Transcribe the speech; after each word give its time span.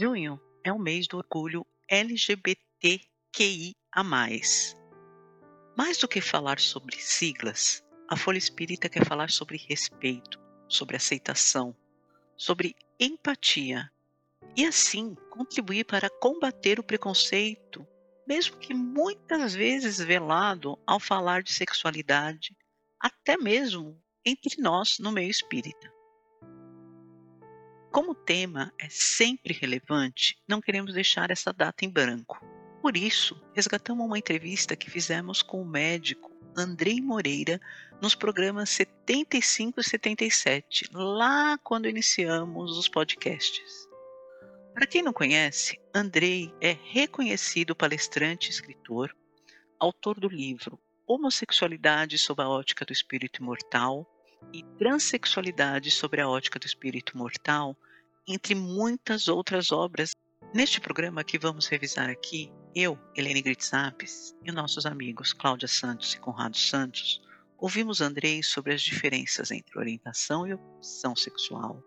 Junho 0.00 0.40
é 0.64 0.72
o 0.72 0.78
mês 0.78 1.06
do 1.06 1.18
orgulho 1.18 1.66
LGBTQIA. 1.86 3.74
Mais 5.76 5.98
do 5.98 6.08
que 6.08 6.22
falar 6.22 6.58
sobre 6.58 6.96
siglas, 6.98 7.84
a 8.08 8.16
Folha 8.16 8.38
Espírita 8.38 8.88
quer 8.88 9.04
falar 9.04 9.28
sobre 9.28 9.58
respeito, 9.58 10.40
sobre 10.66 10.96
aceitação, 10.96 11.76
sobre 12.34 12.74
empatia 12.98 13.92
e, 14.56 14.64
assim, 14.64 15.14
contribuir 15.28 15.84
para 15.84 16.08
combater 16.08 16.80
o 16.80 16.82
preconceito, 16.82 17.86
mesmo 18.26 18.56
que 18.56 18.72
muitas 18.72 19.52
vezes 19.52 19.98
velado 19.98 20.78
ao 20.86 20.98
falar 20.98 21.42
de 21.42 21.52
sexualidade, 21.52 22.56
até 22.98 23.36
mesmo 23.36 24.02
entre 24.24 24.62
nós 24.62 24.98
no 24.98 25.12
meio 25.12 25.30
espírita. 25.30 25.99
Como 27.90 28.12
o 28.12 28.14
tema 28.14 28.72
é 28.78 28.88
sempre 28.88 29.52
relevante, 29.52 30.38
não 30.46 30.60
queremos 30.60 30.94
deixar 30.94 31.30
essa 31.30 31.52
data 31.52 31.84
em 31.84 31.90
branco. 31.90 32.40
Por 32.80 32.96
isso, 32.96 33.40
resgatamos 33.52 34.06
uma 34.06 34.18
entrevista 34.18 34.76
que 34.76 34.88
fizemos 34.88 35.42
com 35.42 35.60
o 35.60 35.68
médico 35.68 36.30
Andrei 36.56 37.00
Moreira 37.00 37.60
nos 38.00 38.14
programas 38.14 38.70
75 38.70 39.80
e 39.80 39.84
77, 39.84 40.88
lá 40.92 41.58
quando 41.58 41.88
iniciamos 41.88 42.78
os 42.78 42.88
podcasts. 42.88 43.88
Para 44.72 44.86
quem 44.86 45.02
não 45.02 45.12
conhece, 45.12 45.78
Andrei 45.94 46.54
é 46.60 46.76
reconhecido 46.84 47.74
palestrante 47.74 48.48
e 48.48 48.50
escritor, 48.50 49.14
autor 49.78 50.18
do 50.20 50.28
livro 50.28 50.78
Homossexualidade 51.12 52.16
sob 52.18 52.40
a 52.40 52.48
ótica 52.48 52.84
do 52.84 52.92
espírito 52.92 53.42
imortal, 53.42 54.06
e 54.52 54.62
Transsexualidade 54.78 55.90
sobre 55.90 56.20
a 56.20 56.28
ótica 56.28 56.58
do 56.58 56.66
espírito 56.66 57.16
mortal, 57.16 57.76
entre 58.26 58.54
muitas 58.54 59.28
outras 59.28 59.72
obras. 59.72 60.10
Neste 60.54 60.80
programa 60.80 61.24
que 61.24 61.38
vamos 61.38 61.66
revisar 61.66 62.10
aqui, 62.10 62.50
eu, 62.74 62.98
Helene 63.16 63.42
Gritzapes, 63.42 64.34
e 64.44 64.52
nossos 64.52 64.86
amigos 64.86 65.32
Cláudia 65.32 65.68
Santos 65.68 66.14
e 66.14 66.18
Conrado 66.18 66.56
Santos, 66.56 67.20
ouvimos 67.58 68.00
Andrei 68.00 68.42
sobre 68.42 68.74
as 68.74 68.82
diferenças 68.82 69.50
entre 69.50 69.78
orientação 69.78 70.46
e 70.46 70.54
opção 70.54 71.14
sexual, 71.14 71.82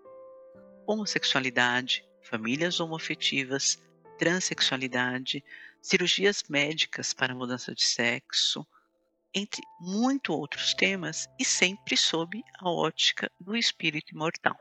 homossexualidade, 0.86 2.06
famílias 2.22 2.80
homoafetivas, 2.80 3.82
transexualidade, 4.18 5.44
cirurgias 5.82 6.44
médicas 6.48 7.14
para 7.14 7.36
mudança 7.36 7.74
de 7.74 7.84
sexo, 7.84 8.66
entre 9.34 9.62
muito 9.80 10.34
outros 10.34 10.74
temas 10.74 11.28
e 11.40 11.46
sempre 11.46 11.98
sob 11.98 12.44
a 12.60 12.70
ótica 12.70 13.32
do 13.40 13.56
espírito 13.56 14.14
imortal. 14.14 14.58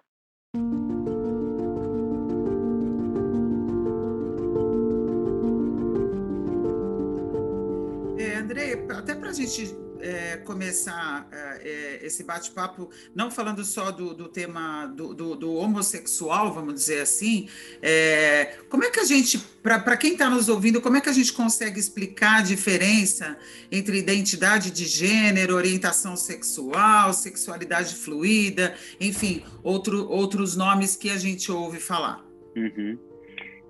É, 8.19 8.37
André, 8.37 8.87
até 8.91 9.15
para 9.15 9.31
a 9.31 9.33
gente 9.33 9.75
é, 10.03 10.37
começar 10.39 11.29
é, 11.33 11.69
é, 11.69 12.07
esse 12.07 12.25
bate-papo, 12.25 12.91
não 13.15 13.31
falando 13.31 13.65
só 13.65 13.91
do, 13.93 14.13
do 14.13 14.29
tema 14.29 14.87
do, 14.87 15.15
do, 15.15 15.37
do, 15.37 15.55
homossexual, 15.55 16.53
vamos 16.53 16.75
dizer 16.75 17.01
assim, 17.01 17.49
é, 17.81 18.57
como 18.69 18.85
é 18.85 18.91
que 18.91 18.99
a 18.99 19.05
gente, 19.05 19.39
para 19.63 19.97
quem 19.97 20.13
está 20.13 20.29
nos 20.29 20.49
ouvindo, 20.49 20.81
como 20.81 20.97
é 20.97 21.01
que 21.01 21.09
a 21.09 21.13
gente 21.13 21.33
consegue 21.33 21.79
explicar 21.79 22.41
a 22.41 22.43
diferença 22.43 23.39
entre 23.71 23.99
identidade 23.99 24.73
de 24.73 24.85
gênero, 24.85 25.55
orientação 25.55 26.17
sexual, 26.17 27.13
sexualidade 27.13 27.95
fluida, 27.95 28.75
enfim, 29.01 29.45
outro, 29.63 30.09
outros 30.11 30.57
nomes 30.57 30.97
que 30.97 31.11
a 31.11 31.17
gente 31.17 31.51
ouve 31.53 31.79
falar? 31.79 32.25
Uhum. 32.57 32.99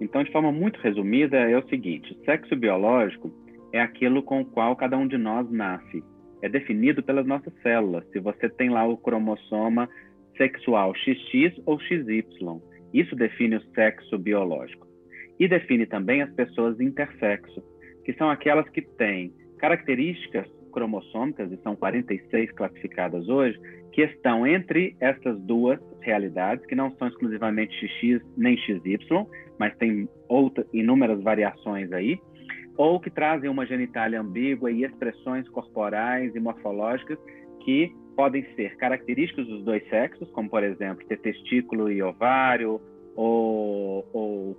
Então, 0.00 0.24
de 0.24 0.32
forma 0.32 0.50
muito 0.50 0.80
resumida, 0.80 1.36
é 1.36 1.56
o 1.56 1.68
seguinte: 1.68 2.18
sexo 2.24 2.56
biológico 2.56 3.32
é 3.72 3.80
aquilo 3.80 4.22
com 4.22 4.40
o 4.40 4.44
qual 4.44 4.74
cada 4.74 4.96
um 4.96 5.06
de 5.06 5.16
nós 5.16 5.48
nasce 5.50 6.02
é 6.42 6.48
definido 6.48 7.02
pelas 7.02 7.24
nossas 7.24 7.52
células. 7.62 8.04
Se 8.10 8.18
você 8.18 8.48
tem 8.48 8.68
lá 8.68 8.84
o 8.84 8.98
cromossoma 8.98 9.88
sexual 10.36 10.92
XX 10.94 11.62
ou 11.64 11.78
XY, 11.78 12.24
isso 12.92 13.14
define 13.16 13.56
o 13.56 13.62
sexo 13.74 14.18
biológico. 14.18 14.86
E 15.38 15.48
define 15.48 15.86
também 15.86 16.20
as 16.20 16.32
pessoas 16.34 16.78
intersexo, 16.80 17.62
que 18.04 18.12
são 18.14 18.28
aquelas 18.28 18.68
que 18.68 18.82
têm 18.82 19.32
características 19.58 20.46
cromossômicas, 20.72 21.52
e 21.52 21.56
são 21.62 21.76
46 21.76 22.50
classificadas 22.52 23.28
hoje, 23.28 23.58
que 23.92 24.02
estão 24.02 24.46
entre 24.46 24.96
essas 24.98 25.38
duas 25.42 25.78
realidades, 26.00 26.64
que 26.66 26.74
não 26.74 26.90
são 26.96 27.08
exclusivamente 27.08 27.74
XX 27.98 28.24
nem 28.36 28.56
XY, 28.56 28.98
mas 29.58 29.76
tem 29.76 30.08
inúmeras 30.72 31.22
variações 31.22 31.92
aí, 31.92 32.18
ou 32.82 32.98
que 32.98 33.10
trazem 33.10 33.48
uma 33.48 33.64
genitália 33.64 34.20
ambígua 34.20 34.68
e 34.68 34.82
expressões 34.82 35.48
corporais 35.48 36.34
e 36.34 36.40
morfológicas 36.40 37.16
que 37.60 37.94
podem 38.16 38.44
ser 38.56 38.76
características 38.76 39.46
dos 39.46 39.62
dois 39.62 39.88
sexos, 39.88 40.28
como 40.32 40.50
por 40.50 40.64
exemplo 40.64 41.06
ter 41.06 41.20
testículo 41.20 41.88
e 41.92 42.02
ovário, 42.02 42.80
ou, 43.14 44.04
ou 44.12 44.56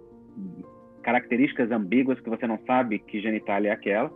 características 1.02 1.70
ambíguas 1.70 2.18
que 2.22 2.30
você 2.30 2.48
não 2.48 2.58
sabe 2.66 3.00
que 3.00 3.20
genitália 3.20 3.72
é 3.72 3.74
aquela. 3.74 4.10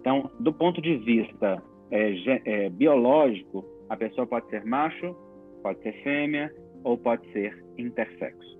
Então, 0.00 0.30
do 0.40 0.54
ponto 0.54 0.80
de 0.80 0.96
vista 0.96 1.62
é, 1.90 2.14
é, 2.46 2.70
biológico, 2.70 3.62
a 3.90 3.96
pessoa 3.96 4.26
pode 4.26 4.48
ser 4.48 4.64
macho, 4.64 5.14
pode 5.62 5.82
ser 5.82 5.92
fêmea 6.02 6.50
ou 6.82 6.96
pode 6.96 7.30
ser 7.32 7.62
intersexo. 7.76 8.58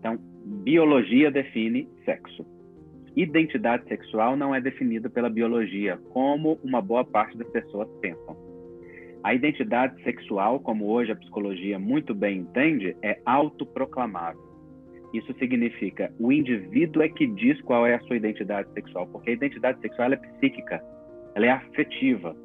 Então, 0.00 0.18
biologia 0.64 1.30
define 1.30 1.88
sexo 2.04 2.55
identidade 3.16 3.88
sexual 3.88 4.36
não 4.36 4.54
é 4.54 4.60
definida 4.60 5.08
pela 5.08 5.30
biologia, 5.30 5.98
como 6.10 6.58
uma 6.62 6.82
boa 6.82 7.04
parte 7.04 7.36
das 7.38 7.48
pessoas 7.48 7.88
pensam. 8.00 8.36
A 9.24 9.34
identidade 9.34 10.00
sexual, 10.02 10.60
como 10.60 10.86
hoje 10.86 11.10
a 11.10 11.16
psicologia 11.16 11.78
muito 11.78 12.14
bem 12.14 12.40
entende, 12.40 12.94
é 13.02 13.18
autoproclamável. 13.24 14.44
Isso 15.12 15.32
significa 15.38 16.12
o 16.20 16.30
indivíduo 16.30 17.02
é 17.02 17.08
que 17.08 17.26
diz 17.26 17.60
qual 17.62 17.86
é 17.86 17.94
a 17.94 18.00
sua 18.00 18.16
identidade 18.16 18.70
sexual, 18.74 19.06
porque 19.06 19.30
a 19.30 19.32
identidade 19.32 19.80
sexual 19.80 20.12
é 20.12 20.16
psíquica, 20.16 20.82
ela 21.34 21.46
é 21.46 21.50
afetiva. 21.50 22.36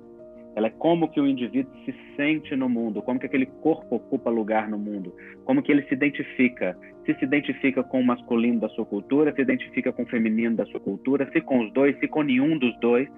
Ela 0.55 0.67
é 0.67 0.69
como 0.71 1.09
que 1.09 1.19
o 1.19 1.27
indivíduo 1.27 1.71
se 1.85 1.95
sente 2.15 2.55
no 2.55 2.67
mundo, 2.67 3.01
como 3.01 3.19
que 3.19 3.25
aquele 3.25 3.45
corpo 3.45 3.95
ocupa 3.95 4.29
lugar 4.29 4.69
no 4.69 4.77
mundo, 4.77 5.15
como 5.45 5.61
que 5.61 5.71
ele 5.71 5.83
se 5.83 5.93
identifica. 5.93 6.77
Se 7.05 7.13
se 7.15 7.25
identifica 7.25 7.83
com 7.83 8.01
o 8.01 8.05
masculino 8.05 8.59
da 8.59 8.69
sua 8.69 8.85
cultura, 8.85 9.33
se 9.33 9.41
identifica 9.41 9.91
com 9.93 10.03
o 10.03 10.07
feminino 10.07 10.55
da 10.55 10.65
sua 10.65 10.79
cultura, 10.79 11.29
se 11.31 11.41
com 11.41 11.59
os 11.59 11.71
dois, 11.73 11.97
se 11.99 12.07
com 12.07 12.21
nenhum 12.21 12.57
dos 12.57 12.77
dois. 12.79 13.09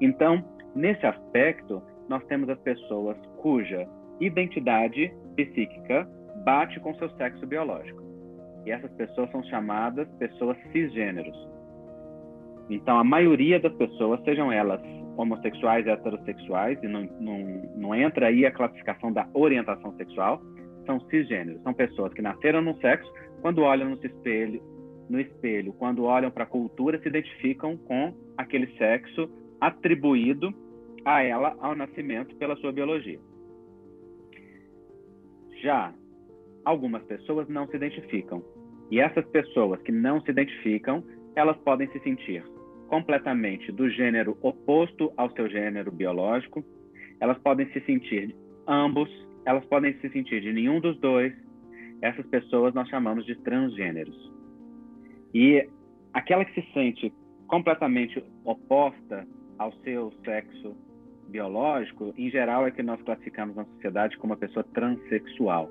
Então, 0.00 0.44
nesse 0.74 1.06
aspecto, 1.06 1.82
nós 2.08 2.24
temos 2.24 2.48
as 2.48 2.58
pessoas 2.60 3.16
cuja 3.36 3.86
identidade 4.20 5.12
psíquica 5.36 6.08
bate 6.44 6.80
com 6.80 6.94
seu 6.94 7.08
sexo 7.10 7.46
biológico. 7.46 8.02
E 8.66 8.70
essas 8.70 8.90
pessoas 8.92 9.30
são 9.30 9.42
chamadas 9.44 10.08
pessoas 10.18 10.56
cisgêneros. 10.72 11.36
Então, 12.68 12.98
a 12.98 13.04
maioria 13.04 13.58
das 13.58 13.72
pessoas, 13.74 14.22
sejam 14.24 14.52
elas 14.52 14.80
homossexuais 15.18 15.84
e 15.84 15.90
heterossexuais, 15.90 16.80
e 16.82 16.86
não, 16.86 17.02
não, 17.20 17.38
não 17.76 17.94
entra 17.94 18.28
aí 18.28 18.46
a 18.46 18.52
classificação 18.52 19.12
da 19.12 19.28
orientação 19.34 19.92
sexual, 19.96 20.40
são 20.86 21.00
cisgêneros. 21.10 21.60
São 21.62 21.74
pessoas 21.74 22.14
que 22.14 22.22
nasceram 22.22 22.62
no 22.62 22.78
sexo, 22.80 23.12
quando 23.42 23.62
olham 23.62 23.90
no 23.90 24.06
espelho, 24.06 24.62
no 25.10 25.20
espelho, 25.20 25.72
quando 25.72 26.04
olham 26.04 26.30
para 26.30 26.44
a 26.44 26.46
cultura, 26.46 27.00
se 27.00 27.08
identificam 27.08 27.76
com 27.76 28.14
aquele 28.36 28.68
sexo 28.78 29.28
atribuído 29.60 30.54
a 31.04 31.22
ela 31.22 31.56
ao 31.60 31.74
nascimento 31.74 32.36
pela 32.36 32.56
sua 32.56 32.70
biologia. 32.70 33.18
Já 35.60 35.92
algumas 36.64 37.02
pessoas 37.04 37.48
não 37.48 37.66
se 37.66 37.76
identificam. 37.76 38.42
E 38.90 39.00
essas 39.00 39.26
pessoas 39.26 39.82
que 39.82 39.90
não 39.90 40.20
se 40.20 40.30
identificam, 40.30 41.02
elas 41.34 41.56
podem 41.58 41.90
se 41.90 41.98
sentir 42.00 42.42
completamente 42.88 43.70
do 43.70 43.88
gênero 43.88 44.36
oposto 44.42 45.12
ao 45.16 45.30
seu 45.32 45.48
gênero 45.48 45.92
biológico. 45.92 46.64
Elas 47.20 47.38
podem 47.38 47.66
se 47.72 47.80
sentir 47.80 48.34
ambos, 48.66 49.08
elas 49.44 49.64
podem 49.66 49.94
se 50.00 50.08
sentir 50.10 50.40
de 50.40 50.52
nenhum 50.52 50.80
dos 50.80 50.98
dois. 50.98 51.32
essas 52.00 52.24
pessoas 52.26 52.72
nós 52.74 52.88
chamamos 52.88 53.26
de 53.26 53.34
transgêneros. 53.42 54.16
E 55.34 55.68
aquela 56.12 56.44
que 56.44 56.60
se 56.60 56.72
sente 56.72 57.12
completamente 57.48 58.22
oposta 58.44 59.26
ao 59.58 59.72
seu 59.82 60.12
sexo 60.24 60.76
biológico, 61.28 62.14
em 62.16 62.30
geral 62.30 62.66
é 62.66 62.70
que 62.70 62.82
nós 62.82 63.02
classificamos 63.02 63.56
na 63.56 63.64
sociedade 63.64 64.16
como 64.18 64.32
uma 64.32 64.38
pessoa 64.38 64.64
transexual. 64.72 65.68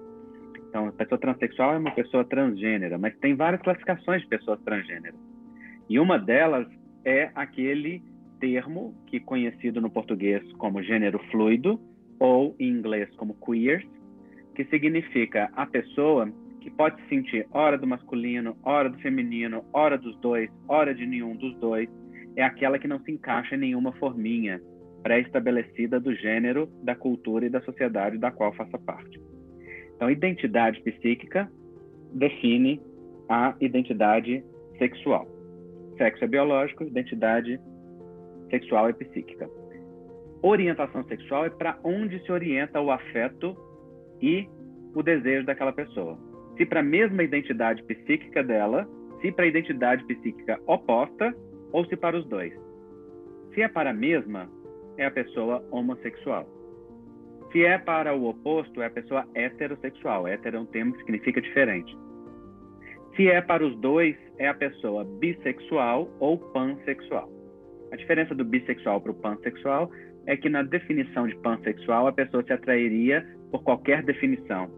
Então, 0.69 0.87
a 0.87 0.91
pessoa 0.91 1.17
transexual 1.17 1.75
é 1.75 1.77
uma 1.77 1.91
pessoa 1.91 2.25
transgênera, 2.25 2.97
mas 2.97 3.17
tem 3.19 3.35
várias 3.35 3.61
classificações 3.61 4.21
de 4.21 4.27
pessoas 4.27 4.59
transgêneras. 4.61 5.19
E 5.89 5.99
uma 5.99 6.19
delas 6.19 6.67
é 7.07 7.31
aquele 7.35 8.03
termo 8.37 8.93
que 9.07 9.17
conhecido 9.17 9.79
no 9.79 9.89
português 9.89 10.43
como 10.57 10.83
gênero 10.83 11.17
fluido 11.31 11.79
ou 12.19 12.53
em 12.59 12.67
inglês 12.67 13.09
como 13.15 13.33
queer, 13.35 13.87
que 14.53 14.65
significa 14.65 15.49
a 15.53 15.65
pessoa 15.65 16.29
que 16.59 16.69
pode 16.69 17.01
se 17.01 17.07
sentir 17.07 17.47
hora 17.51 17.77
do 17.77 17.87
masculino, 17.87 18.57
hora 18.61 18.89
do 18.89 18.99
feminino, 18.99 19.63
hora 19.71 19.97
dos 19.97 20.19
dois, 20.19 20.49
hora 20.67 20.93
de 20.93 21.05
nenhum 21.05 21.33
dos 21.37 21.55
dois, 21.59 21.87
é 22.35 22.43
aquela 22.43 22.77
que 22.77 22.89
não 22.89 22.99
se 22.99 23.11
encaixa 23.13 23.55
em 23.55 23.59
nenhuma 23.59 23.93
forminha 23.93 24.61
pré-estabelecida 25.01 26.01
do 26.01 26.13
gênero, 26.13 26.67
da 26.83 26.93
cultura 26.93 27.45
e 27.45 27.49
da 27.49 27.61
sociedade 27.61 28.17
da 28.17 28.31
qual 28.31 28.53
faça 28.53 28.77
parte. 28.79 29.17
Então, 29.95 30.11
identidade 30.11 30.81
psíquica 30.81 31.49
define 32.13 32.81
a 33.29 33.55
identidade 33.61 34.43
sexual. 34.77 35.36
Sexo 35.97 36.23
é 36.23 36.27
biológico, 36.27 36.83
identidade 36.83 37.59
sexual 38.49 38.89
é 38.89 38.93
psíquica. 38.93 39.49
Orientação 40.41 41.03
sexual 41.05 41.45
é 41.45 41.49
para 41.49 41.79
onde 41.83 42.19
se 42.23 42.31
orienta 42.31 42.79
o 42.79 42.91
afeto 42.91 43.55
e 44.21 44.47
o 44.93 45.03
desejo 45.03 45.45
daquela 45.45 45.73
pessoa 45.73 46.17
se 46.57 46.65
para 46.65 46.79
a 46.79 46.83
mesma 46.83 47.23
identidade 47.23 47.83
psíquica 47.83 48.43
dela, 48.43 48.89
se 49.21 49.31
para 49.31 49.45
a 49.45 49.47
identidade 49.47 50.03
psíquica 50.05 50.59
oposta 50.65 51.33
ou 51.71 51.85
se 51.85 51.95
para 51.95 52.17
os 52.17 52.25
dois. 52.27 52.53
Se 53.53 53.61
é 53.61 53.67
para 53.67 53.91
a 53.91 53.93
mesma, 53.93 54.49
é 54.97 55.05
a 55.05 55.11
pessoa 55.11 55.63
homossexual. 55.71 56.47
Se 57.51 57.63
é 57.63 57.77
para 57.77 58.13
o 58.13 58.27
oposto, 58.27 58.81
é 58.81 58.87
a 58.87 58.89
pessoa 58.89 59.25
heterossexual. 59.35 60.27
Hétero 60.27 60.57
é 60.57 60.59
um 60.59 60.65
termo 60.65 60.93
que 60.93 60.99
significa 60.99 61.41
diferente. 61.41 61.95
Se 63.17 63.27
é 63.27 63.41
para 63.41 63.65
os 63.65 63.75
dois, 63.77 64.15
é 64.37 64.47
a 64.47 64.53
pessoa 64.53 65.03
bissexual 65.03 66.07
ou 66.19 66.37
pansexual. 66.37 67.27
A 67.91 67.95
diferença 67.95 68.35
do 68.35 68.45
bissexual 68.45 69.01
para 69.01 69.11
o 69.11 69.15
pansexual 69.15 69.89
é 70.27 70.37
que 70.37 70.47
na 70.47 70.61
definição 70.61 71.27
de 71.27 71.35
pansexual 71.37 72.05
a 72.05 72.11
pessoa 72.11 72.43
se 72.43 72.53
atrairia 72.53 73.25
por 73.49 73.63
qualquer 73.63 74.03
definição, 74.03 74.69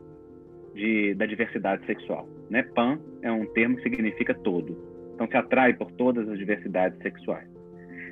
de, 0.74 1.13
da 1.15 1.25
diversidade 1.25 1.86
sexual. 1.86 2.30
Né? 2.50 2.63
Pan 2.63 2.97
é 3.21 3.31
um 3.31 3.45
termo 3.47 3.75
que 3.75 3.83
significa 3.83 4.33
todo. 4.36 4.77
Então, 5.15 5.27
se 5.27 5.36
atrai 5.36 5.74
por 5.74 5.91
todas 5.91 6.30
as 6.30 6.38
diversidades 6.38 6.97
sexuais. 7.00 7.50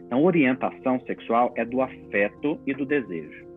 Então, 0.05 0.23
orientação 0.23 0.99
sexual 1.05 1.53
é 1.55 1.63
do 1.63 1.81
afeto 1.81 2.59
e 2.67 2.73
do 2.73 2.85
desejo. 2.85 3.47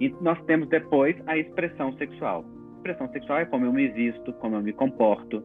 E 0.00 0.08
nós 0.22 0.42
temos 0.46 0.70
depois 0.70 1.14
a 1.26 1.36
expressão 1.36 1.92
sexual. 1.98 2.46
Expressão 2.84 3.08
sexual 3.08 3.38
é 3.38 3.46
como 3.46 3.64
eu 3.64 3.72
me 3.72 3.88
visto, 3.88 4.30
como 4.34 4.56
eu 4.56 4.62
me 4.62 4.70
comporto, 4.70 5.42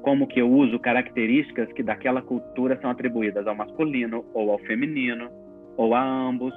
como 0.00 0.28
que 0.28 0.40
eu 0.40 0.48
uso 0.48 0.78
características 0.78 1.72
que 1.72 1.82
daquela 1.82 2.22
cultura 2.22 2.80
são 2.80 2.88
atribuídas 2.88 3.48
ao 3.48 3.54
masculino 3.56 4.24
ou 4.32 4.52
ao 4.52 4.60
feminino, 4.60 5.28
ou 5.76 5.92
a 5.92 6.00
ambos, 6.00 6.54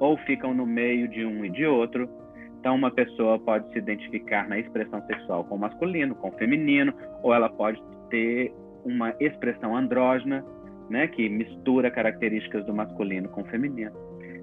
ou 0.00 0.16
ficam 0.26 0.52
no 0.52 0.66
meio 0.66 1.06
de 1.06 1.24
um 1.24 1.44
e 1.44 1.50
de 1.50 1.64
outro. 1.66 2.10
Então, 2.58 2.74
uma 2.74 2.90
pessoa 2.90 3.38
pode 3.38 3.70
se 3.70 3.78
identificar 3.78 4.48
na 4.48 4.58
expressão 4.58 5.00
sexual 5.06 5.44
com 5.44 5.56
masculino, 5.56 6.16
com 6.16 6.32
feminino, 6.32 6.92
ou 7.22 7.32
ela 7.32 7.48
pode 7.48 7.80
ter 8.10 8.52
uma 8.84 9.14
expressão 9.20 9.76
andrógena, 9.76 10.44
né, 10.88 11.06
que 11.06 11.28
mistura 11.28 11.92
características 11.92 12.66
do 12.66 12.74
masculino 12.74 13.28
com 13.28 13.42
o 13.42 13.44
feminino. 13.44 13.92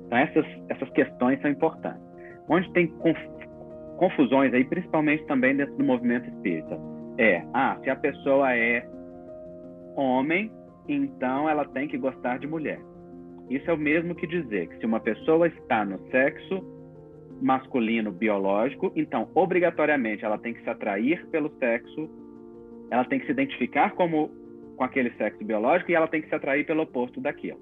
Então, 0.06 0.18
essas, 0.20 0.46
essas 0.70 0.90
questões 0.92 1.42
são 1.42 1.52
importantes. 1.52 2.02
Onde 2.48 2.72
tem 2.72 2.88
confusões 3.98 4.54
aí, 4.54 4.64
principalmente 4.64 5.26
também 5.26 5.56
dentro 5.56 5.76
do 5.76 5.84
movimento 5.84 6.30
espírita, 6.30 6.80
é, 7.18 7.44
ah, 7.54 7.78
se 7.84 7.90
a 7.90 7.96
pessoa 7.96 8.56
é 8.56 8.88
homem, 9.96 10.52
então 10.88 11.50
ela 11.50 11.66
tem 11.66 11.88
que 11.88 11.98
gostar 11.98 12.38
de 12.38 12.48
mulher. 12.48 12.80
Isso 13.50 13.70
é 13.70 13.74
o 13.74 13.78
mesmo 13.78 14.14
que 14.14 14.28
dizer 14.28 14.68
que 14.68 14.78
se 14.78 14.86
uma 14.86 15.00
pessoa 15.00 15.48
está 15.48 15.84
no 15.84 16.00
sexo 16.10 16.64
masculino 17.42 18.12
biológico, 18.12 18.92
então 18.96 19.30
obrigatoriamente 19.34 20.24
ela 20.24 20.38
tem 20.38 20.54
que 20.54 20.62
se 20.64 20.70
atrair 20.70 21.26
pelo 21.28 21.50
sexo, 21.58 22.10
ela 22.92 23.06
tem 23.06 23.20
que 23.20 23.26
se 23.26 23.32
identificar 23.32 23.92
como 23.92 24.30
com 24.76 24.84
aquele 24.84 25.12
sexo 25.12 25.44
biológico 25.44 25.92
e 25.92 25.96
ela 25.96 26.08
tem 26.08 26.22
que 26.22 26.30
se 26.30 26.36
atrair 26.36 26.66
pelo 26.66 26.84
oposto 26.84 27.20
daquilo. 27.20 27.60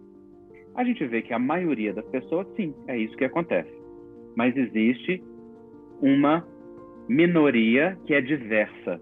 A 0.75 0.83
gente 0.83 1.05
vê 1.05 1.21
que 1.21 1.33
a 1.33 1.39
maioria 1.39 1.93
das 1.93 2.05
pessoas, 2.07 2.45
sim, 2.55 2.73
é 2.87 2.97
isso 2.97 3.15
que 3.15 3.23
acontece. 3.23 3.71
Mas 4.35 4.55
existe 4.57 5.23
uma 6.05 6.45
minoria 7.09 7.97
que 8.05 8.13
é 8.13 8.21
diversa. 8.21 9.01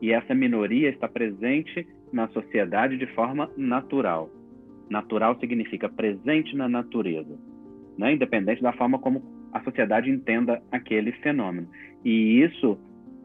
E 0.00 0.12
essa 0.12 0.32
minoria 0.32 0.88
está 0.88 1.08
presente 1.08 1.84
na 2.12 2.28
sociedade 2.28 2.96
de 2.96 3.06
forma 3.08 3.50
natural. 3.56 4.30
Natural 4.88 5.36
significa 5.40 5.88
presente 5.88 6.54
na 6.54 6.68
natureza, 6.68 7.36
né? 7.98 8.12
independente 8.12 8.62
da 8.62 8.72
forma 8.72 8.96
como 9.00 9.24
a 9.52 9.60
sociedade 9.64 10.08
entenda 10.08 10.62
aquele 10.70 11.10
fenômeno. 11.12 11.68
E 12.04 12.40
isso, 12.40 12.78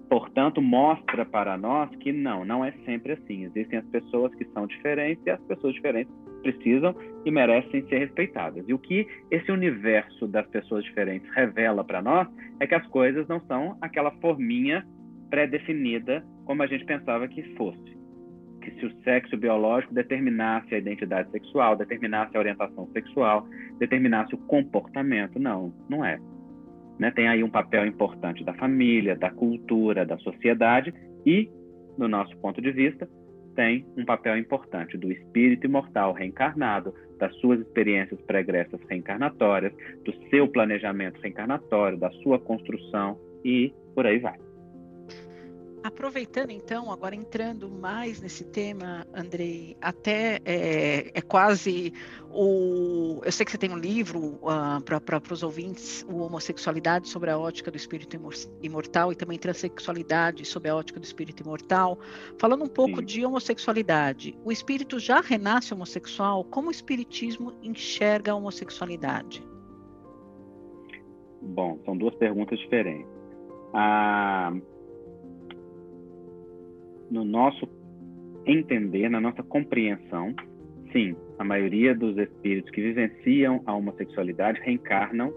portanto, 0.10 0.60
mostra 0.60 1.24
para 1.24 1.56
nós 1.60 1.96
que 1.98 2.12
não, 2.12 2.44
não 2.44 2.66
é 2.66 2.72
sempre 2.86 3.12
assim. 3.14 3.44
Existem 3.44 3.78
as 3.78 3.86
pessoas 3.86 4.34
que 4.34 4.46
são 4.46 4.66
diferentes 4.66 5.24
e 5.28 5.30
as 5.30 5.42
pessoas 5.42 5.76
diferentes 5.76 6.12
precisam 6.42 6.96
e 7.26 7.32
merecem 7.32 7.88
ser 7.88 8.00
respeitadas. 8.00 8.64
E 8.68 8.74
o 8.74 8.80
que 8.80 9.08
esse 9.30 9.52
universo 9.52 10.28
das 10.28 10.48
pessoas 10.48 10.84
diferentes 10.84 11.30
revela 11.34 11.84
para 11.84 12.02
nós 12.02 12.28
é 12.60 12.68
que 12.68 12.76
as 12.76 12.86
coisas 12.88 13.28
não 13.28 13.40
são 13.42 13.78
aquela 13.82 14.12
forminha 14.20 14.86
pré-definida 15.30 16.24
como 16.46 16.64
a 16.64 16.68
gente 16.68 16.86
pensava 16.86 17.28
que 17.28 17.44
fosse 17.56 18.02
que 18.62 18.72
se 18.80 18.86
o 18.86 19.04
sexo 19.04 19.36
biológico 19.36 19.94
determinasse 19.94 20.74
a 20.74 20.78
identidade 20.78 21.30
sexual, 21.32 21.76
determinasse 21.76 22.38
a 22.38 22.40
orientação 22.40 22.88
sexual, 22.94 23.46
determinasse 23.80 24.34
o 24.36 24.38
comportamento. 24.38 25.40
Não, 25.40 25.74
não 25.90 26.06
é. 26.06 26.20
Né? 27.00 27.12
Tem 27.12 27.28
aí 27.28 27.44
um 27.44 27.50
papel 27.50 27.86
importante 27.86 28.44
da 28.44 28.54
família, 28.54 29.16
da 29.16 29.32
cultura, 29.32 30.06
da 30.06 30.18
sociedade 30.20 30.94
e, 31.26 31.50
no 31.98 32.08
nosso 32.08 32.38
ponto 32.38 32.62
de 32.62 32.72
vista, 32.72 33.10
tem 33.56 33.86
um 33.98 34.06
papel 34.06 34.38
importante 34.38 34.98
do 34.98 35.12
espírito 35.12 35.66
imortal 35.66 36.14
reencarnado, 36.14 36.94
das 37.18 37.36
suas 37.38 37.60
experiências 37.60 38.20
pregressas 38.22 38.80
reencarnatórias, 38.90 39.74
do 40.04 40.14
seu 40.30 40.48
planejamento 40.48 41.20
reencarnatório, 41.22 41.98
da 41.98 42.10
sua 42.24 42.40
construção 42.40 43.18
e 43.44 43.74
por 43.94 44.06
aí 44.06 44.20
vai. 44.20 44.51
Aproveitando 45.84 46.52
então, 46.52 46.92
agora 46.92 47.16
entrando 47.16 47.68
mais 47.68 48.22
nesse 48.22 48.44
tema, 48.44 49.04
Andrei, 49.16 49.76
até 49.82 50.40
é, 50.46 51.12
é 51.12 51.22
quase 51.22 51.92
o. 52.30 53.20
Eu 53.26 53.32
sei 53.32 53.44
que 53.44 53.52
você 53.52 53.58
tem 53.58 53.72
um 53.72 53.78
livro 53.78 54.38
uh, 54.44 54.50
ah, 54.50 54.82
para 54.86 55.34
os 55.34 55.42
ouvintes, 55.42 56.06
o 56.08 56.18
Homossexualidade 56.18 57.10
sobre 57.10 57.32
a 57.32 57.38
ótica 57.38 57.72
do 57.72 57.78
espírito 57.78 58.16
imortal 58.62 59.12
e 59.12 59.16
também 59.16 59.40
Transsexualidade 59.40 60.46
sobre 60.46 60.70
a 60.70 60.76
ótica 60.76 61.00
do 61.00 61.04
espírito 61.04 61.42
imortal. 61.42 61.98
Falando 62.38 62.64
um 62.64 62.70
pouco 62.70 63.00
Sim. 63.00 63.06
de 63.06 63.26
homossexualidade, 63.26 64.38
o 64.46 64.52
espírito 64.52 65.00
já 65.00 65.20
renasce 65.20 65.74
homossexual? 65.74 66.44
Como 66.44 66.68
o 66.68 66.72
espiritismo 66.72 67.54
enxerga 67.64 68.34
a 68.34 68.36
homossexualidade? 68.36 69.44
Bom, 71.42 71.80
são 71.86 71.98
duas 71.98 72.14
perguntas 72.16 72.60
diferentes. 72.60 73.10
Ah, 73.74 74.54
no 77.12 77.26
nosso 77.26 77.68
entender, 78.46 79.10
na 79.10 79.20
nossa 79.20 79.44
compreensão, 79.44 80.34
sim, 80.92 81.16
a 81.38 81.44
maioria 81.44 81.94
dos 81.94 82.18
espíritos 82.18 82.72
que 82.72 82.82
vivenciam 82.82 83.62
a 83.66 83.76
homossexualidade 83.76 84.60
reencarnam 84.62 85.32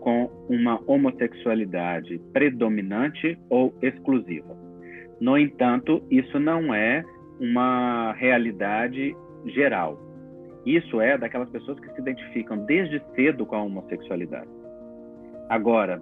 com 0.00 0.30
uma 0.48 0.80
homossexualidade 0.86 2.18
predominante 2.32 3.38
ou 3.50 3.74
exclusiva. 3.82 4.56
No 5.20 5.36
entanto, 5.36 6.02
isso 6.10 6.38
não 6.38 6.72
é 6.72 7.04
uma 7.38 8.12
realidade 8.12 9.14
geral. 9.46 9.98
Isso 10.64 11.00
é 11.00 11.16
daquelas 11.18 11.50
pessoas 11.50 11.78
que 11.80 11.92
se 11.92 12.00
identificam 12.00 12.64
desde 12.64 13.02
cedo 13.14 13.44
com 13.44 13.56
a 13.56 13.62
homossexualidade. 13.62 14.50
Agora, 15.48 16.00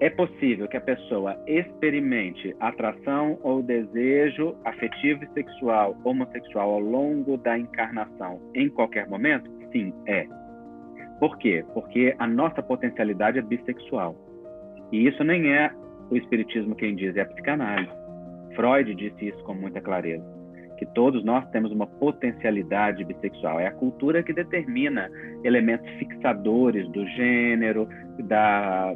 é 0.00 0.10
possível 0.10 0.66
que 0.66 0.76
a 0.76 0.80
pessoa 0.80 1.36
experimente 1.46 2.56
atração 2.58 3.38
ou 3.42 3.62
desejo 3.62 4.56
afetivo 4.64 5.24
e 5.24 5.28
sexual 5.28 5.96
homossexual 6.04 6.70
ao 6.70 6.80
longo 6.80 7.36
da 7.36 7.58
encarnação 7.58 8.40
em 8.54 8.68
qualquer 8.68 9.08
momento? 9.08 9.50
Sim, 9.70 9.92
é. 10.06 10.26
Por 11.20 11.38
quê? 11.38 11.64
Porque 11.72 12.14
a 12.18 12.26
nossa 12.26 12.62
potencialidade 12.62 13.38
é 13.38 13.42
bissexual. 13.42 14.16
E 14.90 15.06
isso 15.06 15.22
nem 15.22 15.52
é 15.52 15.70
o 16.10 16.16
espiritismo 16.16 16.74
quem 16.74 16.94
diz, 16.96 17.16
é 17.16 17.20
a 17.20 17.26
psicanálise. 17.26 17.92
Freud 18.54 18.94
disse 18.94 19.28
isso 19.28 19.42
com 19.44 19.54
muita 19.54 19.80
clareza, 19.80 20.24
que 20.78 20.86
todos 20.86 21.24
nós 21.24 21.48
temos 21.50 21.72
uma 21.72 21.86
potencialidade 21.86 23.04
bissexual. 23.04 23.60
É 23.60 23.68
a 23.68 23.72
cultura 23.72 24.22
que 24.22 24.32
determina 24.32 25.08
elementos 25.44 25.88
fixadores 25.92 26.86
do 26.90 27.06
gênero, 27.06 27.88
da, 28.18 28.94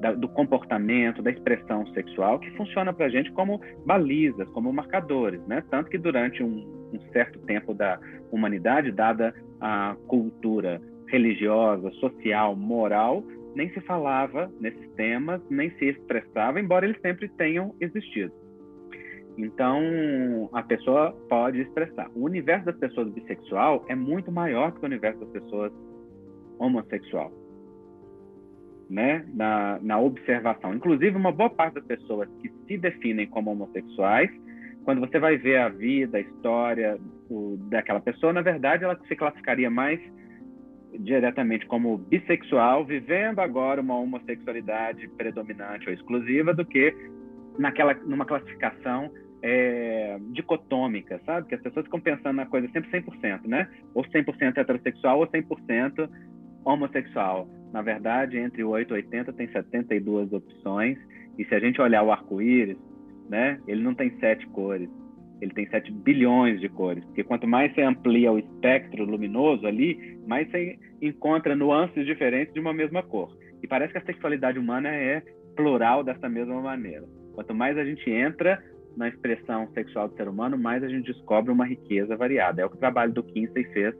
da, 0.00 0.12
do 0.12 0.28
comportamento, 0.28 1.22
da 1.22 1.30
expressão 1.30 1.86
sexual, 1.88 2.38
que 2.38 2.50
funciona 2.52 2.92
para 2.92 3.06
a 3.06 3.08
gente 3.08 3.30
como 3.32 3.60
balizas, 3.84 4.48
como 4.50 4.72
marcadores, 4.72 5.40
né? 5.46 5.62
Tanto 5.70 5.90
que 5.90 5.98
durante 5.98 6.42
um, 6.42 6.90
um 6.92 7.00
certo 7.12 7.38
tempo 7.40 7.74
da 7.74 7.98
humanidade, 8.30 8.92
dada 8.92 9.34
a 9.60 9.96
cultura 10.06 10.80
religiosa, 11.08 11.90
social, 11.92 12.54
moral, 12.56 13.22
nem 13.54 13.70
se 13.70 13.80
falava 13.80 14.50
nesses 14.60 14.90
temas, 14.92 15.40
nem 15.48 15.70
se 15.78 15.86
expressava, 15.86 16.60
embora 16.60 16.84
eles 16.84 17.00
sempre 17.00 17.28
tenham 17.28 17.74
existido. 17.80 18.32
Então, 19.38 20.48
a 20.52 20.62
pessoa 20.62 21.12
pode 21.28 21.60
expressar. 21.60 22.10
O 22.14 22.24
universo 22.24 22.66
das 22.66 22.76
pessoas 22.76 23.08
bissexual 23.10 23.84
é 23.88 23.94
muito 23.94 24.32
maior 24.32 24.72
que 24.72 24.82
o 24.82 24.86
universo 24.86 25.20
das 25.20 25.30
pessoas 25.30 25.72
homossexual. 26.58 27.30
Né? 28.88 29.26
Na, 29.34 29.78
na 29.82 29.98
observação. 29.98 30.72
Inclusive, 30.74 31.16
uma 31.16 31.32
boa 31.32 31.50
parte 31.50 31.74
das 31.74 31.84
pessoas 31.84 32.28
que 32.40 32.48
se 32.66 32.78
definem 32.78 33.26
como 33.26 33.50
homossexuais, 33.50 34.30
quando 34.84 35.00
você 35.00 35.18
vai 35.18 35.36
ver 35.36 35.58
a 35.58 35.68
vida, 35.68 36.18
a 36.18 36.20
história 36.20 36.96
o, 37.28 37.56
daquela 37.68 38.00
pessoa, 38.00 38.32
na 38.32 38.42
verdade, 38.42 38.84
ela 38.84 38.96
se 39.08 39.16
classificaria 39.16 39.68
mais 39.68 40.00
diretamente 41.00 41.66
como 41.66 41.98
bissexual, 41.98 42.84
vivendo 42.84 43.40
agora 43.40 43.80
uma 43.80 43.98
homossexualidade 43.98 45.08
predominante 45.16 45.88
ou 45.88 45.92
exclusiva, 45.92 46.54
do 46.54 46.64
que 46.64 46.94
naquela 47.58 47.94
numa 47.94 48.24
classificação 48.24 49.10
é, 49.42 50.18
dicotômica, 50.30 51.20
sabe? 51.26 51.48
Que 51.48 51.54
as 51.54 51.62
pessoas 51.62 51.84
ficam 51.86 52.00
pensando 52.00 52.36
na 52.36 52.46
coisa 52.46 52.68
sempre 52.68 52.90
100%, 52.90 53.46
né? 53.46 53.68
Ou 53.94 54.04
100% 54.04 54.58
heterossexual 54.58 55.18
ou 55.18 55.26
100% 55.26 56.08
homossexual. 56.64 57.48
Na 57.72 57.82
verdade, 57.82 58.38
entre 58.38 58.62
o 58.64 58.70
8 58.70 58.92
e 58.92 58.94
80 58.94 59.32
tem 59.32 59.48
72 59.48 60.32
opções. 60.32 60.98
E 61.38 61.44
se 61.44 61.54
a 61.54 61.60
gente 61.60 61.80
olhar 61.80 62.02
o 62.02 62.10
arco-íris, 62.10 62.78
né? 63.28 63.60
Ele 63.66 63.82
não 63.82 63.94
tem 63.94 64.10
sete 64.18 64.46
cores 64.48 64.88
ele 65.40 65.52
tem 65.52 65.68
7 65.68 65.92
bilhões 65.92 66.60
de 66.60 66.68
cores, 66.68 67.04
porque 67.04 67.24
quanto 67.24 67.46
mais 67.46 67.74
você 67.74 67.82
amplia 67.82 68.32
o 68.32 68.38
espectro 68.38 69.04
luminoso 69.04 69.66
ali, 69.66 70.18
mais 70.26 70.50
você 70.50 70.78
encontra 71.00 71.54
nuances 71.54 72.06
diferentes 72.06 72.54
de 72.54 72.60
uma 72.60 72.72
mesma 72.72 73.02
cor. 73.02 73.36
E 73.62 73.66
parece 73.66 73.92
que 73.92 73.98
a 73.98 74.04
sexualidade 74.04 74.58
humana 74.58 74.88
é 74.88 75.22
plural 75.54 76.02
dessa 76.02 76.28
mesma 76.28 76.60
maneira. 76.60 77.04
Quanto 77.34 77.54
mais 77.54 77.76
a 77.76 77.84
gente 77.84 78.10
entra 78.10 78.62
na 78.96 79.08
expressão 79.08 79.68
sexual 79.74 80.08
do 80.08 80.16
ser 80.16 80.26
humano, 80.26 80.56
mais 80.56 80.82
a 80.82 80.88
gente 80.88 81.12
descobre 81.12 81.52
uma 81.52 81.66
riqueza 81.66 82.16
variada. 82.16 82.62
É 82.62 82.64
o 82.64 82.70
que 82.70 82.76
o 82.76 82.80
trabalho 82.80 83.12
do 83.12 83.22
Kinsey 83.22 83.64
fez 83.72 83.94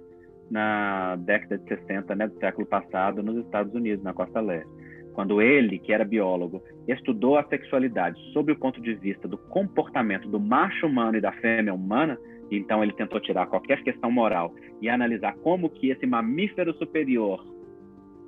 na 0.50 1.16
década 1.16 1.58
de 1.58 1.68
60 1.68 2.14
né, 2.14 2.28
do 2.28 2.38
século 2.38 2.66
passado 2.66 3.22
nos 3.22 3.44
Estados 3.44 3.74
Unidos, 3.74 4.04
na 4.04 4.12
Costa 4.12 4.40
Leste. 4.40 4.70
Quando 5.14 5.40
ele, 5.40 5.78
que 5.78 5.92
era 5.92 6.04
biólogo, 6.04 6.62
estudou 6.86 7.38
a 7.38 7.44
sexualidade 7.44 8.20
sob 8.32 8.52
o 8.52 8.56
ponto 8.56 8.80
de 8.80 8.94
vista 8.94 9.26
do 9.26 9.38
comportamento 9.38 10.28
do 10.28 10.38
macho 10.38 10.86
humano 10.86 11.16
e 11.16 11.20
da 11.20 11.32
fêmea 11.32 11.72
humana, 11.72 12.18
então 12.50 12.82
ele 12.82 12.92
tentou 12.92 13.18
tirar 13.20 13.46
qualquer 13.46 13.82
questão 13.82 14.10
moral 14.10 14.54
e 14.80 14.88
analisar 14.88 15.34
como 15.36 15.70
que 15.70 15.90
esse 15.90 16.06
mamífero 16.06 16.74
superior 16.74 17.44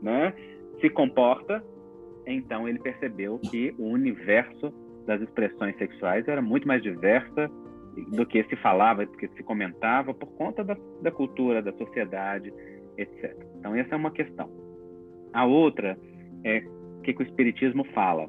né, 0.03 0.33
se 0.81 0.89
comporta, 0.89 1.63
então 2.27 2.69
ele 2.69 2.79
percebeu 2.79 3.39
que 3.39 3.75
o 3.79 3.89
universo 3.89 4.73
das 5.07 5.21
expressões 5.21 5.77
sexuais 5.77 6.27
era 6.27 6.43
muito 6.43 6.67
mais 6.67 6.83
diversa 6.83 7.51
do 8.07 8.27
que 8.27 8.43
se 8.45 8.57
falava, 8.57 9.05
do 9.05 9.17
que 9.17 9.29
se 9.29 9.43
comentava, 9.43 10.15
por 10.15 10.29
conta 10.33 10.63
da, 10.65 10.77
da 11.03 11.11
cultura, 11.11 11.63
da 11.63 11.73
sociedade, 11.73 12.53
etc. 12.97 13.37
Então, 13.59 13.75
essa 13.75 13.95
é 13.95 13.97
uma 13.97 14.11
questão. 14.11 14.51
A 15.33 15.45
outra 15.45 15.99
é 16.45 16.63
que, 17.03 17.13
que 17.13 17.23
o 17.23 17.27
Espiritismo 17.27 17.85
fala. 17.95 18.29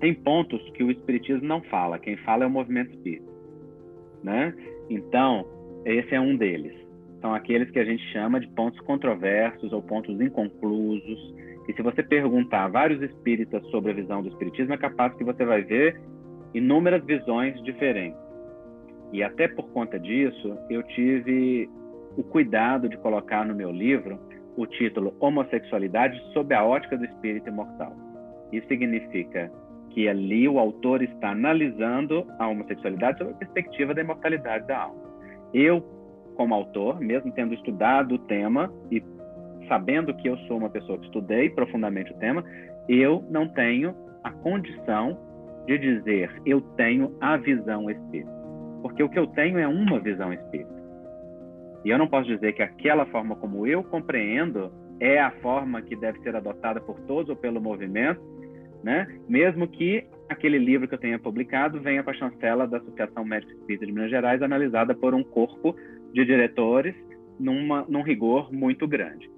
Tem 0.00 0.14
pontos 0.14 0.60
que 0.70 0.82
o 0.82 0.90
Espiritismo 0.90 1.46
não 1.46 1.62
fala, 1.62 1.98
quem 1.98 2.16
fala 2.18 2.44
é 2.44 2.46
o 2.46 2.50
movimento 2.50 2.90
espírita. 2.94 3.30
Né? 4.22 4.54
Então, 4.90 5.46
esse 5.84 6.14
é 6.14 6.20
um 6.20 6.36
deles. 6.36 6.74
São 7.20 7.34
aqueles 7.34 7.70
que 7.70 7.78
a 7.78 7.84
gente 7.84 8.02
chama 8.12 8.38
de 8.40 8.48
pontos 8.48 8.78
controversos 8.80 9.72
ou 9.72 9.82
pontos 9.82 10.20
inconclusos. 10.20 11.34
E 11.68 11.72
se 11.72 11.82
você 11.82 12.02
perguntar 12.02 12.64
a 12.64 12.68
vários 12.68 13.02
espíritas 13.02 13.64
sobre 13.70 13.92
a 13.92 13.94
visão 13.94 14.22
do 14.22 14.28
Espiritismo, 14.28 14.74
é 14.74 14.76
capaz 14.76 15.14
que 15.14 15.24
você 15.24 15.44
vai 15.44 15.62
ver 15.62 16.00
inúmeras 16.54 17.04
visões 17.04 17.60
diferentes. 17.62 18.25
E 19.12 19.22
até 19.22 19.48
por 19.48 19.68
conta 19.70 19.98
disso, 19.98 20.56
eu 20.68 20.82
tive 20.82 21.68
o 22.16 22.22
cuidado 22.22 22.88
de 22.88 22.96
colocar 22.98 23.44
no 23.44 23.54
meu 23.54 23.70
livro 23.70 24.18
o 24.56 24.66
título 24.66 25.14
Homossexualidade 25.20 26.18
sob 26.32 26.54
a 26.54 26.64
ótica 26.64 26.96
do 26.96 27.04
espírito 27.04 27.48
imortal. 27.48 27.92
Isso 28.52 28.66
significa 28.68 29.50
que 29.90 30.08
ali 30.08 30.48
o 30.48 30.58
autor 30.58 31.02
está 31.02 31.30
analisando 31.30 32.26
a 32.38 32.46
homossexualidade 32.46 33.18
sob 33.18 33.30
a 33.30 33.34
perspectiva 33.34 33.94
da 33.94 34.00
imortalidade 34.00 34.66
da 34.66 34.82
alma. 34.82 35.02
Eu, 35.52 35.80
como 36.36 36.54
autor, 36.54 37.00
mesmo 37.00 37.32
tendo 37.32 37.54
estudado 37.54 38.14
o 38.14 38.18
tema 38.18 38.72
e 38.90 39.02
sabendo 39.68 40.14
que 40.14 40.28
eu 40.28 40.36
sou 40.46 40.58
uma 40.58 40.70
pessoa 40.70 40.98
que 40.98 41.06
estudei 41.06 41.50
profundamente 41.50 42.12
o 42.12 42.16
tema, 42.16 42.44
eu 42.88 43.24
não 43.30 43.48
tenho 43.48 43.94
a 44.22 44.30
condição 44.30 45.18
de 45.66 45.78
dizer 45.78 46.30
eu 46.44 46.60
tenho 46.76 47.16
a 47.20 47.36
visão 47.36 47.90
espírita. 47.90 48.35
Porque 48.86 49.02
o 49.02 49.08
que 49.08 49.18
eu 49.18 49.26
tenho 49.26 49.58
é 49.58 49.66
uma 49.66 49.98
visão 49.98 50.32
espírita. 50.32 50.72
E 51.84 51.90
eu 51.90 51.98
não 51.98 52.06
posso 52.06 52.28
dizer 52.28 52.52
que 52.52 52.62
aquela 52.62 53.04
forma 53.06 53.34
como 53.34 53.66
eu 53.66 53.82
compreendo 53.82 54.70
é 55.00 55.18
a 55.18 55.32
forma 55.42 55.82
que 55.82 55.96
deve 55.96 56.20
ser 56.20 56.36
adotada 56.36 56.80
por 56.80 56.98
todos 57.00 57.28
ou 57.28 57.34
pelo 57.34 57.60
movimento, 57.60 58.20
né? 58.84 59.08
Mesmo 59.28 59.66
que 59.66 60.06
aquele 60.28 60.56
livro 60.56 60.86
que 60.86 60.94
eu 60.94 60.98
tenha 60.98 61.18
publicado 61.18 61.80
venha 61.80 62.04
para 62.04 62.12
a 62.12 62.16
chancela 62.16 62.66
da 62.66 62.78
Associação 62.78 63.24
Médica 63.24 63.52
Espírita 63.54 63.86
de 63.86 63.92
Minas 63.92 64.10
Gerais, 64.10 64.40
analisada 64.40 64.94
por 64.94 65.14
um 65.14 65.24
corpo 65.24 65.74
de 66.12 66.24
diretores 66.24 66.94
numa, 67.40 67.84
num 67.88 68.02
rigor 68.02 68.52
muito 68.52 68.86
grande. 68.86 69.28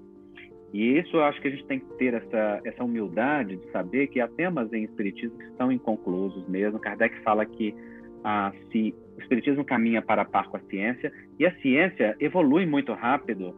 E 0.74 0.98
isso 0.98 1.16
eu 1.16 1.24
acho 1.24 1.40
que 1.40 1.48
a 1.48 1.50
gente 1.50 1.64
tem 1.64 1.80
que 1.80 1.90
ter 1.96 2.12
essa, 2.12 2.60
essa 2.64 2.84
humildade 2.84 3.56
de 3.56 3.70
saber 3.70 4.08
que 4.08 4.20
há 4.20 4.28
temas 4.28 4.70
em 4.74 4.84
Espiritismo 4.84 5.38
que 5.38 5.44
estão 5.44 5.72
inconclusos 5.72 6.46
mesmo. 6.46 6.78
Kardec 6.78 7.18
fala 7.22 7.46
que 7.46 7.74
ah, 8.22 8.52
se 8.70 8.94
o 9.18 9.20
espiritismo 9.20 9.64
caminha 9.64 10.00
para 10.00 10.22
a 10.22 10.24
par 10.24 10.48
com 10.48 10.56
a 10.56 10.60
ciência 10.60 11.12
e 11.38 11.44
a 11.44 11.52
ciência 11.56 12.16
evolui 12.20 12.64
muito 12.64 12.92
rápido 12.92 13.52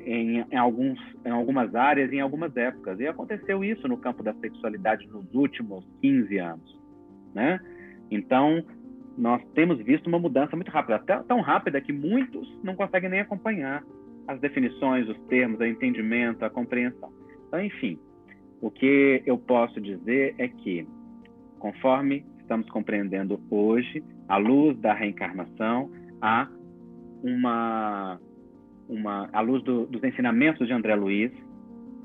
em, 0.00 0.44
em, 0.50 0.56
alguns, 0.56 0.98
em 1.24 1.30
algumas 1.30 1.72
áreas, 1.74 2.12
em 2.12 2.20
algumas 2.20 2.56
épocas. 2.56 2.98
E 2.98 3.06
aconteceu 3.06 3.62
isso 3.62 3.86
no 3.86 3.96
campo 3.96 4.24
da 4.24 4.34
sexualidade 4.34 5.06
nos 5.06 5.32
últimos 5.32 5.86
15 6.02 6.38
anos, 6.38 6.80
né? 7.32 7.60
Então, 8.10 8.64
nós 9.16 9.40
temos 9.54 9.78
visto 9.78 10.08
uma 10.08 10.18
mudança 10.18 10.56
muito 10.56 10.70
rápida, 10.70 10.96
até 10.96 11.16
tão 11.22 11.40
rápida 11.40 11.80
que 11.80 11.92
muitos 11.92 12.48
não 12.62 12.74
conseguem 12.74 13.08
nem 13.08 13.20
acompanhar 13.20 13.84
as 14.26 14.40
definições, 14.40 15.08
os 15.08 15.18
termos, 15.28 15.60
o 15.60 15.64
entendimento, 15.64 16.44
a 16.44 16.50
compreensão. 16.50 17.12
Então, 17.46 17.64
enfim, 17.64 17.98
o 18.60 18.68
que 18.68 19.22
eu 19.24 19.38
posso 19.38 19.80
dizer 19.80 20.34
é 20.38 20.48
que, 20.48 20.86
conforme 21.60 22.26
estamos 22.40 22.68
compreendendo 22.68 23.40
hoje, 23.48 24.02
à 24.28 24.36
luz 24.36 24.78
da 24.78 24.92
reencarnação, 24.94 25.90
há 26.20 26.48
uma, 27.22 28.20
uma 28.88 29.28
à 29.32 29.40
luz 29.40 29.62
do, 29.62 29.86
dos 29.86 30.02
ensinamentos 30.02 30.66
de 30.66 30.72
André 30.72 30.94
Luiz, 30.94 31.32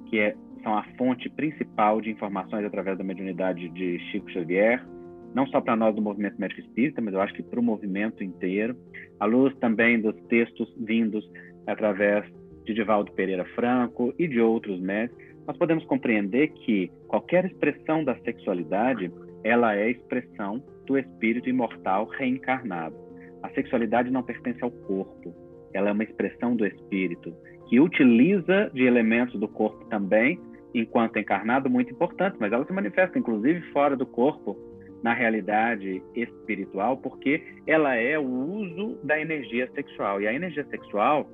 que 0.07 0.19
é, 0.19 0.35
são 0.63 0.77
a 0.77 0.83
fonte 0.97 1.29
principal 1.29 2.01
de 2.01 2.11
informações 2.11 2.65
através 2.65 2.97
da 2.97 3.03
mediunidade 3.03 3.69
de 3.69 3.99
Chico 4.11 4.29
Xavier, 4.31 4.85
não 5.33 5.47
só 5.47 5.61
para 5.61 5.75
nós 5.75 5.95
do 5.95 6.01
movimento 6.01 6.39
médico 6.39 6.61
espírita, 6.61 7.01
mas 7.01 7.13
eu 7.13 7.21
acho 7.21 7.33
que 7.33 7.43
para 7.43 7.59
o 7.59 7.63
movimento 7.63 8.23
inteiro, 8.23 8.75
à 9.19 9.25
luz 9.25 9.55
também 9.59 9.99
dos 10.01 10.15
textos 10.27 10.73
vindos 10.77 11.27
através 11.65 12.25
de 12.65 12.73
Divaldo 12.73 13.11
Pereira 13.13 13.45
Franco 13.55 14.13
e 14.19 14.27
de 14.27 14.41
outros 14.41 14.79
médicos, 14.79 15.23
nós 15.47 15.57
podemos 15.57 15.83
compreender 15.85 16.49
que 16.49 16.91
qualquer 17.07 17.45
expressão 17.45 18.03
da 18.03 18.15
sexualidade 18.19 19.11
ela 19.43 19.75
é 19.75 19.89
expressão 19.89 20.61
do 20.91 20.97
espírito 20.97 21.49
imortal 21.49 22.05
reencarnado. 22.05 22.95
A 23.41 23.49
sexualidade 23.51 24.11
não 24.11 24.21
pertence 24.21 24.61
ao 24.61 24.69
corpo, 24.69 25.33
ela 25.73 25.89
é 25.89 25.93
uma 25.93 26.03
expressão 26.03 26.55
do 26.55 26.65
espírito 26.65 27.33
que 27.69 27.79
utiliza 27.79 28.69
de 28.73 28.83
elementos 28.83 29.39
do 29.39 29.47
corpo 29.47 29.85
também, 29.85 30.37
enquanto 30.75 31.17
encarnado, 31.17 31.69
muito 31.69 31.93
importante, 31.93 32.35
mas 32.39 32.51
ela 32.51 32.65
se 32.65 32.73
manifesta 32.73 33.17
inclusive 33.17 33.61
fora 33.71 33.95
do 33.95 34.05
corpo, 34.05 34.57
na 35.01 35.13
realidade 35.13 36.03
espiritual, 36.13 36.97
porque 36.97 37.41
ela 37.65 37.95
é 37.95 38.19
o 38.19 38.23
uso 38.23 38.99
da 39.03 39.19
energia 39.19 39.67
sexual. 39.73 40.21
E 40.21 40.27
a 40.27 40.33
energia 40.33 40.63
sexual, 40.65 41.27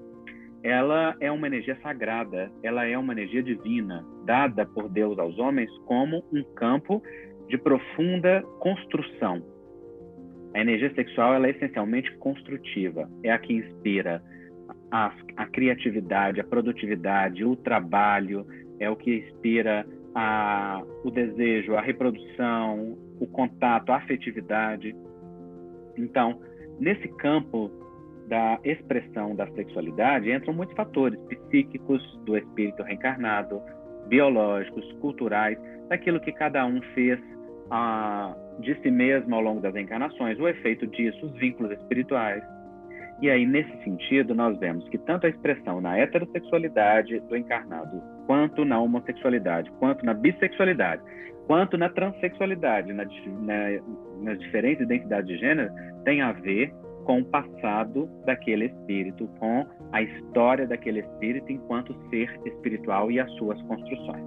ela 0.63 1.15
é 1.19 1.29
uma 1.29 1.47
energia 1.47 1.77
sagrada, 1.81 2.49
ela 2.63 2.85
é 2.85 2.97
uma 2.97 3.11
energia 3.11 3.43
divina, 3.43 4.05
dada 4.23 4.65
por 4.65 4.87
Deus 4.87 5.19
aos 5.19 5.37
homens 5.37 5.69
como 5.79 6.23
um 6.31 6.43
campo 6.55 7.03
de 7.47 7.57
profunda 7.57 8.41
construção. 8.59 9.41
A 10.53 10.59
energia 10.59 10.93
sexual 10.93 11.33
ela 11.33 11.47
é 11.47 11.51
essencialmente 11.51 12.15
construtiva, 12.17 13.09
é 13.23 13.31
a 13.31 13.37
que 13.37 13.53
inspira 13.53 14.21
a, 14.91 15.13
a 15.35 15.45
criatividade, 15.47 16.39
a 16.39 16.43
produtividade, 16.43 17.43
o 17.43 17.55
trabalho, 17.55 18.45
é 18.79 18.89
o 18.89 18.95
que 18.95 19.17
inspira 19.17 19.85
a, 20.15 20.81
o 21.03 21.11
desejo, 21.11 21.75
a 21.75 21.81
reprodução, 21.81 22.97
o 23.19 23.27
contato, 23.27 23.91
a 23.91 23.97
afetividade. 23.97 24.95
Então, 25.97 26.39
nesse 26.79 27.07
campo 27.17 27.71
da 28.27 28.59
expressão 28.63 29.35
da 29.35 29.47
sexualidade 29.51 30.31
entram 30.31 30.53
muitos 30.53 30.75
fatores 30.75 31.19
psíquicos 31.27 32.01
do 32.25 32.37
espírito 32.37 32.83
reencarnado, 32.83 33.61
biológicos, 34.07 34.91
culturais, 34.99 35.57
daquilo 35.87 36.19
que 36.19 36.31
cada 36.31 36.65
um 36.65 36.81
fez 36.93 37.19
ah, 37.71 38.35
de 38.59 38.75
si 38.81 38.89
mesmo 38.89 39.35
ao 39.35 39.41
longo 39.41 39.61
das 39.61 39.75
encarnações, 39.75 40.39
o 40.39 40.47
efeito 40.47 40.87
disso, 40.87 41.25
os 41.25 41.33
vínculos 41.33 41.71
espirituais. 41.71 42.43
E 43.21 43.29
aí, 43.29 43.45
nesse 43.45 43.71
sentido, 43.83 44.35
nós 44.35 44.57
vemos 44.59 44.87
que 44.89 44.97
tanto 44.97 45.25
a 45.25 45.29
expressão 45.29 45.81
na 45.81 45.97
heterossexualidade 45.97 47.19
do 47.21 47.35
encarnado, 47.35 48.01
quanto 48.27 48.63
na 48.63 48.79
homossexualidade, 48.79 49.71
quanto 49.79 50.05
na 50.05 50.13
bissexualidade, 50.13 51.01
quanto 51.47 51.77
na 51.77 51.89
transexualidade, 51.89 52.93
na, 52.93 53.05
na, 53.05 53.81
nas 54.21 54.39
diferentes 54.39 54.83
identidades 54.83 55.27
de 55.27 55.37
gênero, 55.37 55.71
tem 56.03 56.21
a 56.21 56.31
ver 56.31 56.71
com 57.05 57.21
o 57.21 57.25
passado 57.25 58.07
daquele 58.25 58.65
espírito, 58.65 59.27
com 59.39 59.65
a 59.93 60.01
história 60.01 60.67
daquele 60.67 60.99
espírito 60.99 61.51
enquanto 61.51 61.95
ser 62.09 62.29
espiritual 62.45 63.09
e 63.09 63.19
as 63.19 63.31
suas 63.37 63.59
construções. 63.63 64.23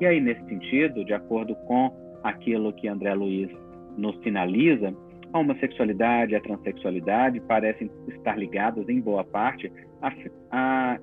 E 0.00 0.06
aí, 0.06 0.20
nesse 0.20 0.42
sentido, 0.46 1.04
de 1.04 1.12
acordo 1.14 1.54
com 1.66 1.94
aquilo 2.22 2.72
que 2.72 2.88
André 2.88 3.14
Luiz 3.14 3.50
nos 3.96 4.16
sinaliza, 4.22 4.94
a 5.32 5.38
homossexualidade 5.38 6.32
e 6.32 6.36
a 6.36 6.40
transexualidade 6.40 7.40
parecem 7.40 7.90
estar 8.08 8.38
ligadas, 8.38 8.88
em 8.88 9.00
boa 9.00 9.24
parte, 9.24 9.72
a, 10.00 10.12
a, 10.50 10.98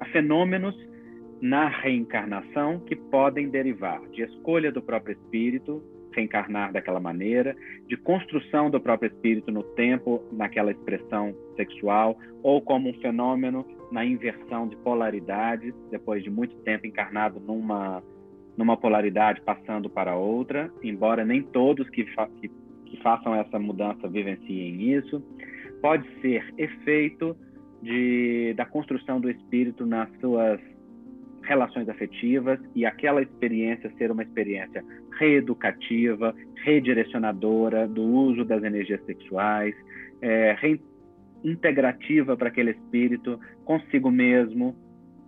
a 0.00 0.06
fenômenos 0.06 0.74
na 1.40 1.68
reencarnação 1.68 2.80
que 2.80 2.96
podem 2.96 3.48
derivar 3.48 4.00
de 4.10 4.22
escolha 4.22 4.70
do 4.70 4.82
próprio 4.82 5.14
espírito 5.14 5.82
reencarnar 6.14 6.72
daquela 6.72 7.00
maneira, 7.00 7.56
de 7.88 7.96
construção 7.96 8.70
do 8.70 8.80
próprio 8.80 9.10
espírito 9.10 9.50
no 9.50 9.62
tempo, 9.74 10.22
naquela 10.32 10.70
expressão 10.70 11.34
sexual, 11.56 12.16
ou 12.42 12.62
como 12.62 12.88
um 12.88 12.94
fenômeno 12.94 13.66
na 13.90 14.04
inversão 14.04 14.68
de 14.68 14.76
polaridades, 14.76 15.74
depois 15.90 16.22
de 16.22 16.30
muito 16.30 16.56
tempo 16.58 16.86
encarnado 16.86 17.40
numa, 17.40 18.02
numa 18.56 18.76
polaridade 18.76 19.40
passando 19.40 19.90
para 19.90 20.16
outra, 20.16 20.70
embora 20.82 21.24
nem 21.24 21.42
todos 21.42 21.88
que, 21.90 22.04
fa 22.14 22.28
que, 22.40 22.48
que 22.86 22.96
façam 23.02 23.34
essa 23.34 23.58
mudança 23.58 24.08
vivenciem 24.08 24.94
isso. 24.96 25.22
Pode 25.80 26.06
ser 26.20 26.44
efeito 26.56 27.36
de, 27.82 28.54
da 28.56 28.64
construção 28.64 29.20
do 29.20 29.30
espírito 29.30 29.84
nas 29.84 30.08
suas 30.20 30.60
relações 31.42 31.88
afetivas 31.88 32.58
e 32.74 32.86
aquela 32.86 33.20
experiência 33.20 33.92
ser 33.98 34.10
uma 34.10 34.22
experiência 34.22 34.82
reeducativa, 35.18 36.34
redirecionadora 36.64 37.86
do 37.86 38.02
uso 38.02 38.44
das 38.44 38.62
energias 38.62 39.04
sexuais, 39.04 39.74
é, 40.22 40.56
integrativa 41.44 42.36
para 42.36 42.48
aquele 42.48 42.70
espírito 42.70 43.38
consigo 43.64 44.10
mesmo, 44.10 44.74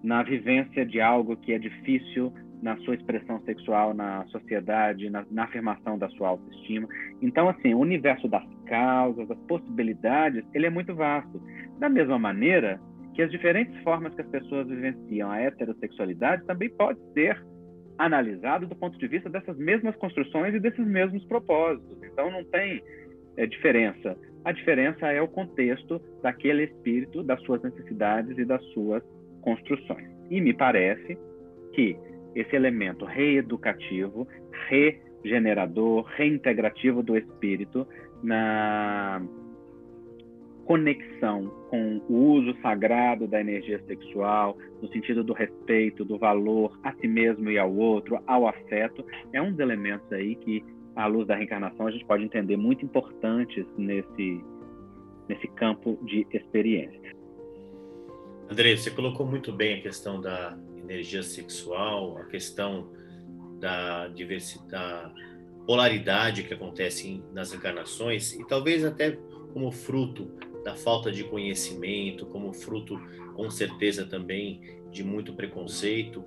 na 0.02 0.22
vivência 0.22 0.86
de 0.86 1.00
algo 1.00 1.36
que 1.36 1.52
é 1.52 1.58
difícil 1.58 2.32
na 2.66 2.76
sua 2.78 2.96
expressão 2.96 3.40
sexual 3.42 3.94
na 3.94 4.26
sociedade, 4.26 5.08
na, 5.08 5.24
na, 5.30 5.44
afirmação 5.44 5.96
da 5.96 6.08
sua 6.10 6.30
autoestima. 6.30 6.88
Então, 7.22 7.48
assim, 7.48 7.72
o 7.74 7.78
universo 7.78 8.26
das 8.26 8.42
causas, 8.66 9.28
das 9.28 9.38
possibilidades, 9.46 10.44
ele 10.52 10.66
é 10.66 10.70
muito 10.70 10.92
vasto. 10.92 11.40
Da 11.78 11.88
mesma 11.88 12.18
maneira 12.18 12.80
que 13.14 13.22
as 13.22 13.30
diferentes 13.30 13.80
formas 13.84 14.12
que 14.14 14.20
as 14.20 14.28
pessoas 14.28 14.66
vivenciam 14.66 15.30
a 15.30 15.40
heterossexualidade 15.40 16.44
também 16.44 16.68
pode 16.68 16.98
ser 17.14 17.40
analisado 17.98 18.66
do 18.66 18.74
ponto 18.74 18.98
de 18.98 19.06
vista 19.06 19.30
dessas 19.30 19.56
mesmas 19.56 19.94
construções 19.96 20.52
e 20.52 20.58
desses 20.58 20.84
mesmos 20.84 21.24
propósitos. 21.26 22.02
Então 22.02 22.32
não 22.32 22.44
tem 22.44 22.82
é, 23.36 23.46
diferença. 23.46 24.18
A 24.44 24.50
diferença 24.50 25.06
é 25.10 25.22
o 25.22 25.28
contexto 25.28 26.00
daquele 26.20 26.64
espírito, 26.64 27.22
das 27.22 27.40
suas 27.42 27.62
necessidades 27.62 28.36
e 28.36 28.44
das 28.44 28.62
suas 28.72 29.04
construções. 29.40 30.10
E 30.28 30.40
me 30.40 30.52
parece 30.52 31.16
que 31.72 31.96
esse 32.36 32.54
elemento 32.54 33.06
reeducativo, 33.06 34.28
regenerador, 34.68 36.04
reintegrativo 36.16 37.02
do 37.02 37.16
espírito 37.16 37.88
na 38.22 39.22
conexão 40.66 41.46
com 41.70 42.02
o 42.08 42.32
uso 42.32 42.54
sagrado 42.60 43.26
da 43.26 43.40
energia 43.40 43.80
sexual, 43.86 44.58
no 44.82 44.88
sentido 44.88 45.24
do 45.24 45.32
respeito, 45.32 46.04
do 46.04 46.18
valor 46.18 46.78
a 46.82 46.92
si 46.94 47.08
mesmo 47.08 47.50
e 47.50 47.58
ao 47.58 47.74
outro, 47.74 48.20
ao 48.26 48.46
afeto, 48.46 49.04
é 49.32 49.40
um 49.40 49.52
dos 49.52 49.60
elementos 49.60 50.12
aí 50.12 50.34
que, 50.34 50.62
à 50.94 51.06
luz 51.06 51.26
da 51.26 51.36
reencarnação, 51.36 51.86
a 51.86 51.90
gente 51.90 52.04
pode 52.04 52.24
entender 52.24 52.56
muito 52.56 52.84
importantes 52.84 53.64
nesse, 53.78 54.44
nesse 55.28 55.46
campo 55.48 55.98
de 56.02 56.26
experiência. 56.32 57.16
André, 58.50 58.76
você 58.76 58.90
colocou 58.90 59.24
muito 59.24 59.52
bem 59.52 59.78
a 59.78 59.80
questão 59.80 60.20
da 60.20 60.58
energia 60.88 61.22
sexual, 61.22 62.18
a 62.18 62.24
questão 62.24 62.90
da 63.60 64.08
diversidade, 64.08 65.12
polaridade 65.66 66.44
que 66.44 66.54
acontece 66.54 67.22
nas 67.32 67.52
encarnações 67.52 68.32
e 68.32 68.46
talvez 68.46 68.84
até 68.84 69.18
como 69.52 69.70
fruto 69.72 70.30
da 70.64 70.74
falta 70.74 71.10
de 71.10 71.24
conhecimento, 71.24 72.26
como 72.26 72.52
fruto, 72.52 73.00
com 73.34 73.50
certeza, 73.50 74.04
também 74.04 74.60
de 74.90 75.02
muito 75.02 75.32
preconceito. 75.34 76.24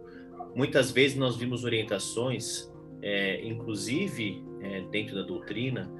Muitas 0.55 0.91
vezes 0.91 1.17
nós 1.17 1.37
vimos 1.37 1.63
orientações, 1.63 2.71
é, 3.01 3.45
inclusive 3.45 4.43
é, 4.61 4.81
dentro 4.91 5.15
da 5.15 5.23
doutrina, 5.23 5.91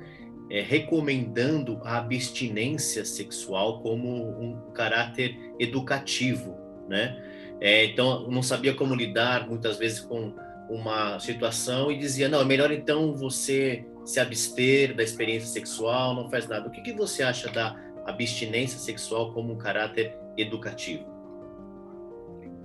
é, 0.49 0.61
recomendando 0.61 1.79
a 1.83 1.97
abstinência 1.97 3.05
sexual 3.05 3.81
como 3.81 4.09
um 4.41 4.71
caráter 4.73 5.37
educativo, 5.59 6.57
né? 6.87 7.38
É, 7.61 7.85
então, 7.85 8.29
não 8.29 8.41
sabia 8.41 8.73
como 8.73 8.95
lidar 8.95 9.47
muitas 9.47 9.77
vezes 9.77 9.99
com 9.99 10.33
uma 10.69 11.19
situação 11.19 11.91
e 11.91 11.97
dizia, 11.97 12.29
não, 12.29 12.41
é 12.41 12.45
melhor 12.45 12.71
então 12.71 13.13
você 13.13 13.85
se 14.05 14.19
abster 14.19 14.95
da 14.95 15.03
experiência 15.03 15.47
sexual, 15.47 16.13
não 16.15 16.29
faz 16.29 16.47
nada. 16.47 16.67
O 16.67 16.71
que, 16.71 16.81
que 16.81 16.93
você 16.93 17.23
acha 17.23 17.51
da 17.51 17.75
abstinência 18.05 18.79
sexual 18.79 19.33
como 19.33 19.53
um 19.53 19.57
caráter 19.57 20.17
educativo? 20.37 21.05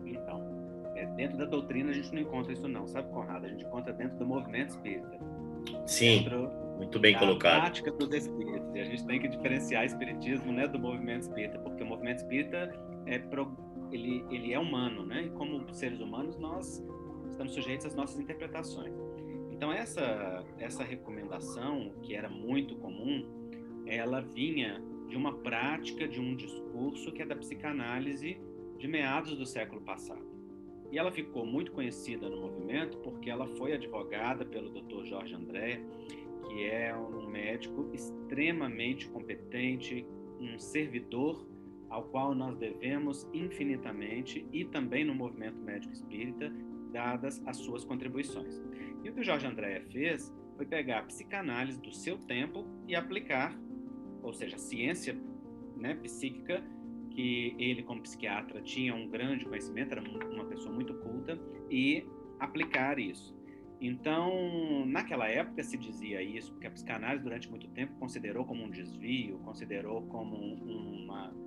Então, 0.04 0.42
é, 0.94 1.06
dentro 1.06 1.38
da 1.38 1.44
doutrina 1.44 1.90
a 1.90 1.94
gente 1.94 2.12
não 2.12 2.20
encontra 2.20 2.52
isso 2.52 2.68
não, 2.68 2.86
sabe, 2.86 3.10
Conrado? 3.10 3.46
A 3.46 3.48
gente 3.48 3.64
encontra 3.64 3.92
dentro 3.92 4.18
do 4.18 4.26
movimento 4.26 4.70
espírita. 4.70 5.18
Sim, 5.86 6.26
muito 6.76 6.98
bem 6.98 7.16
colocado. 7.18 7.60
prática 7.60 7.90
dos 7.92 8.12
espíritos. 8.12 8.74
E 8.74 8.80
a 8.80 8.84
gente 8.84 9.06
tem 9.06 9.20
que 9.20 9.28
diferenciar 9.28 9.84
espiritismo 9.84 10.52
né, 10.52 10.66
do 10.66 10.78
movimento 10.78 11.22
espírita, 11.22 11.58
porque 11.58 11.82
o 11.82 11.86
movimento 11.86 12.18
espírita 12.18 12.72
é 13.06 13.18
pro, 13.18 13.56
ele, 13.90 14.24
ele 14.30 14.52
é 14.52 14.58
humano, 14.58 15.04
né? 15.04 15.24
E 15.24 15.30
como 15.30 15.72
seres 15.74 16.00
humanos 16.00 16.38
nós 16.38 16.84
estamos 17.30 17.54
sujeitos 17.54 17.86
às 17.86 17.94
nossas 17.94 18.18
interpretações. 18.18 18.94
Então 19.50 19.72
essa 19.72 20.44
essa 20.58 20.82
recomendação 20.82 21.92
que 22.02 22.14
era 22.14 22.28
muito 22.28 22.76
comum, 22.76 23.24
ela 23.86 24.20
vinha 24.20 24.82
de 25.08 25.16
uma 25.16 25.32
prática, 25.38 26.08
de 26.08 26.20
um 26.20 26.34
discurso 26.34 27.12
que 27.12 27.22
é 27.22 27.26
da 27.26 27.36
psicanálise 27.36 28.40
de 28.78 28.88
meados 28.88 29.36
do 29.36 29.46
século 29.46 29.80
passado. 29.80 30.34
E 30.90 30.98
ela 30.98 31.10
ficou 31.10 31.44
muito 31.44 31.72
conhecida 31.72 32.28
no 32.28 32.40
movimento 32.40 32.98
porque 32.98 33.28
ela 33.28 33.46
foi 33.56 33.72
advogada 33.72 34.44
pelo 34.44 34.70
Dr. 34.70 35.04
Jorge 35.04 35.34
André, 35.34 35.80
que 36.46 36.64
é 36.64 36.94
um 36.96 37.26
médico 37.28 37.90
extremamente 37.92 39.08
competente, 39.08 40.06
um 40.40 40.58
servidor 40.58 41.46
ao 41.88 42.04
qual 42.04 42.34
nós 42.34 42.56
devemos 42.56 43.28
infinitamente 43.32 44.46
e 44.52 44.64
também 44.64 45.04
no 45.04 45.14
movimento 45.14 45.58
médico 45.58 45.92
espírita, 45.92 46.52
dadas 46.92 47.42
as 47.46 47.56
suas 47.56 47.84
contribuições. 47.84 48.62
E 49.02 49.10
o 49.10 49.14
que 49.14 49.20
o 49.20 49.24
Jorge 49.24 49.46
André 49.46 49.80
fez 49.90 50.32
foi 50.56 50.66
pegar 50.66 51.00
a 51.00 51.02
psicanálise 51.02 51.80
do 51.80 51.92
seu 51.92 52.16
tempo 52.16 52.64
e 52.86 52.94
aplicar 52.94 53.58
ou 54.24 54.32
seja, 54.32 54.56
a 54.56 54.58
ciência 54.58 55.14
né, 55.76 55.94
psíquica, 55.96 56.64
que 57.10 57.54
ele, 57.58 57.82
como 57.82 58.00
psiquiatra, 58.00 58.60
tinha 58.62 58.94
um 58.94 59.06
grande 59.08 59.44
conhecimento, 59.44 59.92
era 59.92 60.02
uma 60.02 60.46
pessoa 60.46 60.74
muito 60.74 60.94
culta, 60.94 61.38
e 61.70 62.04
aplicar 62.40 62.98
isso. 62.98 63.36
Então, 63.80 64.86
naquela 64.86 65.28
época 65.28 65.62
se 65.62 65.76
dizia 65.76 66.22
isso, 66.22 66.52
porque 66.52 66.66
a 66.66 66.70
psicanálise, 66.70 67.22
durante 67.22 67.50
muito 67.50 67.68
tempo, 67.68 67.94
considerou 67.98 68.44
como 68.46 68.64
um 68.64 68.70
desvio, 68.70 69.38
considerou 69.40 70.02
como 70.06 70.36
uma, 70.36 71.30
um 71.30 71.43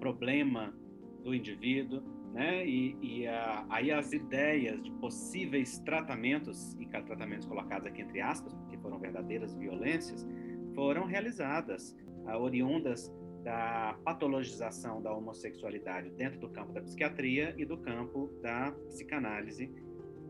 problema 0.00 0.74
do 1.22 1.34
indivíduo, 1.34 2.02
né? 2.32 2.66
E, 2.66 2.96
e 3.02 3.26
a, 3.26 3.66
aí 3.68 3.92
as 3.92 4.12
ideias 4.12 4.82
de 4.82 4.90
possíveis 4.92 5.78
tratamentos, 5.80 6.74
e 6.80 6.86
tratamentos 6.86 7.46
colocados 7.46 7.86
aqui 7.86 8.02
entre 8.02 8.20
aspas, 8.20 8.52
porque 8.54 8.76
foram 8.78 8.98
verdadeiras 8.98 9.54
violências, 9.54 10.26
foram 10.74 11.04
realizadas, 11.04 11.96
uh, 12.24 12.36
oriundas 12.38 13.12
da 13.42 13.96
patologização 14.04 15.00
da 15.00 15.12
homossexualidade 15.12 16.10
dentro 16.10 16.40
do 16.40 16.48
campo 16.50 16.72
da 16.72 16.82
psiquiatria 16.82 17.54
e 17.56 17.64
do 17.64 17.78
campo 17.78 18.30
da 18.42 18.72
psicanálise 18.88 19.72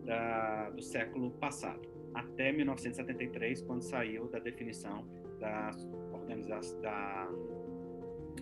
da, 0.04 0.70
do 0.70 0.82
século 0.82 1.30
passado, 1.32 1.88
até 2.14 2.52
1973, 2.52 3.62
quando 3.62 3.82
saiu 3.82 4.28
da 4.28 4.38
definição 4.38 5.06
da, 5.38 5.70
organização, 6.12 6.80
da 6.80 7.28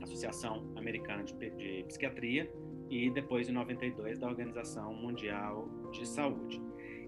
Associação 0.03 0.72
Americana 0.77 1.24
de, 1.24 1.33
de 1.33 1.85
Psiquiatria 1.85 2.51
e 2.90 3.11
depois, 3.11 3.48
em 3.48 3.53
92, 3.53 4.18
da 4.18 4.29
Organização 4.29 4.94
Mundial 4.94 5.68
de 5.92 6.07
Saúde. 6.07 6.61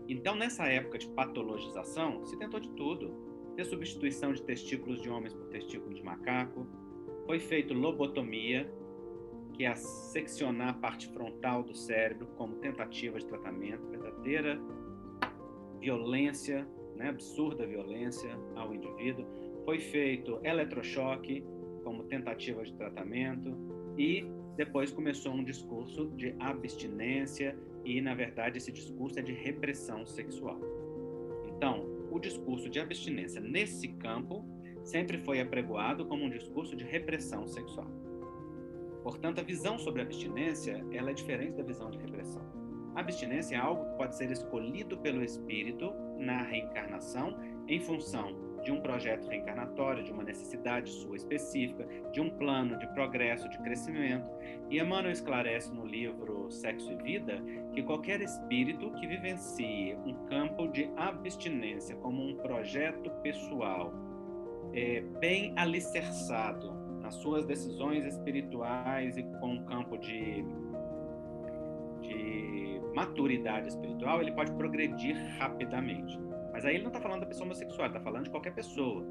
Então, 0.08 0.34
nessa 0.34 0.66
época 0.66 0.98
de 0.98 1.08
patologização, 1.08 2.24
se 2.26 2.36
tentou 2.36 2.60
de 2.60 2.70
tudo. 2.70 3.30
Ter 3.56 3.64
substituição 3.64 4.32
de 4.32 4.42
testículos 4.42 5.00
de 5.02 5.10
homens 5.10 5.34
por 5.34 5.46
testículos 5.48 5.96
de 5.96 6.02
macaco, 6.02 6.66
foi 7.26 7.38
feito 7.38 7.74
lobotomia, 7.74 8.72
que 9.52 9.64
é 9.64 9.74
seccionar 9.74 10.70
a 10.70 10.72
parte 10.72 11.08
frontal 11.08 11.62
do 11.62 11.74
cérebro 11.74 12.26
como 12.36 12.56
tentativa 12.56 13.18
de 13.18 13.26
tratamento, 13.26 13.86
verdadeira 13.88 14.60
violência, 15.78 16.68
né, 16.96 17.08
absurda 17.08 17.66
violência 17.66 18.30
ao 18.54 18.74
indivíduo. 18.74 19.26
Foi 19.64 19.78
feito 19.78 20.38
eletrochoque 20.42 21.44
como 21.82 22.04
tentativa 22.04 22.62
de 22.62 22.72
tratamento 22.74 23.56
e 23.96 24.24
depois 24.56 24.92
começou 24.92 25.32
um 25.32 25.44
discurso 25.44 26.10
de 26.16 26.34
abstinência 26.38 27.56
e, 27.84 28.00
na 28.00 28.14
verdade, 28.14 28.58
esse 28.58 28.70
discurso 28.70 29.18
é 29.18 29.22
de 29.22 29.32
repressão 29.32 30.06
sexual. 30.06 30.60
Então, 31.48 31.86
o 32.10 32.18
discurso 32.18 32.68
de 32.68 32.78
abstinência 32.78 33.40
nesse 33.40 33.88
campo 33.88 34.44
sempre 34.82 35.18
foi 35.18 35.40
apregoado 35.40 36.04
como 36.06 36.24
um 36.24 36.30
discurso 36.30 36.76
de 36.76 36.84
repressão 36.84 37.46
sexual. 37.46 37.90
Portanto, 39.02 39.40
a 39.40 39.42
visão 39.42 39.78
sobre 39.78 40.02
a 40.02 40.04
abstinência 40.04 40.84
ela 40.92 41.10
é 41.10 41.14
diferente 41.14 41.56
da 41.56 41.62
visão 41.62 41.90
de 41.90 41.98
repressão. 41.98 42.42
A 42.94 43.00
abstinência 43.00 43.56
é 43.56 43.58
algo 43.58 43.84
que 43.84 43.96
pode 43.96 44.16
ser 44.16 44.30
escolhido 44.30 44.98
pelo 44.98 45.22
espírito 45.22 45.92
na 46.18 46.42
reencarnação 46.42 47.38
em 47.66 47.80
função 47.80 48.34
de 48.62 48.72
um 48.72 48.80
projeto 48.80 49.28
reencarnatório, 49.28 50.02
de 50.02 50.12
uma 50.12 50.22
necessidade 50.22 50.90
sua 50.90 51.16
específica, 51.16 51.86
de 52.12 52.20
um 52.20 52.30
plano 52.30 52.78
de 52.78 52.86
progresso, 52.94 53.48
de 53.48 53.58
crescimento. 53.58 54.28
E 54.68 54.78
Emmanuel 54.78 55.12
esclarece 55.12 55.72
no 55.72 55.86
livro 55.86 56.50
Sexo 56.50 56.92
e 56.92 56.96
Vida 56.96 57.42
que 57.72 57.82
qualquer 57.82 58.20
espírito 58.20 58.90
que 58.92 59.06
vivencie 59.06 59.96
um 60.04 60.14
campo 60.26 60.68
de 60.68 60.90
abstinência 60.96 61.96
como 61.96 62.22
um 62.22 62.36
projeto 62.36 63.10
pessoal 63.22 63.92
é, 64.72 65.00
bem 65.20 65.52
alicerçado 65.56 66.72
nas 67.00 67.14
suas 67.14 67.44
decisões 67.44 68.04
espirituais 68.04 69.16
e 69.16 69.22
com 69.40 69.54
um 69.54 69.64
campo 69.64 69.96
de, 69.98 70.44
de 72.02 72.80
maturidade 72.94 73.68
espiritual, 73.68 74.20
ele 74.20 74.32
pode 74.32 74.52
progredir 74.52 75.16
rapidamente. 75.38 76.29
Mas 76.60 76.66
aí 76.66 76.74
ele 76.74 76.82
não 76.82 76.90
está 76.90 77.00
falando 77.00 77.20
da 77.20 77.26
pessoa 77.26 77.46
homossexual, 77.46 77.86
está 77.86 78.00
falando 78.00 78.24
de 78.24 78.30
qualquer 78.30 78.54
pessoa 78.54 79.06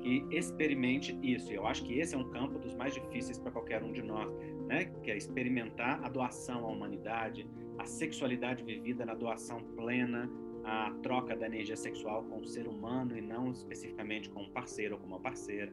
que 0.00 0.24
experimente 0.30 1.18
isso. 1.20 1.50
E 1.50 1.56
eu 1.56 1.66
acho 1.66 1.82
que 1.82 1.98
esse 1.98 2.14
é 2.14 2.18
um 2.18 2.30
campo 2.30 2.60
dos 2.60 2.76
mais 2.76 2.94
difíceis 2.94 3.40
para 3.40 3.50
qualquer 3.50 3.82
um 3.82 3.90
de 3.90 4.02
nós, 4.02 4.32
né? 4.68 4.84
Que 5.02 5.10
é 5.10 5.16
experimentar 5.16 6.00
a 6.04 6.08
doação 6.08 6.64
à 6.64 6.68
humanidade, 6.68 7.44
a 7.76 7.84
sexualidade 7.84 8.62
vivida 8.62 9.04
na 9.04 9.14
doação 9.14 9.58
plena, 9.74 10.30
a 10.62 10.92
troca 11.02 11.34
da 11.34 11.46
energia 11.46 11.76
sexual 11.76 12.22
com 12.22 12.38
o 12.38 12.46
ser 12.46 12.68
humano 12.68 13.18
e 13.18 13.20
não 13.20 13.50
especificamente 13.50 14.30
com 14.30 14.42
um 14.42 14.50
parceiro 14.50 14.94
ou 14.94 15.00
com 15.00 15.08
uma 15.08 15.18
parceira. 15.18 15.72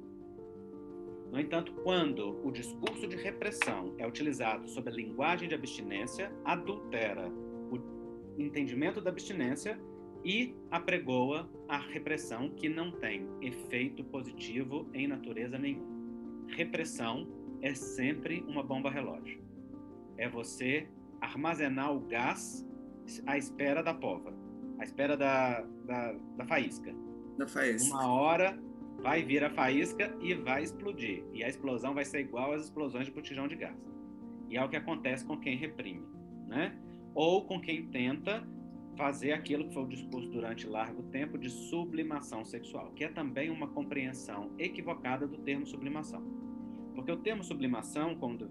No 1.32 1.40
entanto, 1.40 1.74
quando 1.84 2.44
o 2.44 2.52
discurso 2.52 3.08
de 3.08 3.18
repressão 3.18 3.94
é 4.00 4.08
utilizado 4.08 4.68
sob 4.68 4.90
a 4.90 4.94
linguagem 4.94 5.48
de 5.48 5.54
abstinência, 5.54 6.32
adultera 6.44 7.30
o 7.30 8.42
entendimento 8.42 9.00
da 9.00 9.12
abstinência 9.12 9.80
e 10.24 10.56
apregoa 10.72 11.50
a 11.68 11.78
repressão 11.78 12.50
que 12.50 12.70
não 12.70 12.92
tem 12.92 13.28
efeito 13.42 14.04
positivo 14.04 14.90
em 14.94 15.08
natureza 15.08 15.58
nenhuma. 15.58 15.94
Repressão 16.50 17.28
é 17.62 17.74
sempre 17.74 18.44
uma 18.48 18.64
bomba 18.64 18.90
relógio. 18.90 19.42
É 20.18 20.30
você 20.30 20.88
armazenar 21.20 21.94
o 21.96 22.02
gás 22.02 22.66
à 23.26 23.38
espera 23.38 23.82
da 23.82 23.94
pova 23.94 24.34
à 24.80 24.84
espera 24.84 25.16
da, 25.16 25.62
da, 25.86 26.14
da 26.38 26.46
faísca. 26.46 26.94
Da 27.38 27.48
faísca. 27.48 27.94
Uma 27.94 28.08
hora 28.08 28.60
vai 29.02 29.24
vir 29.24 29.44
a 29.44 29.50
faísca 29.50 30.16
e 30.22 30.34
vai 30.34 30.64
explodir. 30.64 31.24
E 31.34 31.44
a 31.44 31.48
explosão 31.48 31.94
vai 31.94 32.06
ser 32.06 32.20
igual 32.20 32.54
às 32.54 32.66
explosões 32.66 33.06
de 33.06 33.12
botijão 33.12 33.48
de 33.48 33.56
gás. 33.56 33.78
E 34.50 34.58
é 34.58 34.64
o 34.64 34.70
que 34.70 34.76
acontece 34.76 35.26
com 35.26 35.38
quem 35.40 35.58
reprime, 35.58 36.06
né? 36.48 36.78
Ou 37.16 37.46
com 37.46 37.60
quem 37.60 37.88
tenta 37.88 38.46
fazer 38.96 39.32
aquilo 39.32 39.68
que 39.68 39.74
foi 39.74 39.84
o 39.84 39.88
discurso 39.88 40.30
durante 40.30 40.68
largo 40.68 41.04
tempo 41.04 41.38
de 41.38 41.50
sublimação 41.50 42.46
sexual, 42.46 42.92
que 42.92 43.04
é 43.04 43.10
também 43.10 43.50
uma 43.50 43.68
compreensão 43.68 44.52
equivocada 44.58 45.28
do 45.28 45.38
termo 45.40 45.66
sublimação. 45.66 46.24
Porque 46.94 47.12
o 47.12 47.18
termo 47.18 47.44
sublimação, 47.44 48.16
quando 48.16 48.50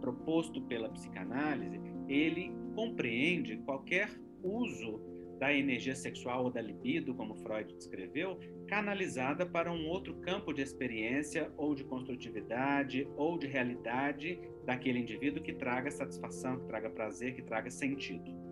proposto 0.00 0.62
pela 0.62 0.88
psicanálise, 0.88 1.80
ele 2.08 2.52
compreende 2.74 3.56
qualquer 3.58 4.10
uso 4.42 5.00
da 5.38 5.52
energia 5.52 5.94
sexual 5.94 6.44
ou 6.44 6.50
da 6.50 6.60
libido, 6.60 7.14
como 7.14 7.34
Freud 7.34 7.74
descreveu, 7.74 8.38
canalizada 8.68 9.44
para 9.44 9.72
um 9.72 9.86
outro 9.88 10.14
campo 10.20 10.52
de 10.52 10.62
experiência 10.62 11.50
ou 11.56 11.74
de 11.74 11.84
construtividade 11.84 13.08
ou 13.16 13.36
de 13.36 13.46
realidade 13.46 14.40
daquele 14.64 15.00
indivíduo 15.00 15.42
que 15.42 15.52
traga 15.52 15.90
satisfação, 15.90 16.60
que 16.60 16.66
traga 16.66 16.88
prazer, 16.90 17.34
que 17.34 17.42
traga 17.42 17.70
sentido. 17.70 18.43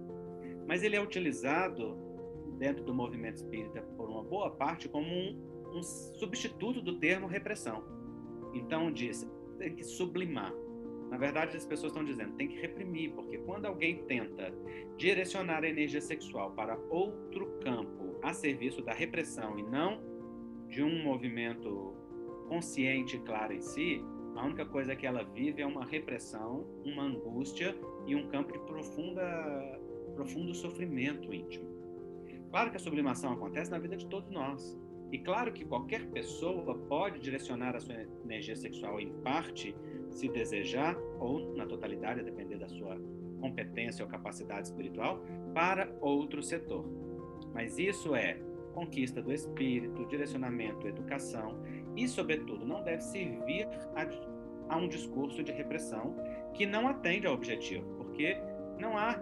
Mas 0.67 0.83
ele 0.83 0.97
é 0.97 1.03
utilizado 1.03 1.97
dentro 2.59 2.85
do 2.85 2.95
movimento 2.95 3.37
espírita 3.37 3.83
por 3.97 4.09
uma 4.09 4.23
boa 4.23 4.51
parte 4.51 4.89
como 4.89 5.09
um, 5.09 5.73
um 5.75 5.83
substituto 5.83 6.81
do 6.81 6.99
termo 6.99 7.27
repressão. 7.27 7.85
Então 8.55 8.93
diz, 8.93 9.29
tem 9.59 9.75
que 9.75 9.85
sublimar, 9.85 10.53
na 11.13 11.19
verdade, 11.19 11.55
as 11.59 11.67
pessoas 11.67 11.93
estão 11.93 12.03
dizendo 12.03 12.33
tem 12.37 12.49
que 12.49 12.59
reprimir, 12.59 13.13
porque 13.13 13.37
quando 13.37 13.67
alguém 13.67 14.03
tenta 14.07 14.51
direcionar 14.97 15.63
a 15.63 15.69
energia 15.69 16.01
sexual 16.01 16.53
para 16.53 16.75
outro 16.89 17.59
campo 17.63 18.19
a 18.23 18.33
serviço 18.33 18.81
da 18.81 18.95
repressão 18.95 19.59
e 19.59 19.63
não 19.63 20.01
de 20.69 20.83
um 20.83 21.03
movimento 21.03 21.95
consciente 22.49 23.17
e 23.17 23.21
claro 23.21 23.53
em 23.53 23.61
si, 23.61 24.03
a 24.35 24.47
única 24.47 24.65
coisa 24.65 24.97
que 24.97 25.07
ela 25.07 25.23
vive 25.23 25.61
é 25.61 25.67
uma 25.67 25.85
repressão, 25.85 26.67
uma 26.83 27.03
angústia 27.03 27.77
e 28.07 28.17
um 28.17 28.29
campo 28.29 28.51
de 28.51 28.61
profunda, 28.61 29.23
profundo 30.13 30.55
sofrimento 30.55 31.33
íntimo. 31.33 31.73
Claro 32.51 32.71
que 32.71 32.77
a 32.77 32.81
sublimação 32.81 33.33
acontece 33.33 33.71
na 33.71 33.79
vida 33.79 33.97
de 33.97 34.07
todos 34.07 34.31
nós. 34.31 34.79
E 35.11 35.19
claro 35.19 35.53
que 35.53 35.65
qualquer 35.65 36.07
pessoa 36.07 36.75
pode 36.89 37.19
direcionar 37.19 37.77
a 37.77 37.81
sua 37.81 37.95
energia 38.25 38.57
sexual 38.57 38.99
em 38.99 39.13
parte 39.23 39.75
se 40.11 40.29
desejar, 40.29 40.97
ou 41.19 41.55
na 41.55 41.67
totalidade, 41.67 42.21
a 42.21 42.23
depender 42.23 42.57
da 42.57 42.69
sua 42.69 42.99
competência 43.41 44.05
ou 44.05 44.11
capacidade 44.11 44.69
espiritual, 44.69 45.23
para 45.55 45.95
outro 46.01 46.43
setor. 46.43 46.85
Mas 47.53 47.79
isso 47.79 48.15
é 48.15 48.39
conquista 48.73 49.21
do 49.21 49.33
espírito, 49.33 50.07
direcionamento, 50.07 50.89
educação 50.89 51.63
e, 51.97 52.09
sobretudo, 52.09 52.65
não 52.65 52.83
deve 52.83 53.03
servir 53.03 53.67
a, 53.95 54.75
a 54.75 54.77
um 54.77 54.89
discurso 54.89 55.43
de 55.43 55.53
repressão 55.53 56.17
que 56.55 56.65
não 56.65 56.89
atende 56.89 57.27
ao 57.27 57.35
objetivo, 57.35 57.87
porque 57.97 58.37
não 58.79 58.97
há 58.97 59.19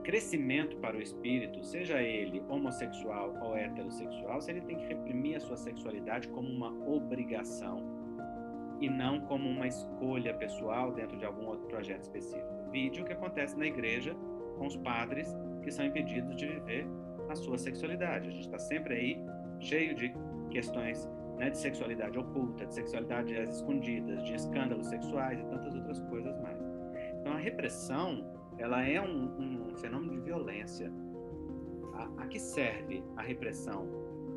crescimento 0.00 0.76
para 0.76 0.96
o 0.96 1.00
espírito, 1.00 1.64
seja 1.64 2.02
ele 2.02 2.42
homossexual 2.48 3.36
ou 3.40 3.56
heterossexual, 3.56 4.40
se 4.40 4.50
ele 4.50 4.60
tem 4.62 4.76
que 4.76 4.86
reprimir 4.86 5.36
a 5.36 5.40
sua 5.40 5.56
sexualidade 5.56 6.28
como 6.28 6.48
uma 6.48 6.70
obrigação 6.88 7.82
e 8.80 8.88
não 8.88 9.20
como 9.20 9.48
uma 9.48 9.66
escolha 9.66 10.32
pessoal 10.34 10.92
dentro 10.92 11.16
de 11.18 11.24
algum 11.24 11.46
outro 11.46 11.66
projeto 11.66 12.02
específico. 12.02 12.48
Vídeo 12.70 13.04
que 13.04 13.12
acontece 13.12 13.56
na 13.58 13.66
igreja 13.66 14.16
com 14.56 14.66
os 14.66 14.76
padres 14.76 15.28
que 15.62 15.70
são 15.70 15.84
impedidos 15.84 16.34
de 16.36 16.46
viver 16.46 16.86
a 17.28 17.34
sua 17.34 17.58
sexualidade. 17.58 18.28
A 18.28 18.30
gente 18.32 18.46
está 18.46 18.58
sempre 18.58 18.94
aí 18.94 19.18
cheio 19.60 19.94
de 19.94 20.12
questões 20.50 21.08
né, 21.36 21.50
de 21.50 21.58
sexualidade 21.58 22.18
oculta, 22.18 22.66
de 22.66 22.74
sexualidade 22.74 23.36
às 23.36 23.56
escondidas, 23.56 24.22
de 24.24 24.34
escândalos 24.34 24.86
sexuais 24.86 25.40
e 25.40 25.44
tantas 25.44 25.74
outras 25.74 26.00
coisas 26.00 26.38
mais. 26.40 26.58
Então 27.20 27.32
a 27.32 27.38
repressão 27.38 28.24
ela 28.58 28.82
é 28.86 29.00
um, 29.00 29.24
um 29.38 29.59
fenômeno 29.78 30.12
de 30.12 30.20
violência. 30.20 30.92
A, 31.94 32.22
a 32.22 32.26
que 32.26 32.38
serve 32.38 33.02
a 33.16 33.22
repressão? 33.22 33.88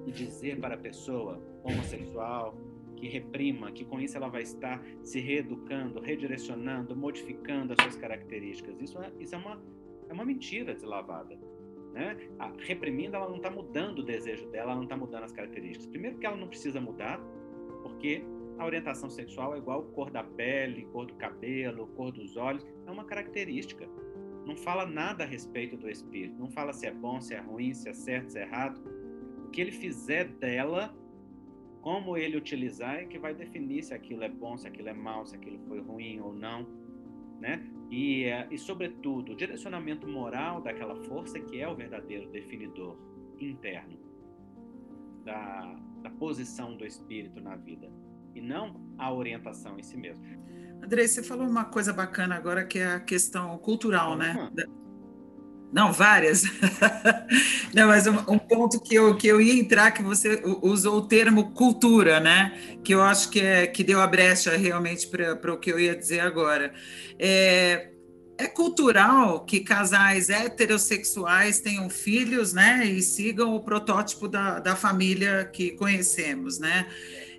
E 0.05 0.11
dizer 0.11 0.59
para 0.59 0.75
a 0.75 0.77
pessoa 0.77 1.41
homossexual, 1.63 2.57
que 3.03 3.07
reprima, 3.07 3.71
que 3.71 3.83
com 3.83 3.99
isso 3.99 4.15
ela 4.15 4.29
vai 4.29 4.43
estar 4.43 4.81
se 5.01 5.19
reeducando, 5.19 5.99
redirecionando, 5.99 6.95
modificando 6.95 7.73
as 7.73 7.83
suas 7.83 7.95
características. 7.97 8.79
Isso 8.79 8.97
é, 9.01 9.11
isso 9.19 9.35
é, 9.35 9.37
uma, 9.37 9.61
é 10.09 10.13
uma 10.13 10.23
mentira 10.23 10.73
deslavada. 10.73 11.37
Né? 11.93 12.17
A, 12.39 12.51
reprimindo, 12.59 13.15
ela 13.15 13.27
não 13.27 13.37
está 13.37 13.51
mudando 13.51 13.99
o 13.99 14.03
desejo 14.03 14.47
dela, 14.47 14.71
ela 14.71 14.75
não 14.75 14.83
está 14.83 14.95
mudando 14.95 15.23
as 15.23 15.31
características. 15.31 15.85
Primeiro, 15.87 16.17
que 16.17 16.25
ela 16.25 16.37
não 16.37 16.47
precisa 16.47 16.79
mudar, 16.79 17.19
porque 17.81 18.23
a 18.57 18.65
orientação 18.65 19.09
sexual 19.09 19.53
é 19.53 19.57
igual 19.57 19.83
cor 19.83 20.09
da 20.09 20.23
pele, 20.23 20.85
cor 20.85 21.05
do 21.05 21.15
cabelo, 21.15 21.87
cor 21.87 22.11
dos 22.11 22.37
olhos, 22.37 22.65
é 22.87 22.91
uma 22.91 23.03
característica. 23.03 23.85
Não 24.45 24.55
fala 24.55 24.85
nada 24.85 25.23
a 25.23 25.27
respeito 25.27 25.77
do 25.77 25.89
espírito, 25.89 26.37
não 26.37 26.49
fala 26.49 26.73
se 26.73 26.85
é 26.85 26.91
bom, 26.91 27.21
se 27.21 27.33
é 27.33 27.39
ruim, 27.39 27.73
se 27.73 27.89
é 27.89 27.93
certo, 27.93 28.31
se 28.31 28.39
é 28.39 28.41
errado. 28.43 28.81
O 29.45 29.49
que 29.49 29.61
ele 29.61 29.71
fizer 29.71 30.25
dela, 30.25 30.93
como 31.81 32.17
ele 32.17 32.35
utilizar, 32.35 32.95
é 32.95 33.05
que 33.05 33.17
vai 33.17 33.33
definir 33.33 33.83
se 33.83 33.93
aquilo 33.93 34.23
é 34.23 34.29
bom, 34.29 34.57
se 34.57 34.67
aquilo 34.67 34.89
é 34.89 34.93
mal, 34.93 35.25
se 35.25 35.35
aquilo 35.35 35.59
foi 35.67 35.79
ruim 35.79 36.19
ou 36.19 36.33
não, 36.33 36.67
né? 37.39 37.63
E, 37.89 38.23
eh, 38.23 38.47
e 38.49 38.57
sobretudo, 38.57 39.33
o 39.33 39.35
direcionamento 39.35 40.07
moral 40.07 40.61
daquela 40.61 40.95
força 41.03 41.39
que 41.39 41.61
é 41.61 41.67
o 41.67 41.75
verdadeiro 41.75 42.27
definidor 42.29 42.97
interno 43.39 43.97
da, 45.23 45.75
da 46.01 46.09
posição 46.09 46.75
do 46.75 46.85
espírito 46.85 47.39
na 47.39 47.55
vida 47.55 47.91
e 48.35 48.41
não 48.41 48.81
a 48.97 49.13
orientação 49.13 49.77
em 49.77 49.83
si 49.83 49.97
mesmo. 49.97 50.23
André, 50.83 51.07
você 51.07 51.23
falou 51.23 51.47
uma 51.47 51.63
coisa 51.63 51.93
bacana 51.93 52.35
agora 52.35 52.65
que 52.65 52.77
é 52.79 52.95
a 52.95 52.99
questão 52.99 53.57
cultural, 53.57 54.17
né? 54.17 54.49
Não, 55.71 55.93
várias. 55.93 56.43
Não, 57.73 57.87
mas 57.87 58.05
um, 58.05 58.17
um, 58.27 58.37
ponto 58.37 58.81
que 58.81 58.93
eu, 58.93 59.15
que 59.15 59.25
eu 59.25 59.39
ia 59.39 59.53
entrar, 59.53 59.91
que 59.91 60.03
você 60.03 60.43
usou 60.61 60.97
o 60.97 61.07
termo 61.07 61.51
cultura, 61.53 62.19
né? 62.19 62.77
Que 62.83 62.93
eu 62.93 63.01
acho 63.01 63.29
que, 63.29 63.39
é, 63.39 63.65
que 63.65 63.81
deu 63.81 64.01
a 64.01 64.05
brecha 64.05 64.55
realmente 64.57 65.07
para 65.07 65.53
o 65.53 65.57
que 65.57 65.71
eu 65.71 65.79
ia 65.79 65.95
dizer 65.95 66.19
agora. 66.19 66.73
É, 67.17 67.91
é 68.37 68.47
cultural 68.47 69.45
que 69.45 69.61
casais 69.61 70.29
heterossexuais 70.29 71.61
tenham 71.61 71.89
filhos, 71.89 72.51
né? 72.53 72.85
E 72.85 73.01
sigam 73.01 73.55
o 73.55 73.61
protótipo 73.61 74.27
da, 74.27 74.59
da 74.59 74.75
família 74.75 75.45
que 75.45 75.71
conhecemos, 75.71 76.59
né? 76.59 76.87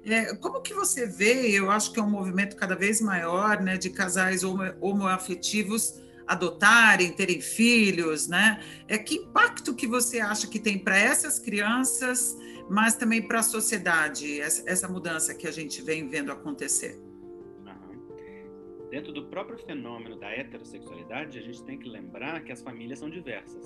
É, 0.06 0.34
como 0.36 0.60
que 0.60 0.74
você 0.74 1.06
vê, 1.06 1.50
eu 1.50 1.70
acho 1.70 1.92
que 1.92 1.98
é 1.98 2.02
um 2.02 2.10
movimento 2.10 2.56
cada 2.56 2.74
vez 2.74 3.00
maior, 3.00 3.60
né, 3.62 3.78
de 3.78 3.88
casais 3.88 4.44
homo, 4.44 4.62
homoafetivos 4.80 6.02
adotarem, 6.26 7.12
terem 7.12 7.40
filhos, 7.40 8.28
né? 8.28 8.62
É 8.88 8.98
que 8.98 9.16
impacto 9.16 9.74
que 9.74 9.86
você 9.86 10.20
acha 10.20 10.46
que 10.46 10.58
tem 10.58 10.78
para 10.78 10.98
essas 10.98 11.38
crianças, 11.38 12.36
mas 12.68 12.94
também 12.94 13.20
para 13.26 13.40
a 13.40 13.42
sociedade, 13.42 14.40
essa, 14.40 14.88
mudança 14.88 15.34
que 15.34 15.46
a 15.46 15.50
gente 15.50 15.82
vem 15.82 16.08
vendo 16.08 16.32
acontecer? 16.32 17.00
Dentro 18.90 19.12
do 19.12 19.24
próprio 19.26 19.58
fenômeno 19.58 20.16
da 20.16 20.30
heterossexualidade, 20.30 21.38
a 21.38 21.42
gente 21.42 21.64
tem 21.64 21.76
que 21.76 21.88
lembrar 21.88 22.44
que 22.44 22.52
as 22.52 22.62
famílias 22.62 23.00
são 23.00 23.10
diversas. 23.10 23.64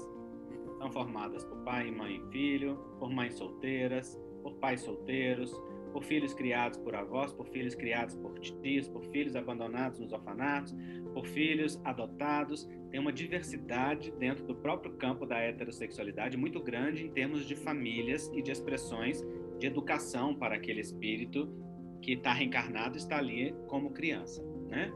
São 0.79 0.91
formadas 0.91 1.45
por 1.45 1.59
pai, 1.59 1.91
mãe 1.91 2.17
e 2.17 2.33
filho, 2.33 2.77
por 2.99 3.11
mães 3.11 3.35
solteiras, 3.35 4.19
por 4.43 4.55
pais 4.55 4.81
solteiros, 4.81 5.53
por 5.89 6.05
filhos 6.05 6.35
criados 6.35 6.79
por 6.79 6.95
avós, 6.95 7.33
por 7.33 7.47
filhos 7.49 7.75
criados 7.75 8.15
por 8.15 8.39
tios, 8.39 8.89
por 8.89 9.05
filhos 9.07 9.35
abandonados 9.37 9.99
nos 9.99 10.13
orfanatos, 10.13 10.75
por 11.13 11.27
filhos 11.27 11.81
adotados. 11.85 12.69
Tem 12.91 13.01
uma 13.01 13.13
diversidade 13.13 14.13
dentro 14.19 14.45
do 14.45 14.55
próprio 14.55 14.93
campo 14.93 15.27
da 15.27 15.39
heterossexualidade 15.39 16.37
muito 16.37 16.63
grande 16.63 17.05
em 17.05 17.11
termos 17.11 17.47
de 17.47 17.55
famílias 17.55 18.31
e 18.35 18.43
de 18.43 18.51
expressões 18.51 19.25
de 19.59 19.67
educação 19.67 20.35
para 20.35 20.55
aquele 20.55 20.81
espírito 20.81 21.53
que 22.01 22.13
está 22.13 22.33
reencarnado 22.33 22.97
está 22.97 23.19
ali 23.19 23.55
como 23.67 23.91
criança, 23.91 24.43
né? 24.69 24.93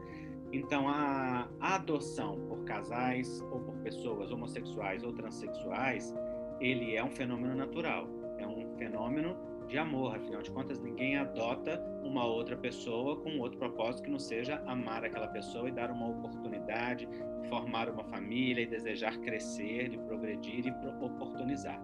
Então, 0.51 0.87
a 0.87 1.49
adoção 1.59 2.39
por 2.47 2.63
casais 2.63 3.41
ou 3.51 3.59
por 3.59 3.75
pessoas 3.77 4.31
homossexuais 4.31 5.03
ou 5.03 5.11
transexuais, 5.11 6.13
ele 6.61 6.95
é 6.95 7.03
um 7.03 7.09
fenômeno 7.09 7.55
natural, 7.55 8.07
é 8.37 8.45
um 8.45 8.77
fenômeno 8.77 9.35
de 9.67 9.77
amor. 9.77 10.15
Afinal 10.15 10.41
de 10.41 10.51
contas, 10.51 10.79
ninguém 10.79 11.17
adota 11.17 11.81
uma 12.03 12.25
outra 12.25 12.55
pessoa 12.55 13.17
com 13.21 13.39
outro 13.39 13.57
propósito 13.57 14.03
que 14.03 14.09
não 14.09 14.19
seja 14.19 14.61
amar 14.65 15.03
aquela 15.03 15.27
pessoa 15.27 15.67
e 15.67 15.71
dar 15.71 15.91
uma 15.91 16.09
oportunidade, 16.09 17.07
formar 17.49 17.89
uma 17.89 18.03
família 18.03 18.63
e 18.63 18.65
desejar 18.65 19.17
crescer, 19.19 19.93
e 19.93 19.97
progredir 19.97 20.65
e 20.67 21.03
oportunizar. 21.03 21.81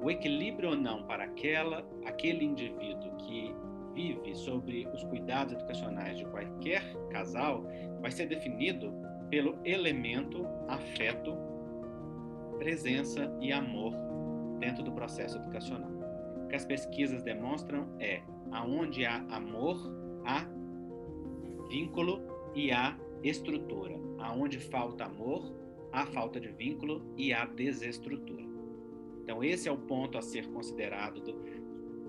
O 0.00 0.10
equilíbrio 0.10 0.70
ou 0.70 0.76
não 0.76 1.04
para 1.04 1.24
aquela, 1.24 1.86
aquele 2.04 2.44
indivíduo 2.44 3.16
que 3.18 3.54
vive 3.94 4.34
sobre 4.34 4.86
os 4.88 5.04
cuidados 5.04 5.52
educacionais 5.52 6.18
de 6.18 6.24
qualquer 6.24 6.82
casal 7.10 7.64
vai 8.00 8.10
ser 8.10 8.26
definido 8.26 8.92
pelo 9.30 9.58
elemento 9.64 10.46
afeto, 10.66 11.36
presença 12.58 13.30
e 13.40 13.52
amor 13.52 13.94
dentro 14.58 14.82
do 14.82 14.92
processo 14.92 15.36
educacional 15.38 15.91
que 16.52 16.56
as 16.56 16.66
pesquisas 16.66 17.22
demonstram 17.22 17.96
é 17.98 18.20
aonde 18.50 19.06
há 19.06 19.24
amor, 19.34 19.90
há 20.22 20.46
vínculo 21.70 22.20
e 22.54 22.70
há 22.70 22.94
estrutura. 23.22 23.98
Aonde 24.18 24.58
falta 24.58 25.06
amor, 25.06 25.50
há 25.90 26.04
falta 26.04 26.38
de 26.38 26.48
vínculo 26.48 27.10
e 27.16 27.32
há 27.32 27.46
desestrutura. 27.46 28.44
Então 29.22 29.42
esse 29.42 29.66
é 29.66 29.72
o 29.72 29.78
ponto 29.78 30.18
a 30.18 30.20
ser 30.20 30.46
considerado 30.48 31.22
do, 31.22 31.42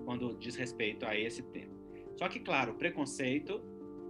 quando 0.04 0.38
diz 0.38 0.58
respeito 0.58 1.06
a 1.06 1.18
esse 1.18 1.42
tema. 1.44 1.74
Só 2.18 2.28
que, 2.28 2.42
claro, 2.42 2.74
o 2.74 2.76
preconceito 2.76 3.62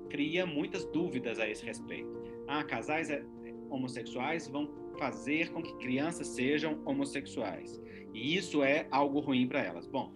cria 0.10 0.48
muitas 0.48 0.84
dúvidas 0.86 1.38
a 1.38 1.48
esse 1.48 1.63
respeito. 1.63 2.10
Ah, 2.48 2.63
casais 2.63 3.12
é, 3.12 3.24
homossexuais 3.69 4.48
vão 4.48 4.67
fazer 4.98 5.52
com 5.52 5.62
que 5.62 5.78
crianças 5.78 6.26
sejam 6.26 6.82
homossexuais. 6.86 7.80
E 8.13 8.36
isso 8.38 8.63
é 8.63 8.88
algo 8.91 9.19
ruim 9.19 9.47
para 9.47 9.62
elas. 9.62 9.88
Bom, 9.88 10.13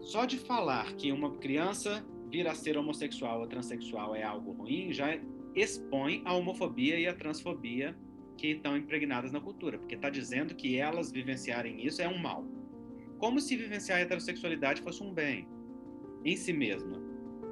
só 0.00 0.24
de 0.24 0.38
falar 0.38 0.92
que 0.94 1.12
uma 1.12 1.36
criança 1.36 2.04
vir 2.30 2.46
a 2.46 2.54
ser 2.54 2.76
homossexual 2.76 3.40
ou 3.40 3.46
transexual 3.46 4.14
é 4.14 4.22
algo 4.22 4.52
ruim 4.52 4.92
já 4.92 5.18
expõe 5.54 6.22
a 6.24 6.32
homofobia 6.32 6.98
e 6.98 7.06
a 7.06 7.14
transfobia 7.14 7.96
que 8.36 8.48
estão 8.52 8.76
impregnadas 8.76 9.32
na 9.32 9.40
cultura, 9.40 9.78
porque 9.78 9.96
está 9.96 10.08
dizendo 10.08 10.54
que 10.54 10.76
elas 10.78 11.12
vivenciarem 11.12 11.84
isso 11.84 12.00
é 12.00 12.08
um 12.08 12.18
mal. 12.18 12.44
Como 13.18 13.40
se 13.40 13.56
vivenciar 13.56 13.98
a 13.98 14.00
heterossexualidade 14.00 14.80
fosse 14.80 15.02
um 15.02 15.12
bem 15.12 15.46
em 16.24 16.36
si 16.36 16.52
mesma. 16.52 16.98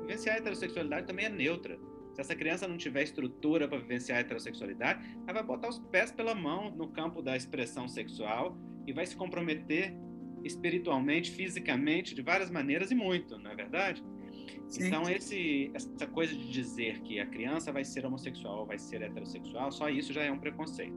Vivenciar 0.00 0.36
a 0.36 0.38
heterossexualidade 0.38 1.06
também 1.06 1.26
é 1.26 1.28
neutra. 1.28 1.78
Se 2.14 2.22
essa 2.22 2.34
criança 2.34 2.66
não 2.66 2.78
tiver 2.78 3.02
estrutura 3.02 3.68
para 3.68 3.78
vivenciar 3.78 4.18
a 4.18 4.20
heterossexualidade, 4.22 5.04
ela 5.24 5.34
vai 5.34 5.42
botar 5.42 5.68
os 5.68 5.78
pés 5.78 6.10
pela 6.10 6.34
mão 6.34 6.70
no 6.70 6.88
campo 6.88 7.20
da 7.20 7.36
expressão 7.36 7.86
sexual 7.86 8.56
e 8.88 8.92
vai 8.92 9.04
se 9.04 9.14
comprometer 9.14 9.94
espiritualmente, 10.42 11.30
fisicamente, 11.30 12.14
de 12.14 12.22
várias 12.22 12.50
maneiras 12.50 12.90
e 12.90 12.94
muito, 12.94 13.38
não 13.38 13.50
é 13.50 13.54
verdade? 13.54 14.02
Sim. 14.66 14.86
Então, 14.86 15.02
esse, 15.10 15.70
essa 15.74 16.06
coisa 16.06 16.34
de 16.34 16.50
dizer 16.50 17.00
que 17.00 17.20
a 17.20 17.26
criança 17.26 17.70
vai 17.70 17.84
ser 17.84 18.06
homossexual 18.06 18.64
vai 18.64 18.78
ser 18.78 19.02
heterossexual, 19.02 19.70
só 19.70 19.90
isso 19.90 20.10
já 20.10 20.22
é 20.22 20.32
um 20.32 20.38
preconceito. 20.38 20.96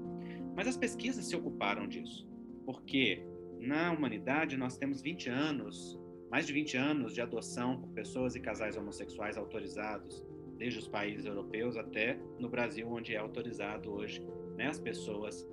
Mas 0.55 0.67
as 0.67 0.77
pesquisas 0.77 1.25
se 1.25 1.35
ocuparam 1.35 1.85
disso, 1.85 2.25
porque 2.65 3.25
na 3.59 3.91
humanidade 3.91 4.55
nós 4.55 4.77
temos 4.77 5.01
20 5.01 5.29
anos, 5.29 5.99
mais 6.29 6.47
de 6.47 6.53
20 6.53 6.77
anos 6.77 7.13
de 7.13 7.19
adoção 7.19 7.77
por 7.81 7.89
pessoas 7.89 8.35
e 8.35 8.39
casais 8.39 8.77
homossexuais 8.77 9.37
autorizados, 9.37 10.25
desde 10.57 10.79
os 10.79 10.87
países 10.87 11.25
europeus 11.25 11.75
até 11.75 12.17
no 12.39 12.47
Brasil, 12.47 12.87
onde 12.89 13.13
é 13.13 13.17
autorizado 13.17 13.91
hoje 13.91 14.25
né, 14.55 14.67
as 14.67 14.79
pessoas 14.79 15.45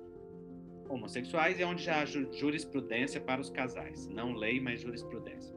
homossexuais 0.89 1.59
e 1.59 1.63
onde 1.63 1.83
já 1.83 2.01
há 2.01 2.05
jurisprudência 2.05 3.21
para 3.21 3.39
os 3.39 3.49
casais, 3.49 4.07
não 4.07 4.33
lei, 4.33 4.59
mas 4.59 4.81
jurisprudência. 4.81 5.55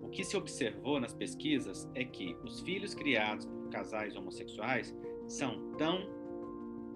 O 0.00 0.08
que 0.08 0.24
se 0.24 0.36
observou 0.36 0.98
nas 0.98 1.12
pesquisas 1.12 1.86
é 1.94 2.04
que 2.04 2.34
os 2.42 2.60
filhos 2.60 2.94
criados 2.94 3.44
por 3.44 3.68
casais 3.68 4.16
homossexuais 4.16 4.96
são 5.26 5.72
tão 5.76 6.16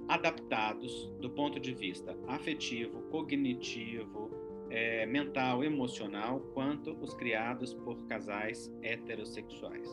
adaptados 0.09 1.13
do 1.21 1.31
ponto 1.31 1.61
de 1.61 1.75
vista 1.75 2.17
afetivo, 2.27 3.03
cognitivo, 3.11 4.31
é, 4.71 5.05
mental, 5.05 5.63
emocional, 5.63 6.41
quanto 6.55 6.93
os 7.03 7.13
criados 7.15 7.75
por 7.75 8.07
casais 8.07 8.73
heterossexuais. 8.83 9.89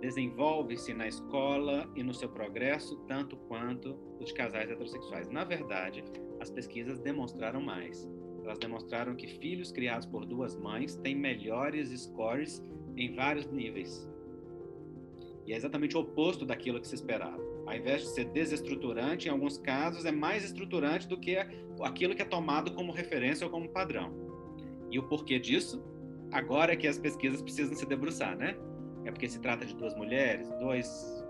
Desenvolve-se 0.00 0.92
na 0.94 1.06
escola 1.06 1.90
e 1.94 2.02
no 2.02 2.14
seu 2.14 2.28
progresso 2.28 2.96
tanto 3.06 3.36
quanto 3.36 3.94
os 4.18 4.32
casais 4.32 4.70
heterossexuais. 4.70 5.28
Na 5.28 5.44
verdade, 5.44 6.02
as 6.40 6.50
pesquisas 6.50 6.98
demonstraram 6.98 7.60
mais. 7.60 8.08
Elas 8.42 8.58
demonstraram 8.58 9.14
que 9.14 9.26
filhos 9.26 9.72
criados 9.72 10.06
por 10.06 10.26
duas 10.26 10.54
mães 10.56 10.96
têm 10.96 11.14
melhores 11.14 11.88
scores 11.98 12.62
em 12.96 13.14
vários 13.14 13.46
níveis. 13.50 14.08
E 15.46 15.52
é 15.52 15.56
exatamente 15.56 15.96
o 15.96 16.00
oposto 16.00 16.44
daquilo 16.44 16.80
que 16.80 16.88
se 16.88 16.94
esperava. 16.94 17.42
Ao 17.66 17.74
invés 17.74 18.02
de 18.02 18.08
ser 18.08 18.26
desestruturante, 18.26 19.28
em 19.28 19.30
alguns 19.30 19.58
casos 19.58 20.04
é 20.04 20.12
mais 20.12 20.44
estruturante 20.44 21.08
do 21.08 21.18
que 21.18 21.36
aquilo 21.80 22.14
que 22.14 22.22
é 22.22 22.24
tomado 22.24 22.72
como 22.72 22.92
referência 22.92 23.46
ou 23.46 23.50
como 23.50 23.68
padrão. 23.68 24.12
E 24.90 24.98
o 24.98 25.02
porquê 25.02 25.38
disso? 25.38 25.82
agora 26.34 26.72
é 26.72 26.76
que 26.76 26.88
as 26.88 26.98
pesquisas 26.98 27.40
precisam 27.40 27.74
se 27.74 27.86
debruçar, 27.86 28.36
né? 28.36 28.56
É 29.04 29.10
porque 29.10 29.28
se 29.28 29.38
trata 29.40 29.64
de 29.64 29.74
duas 29.74 29.94
mulheres, 29.94 30.50
dois, 30.58 31.24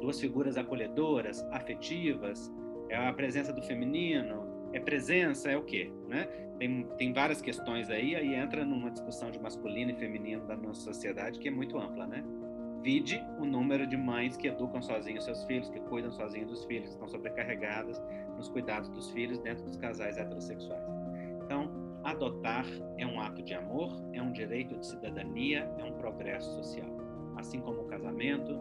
duas 0.00 0.20
figuras 0.20 0.56
acolhedoras, 0.58 1.42
afetivas, 1.50 2.52
é 2.88 2.96
a 2.96 3.12
presença 3.12 3.52
do 3.52 3.62
feminino, 3.62 4.46
é 4.72 4.80
presença, 4.80 5.50
é 5.50 5.56
o 5.56 5.62
quê? 5.62 5.90
Né? 6.08 6.24
Tem, 6.58 6.84
tem 6.96 7.12
várias 7.12 7.40
questões 7.40 7.90
aí, 7.90 8.14
aí 8.14 8.34
entra 8.34 8.64
numa 8.64 8.90
discussão 8.90 9.30
de 9.30 9.38
masculino 9.38 9.90
e 9.90 9.94
feminino 9.94 10.46
da 10.46 10.56
nossa 10.56 10.80
sociedade 10.80 11.38
que 11.38 11.48
é 11.48 11.50
muito 11.50 11.78
ampla, 11.78 12.06
né? 12.06 12.24
Vide 12.82 13.24
o 13.40 13.44
número 13.44 13.86
de 13.86 13.96
mães 13.96 14.36
que 14.36 14.46
educam 14.46 14.82
sozinhos 14.82 15.24
seus 15.24 15.42
filhos, 15.44 15.70
que 15.70 15.80
cuidam 15.80 16.12
sozinhos 16.12 16.50
dos 16.50 16.64
filhos, 16.66 16.90
estão 16.90 17.08
sobrecarregadas 17.08 18.00
nos 18.36 18.48
cuidados 18.48 18.90
dos 18.90 19.10
filhos 19.10 19.38
dentro 19.38 19.64
dos 19.64 19.76
casais 19.76 20.18
heterossexuais. 20.18 20.84
Então, 21.42 21.70
adotar 22.04 22.66
é 22.98 23.06
um 23.06 23.18
ato 23.20 23.42
de 23.42 23.54
amor, 23.54 23.90
é 24.12 24.20
um 24.20 24.32
direito 24.32 24.76
de 24.76 24.86
cidadania, 24.86 25.66
é 25.78 25.84
um 25.84 25.94
progresso 25.94 26.50
social. 26.56 26.88
Assim 27.36 27.58
como 27.60 27.80
o 27.80 27.84
casamento 27.86 28.60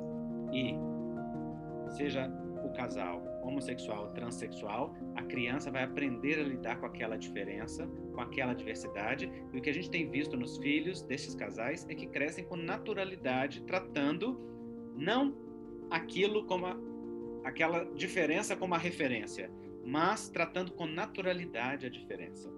e 0.54 0.74
seja 1.92 2.32
casal 2.74 3.24
homossexual, 3.44 4.12
transexual, 4.14 4.96
a 5.16 5.24
criança 5.24 5.72
vai 5.72 5.84
aprender 5.84 6.40
a 6.40 6.44
lidar 6.44 6.80
com 6.80 6.86
aquela 6.86 7.18
diferença, 7.18 7.88
com 8.14 8.22
aquela 8.22 8.54
diversidade. 8.54 9.32
E 9.52 9.58
o 9.58 9.62
que 9.62 9.70
a 9.70 9.74
gente 9.74 9.90
tem 9.90 10.10
visto 10.10 10.36
nos 10.36 10.58
filhos 10.58 11.02
desses 11.02 11.36
casais 11.36 11.86
é 11.90 11.96
que 11.96 12.08
crescem 12.08 12.44
com 12.46 12.56
naturalidade, 12.56 13.62
tratando 13.64 14.40
não 14.96 15.36
aquilo 15.90 16.46
como 16.46 16.66
a, 16.66 16.78
aquela 17.44 17.84
diferença 17.96 18.56
como 18.56 18.74
a 18.74 18.78
referência, 18.78 19.52
mas 19.84 20.30
tratando 20.30 20.72
com 20.72 20.86
naturalidade 20.86 21.86
a 21.86 21.90
diferença. 21.90 22.50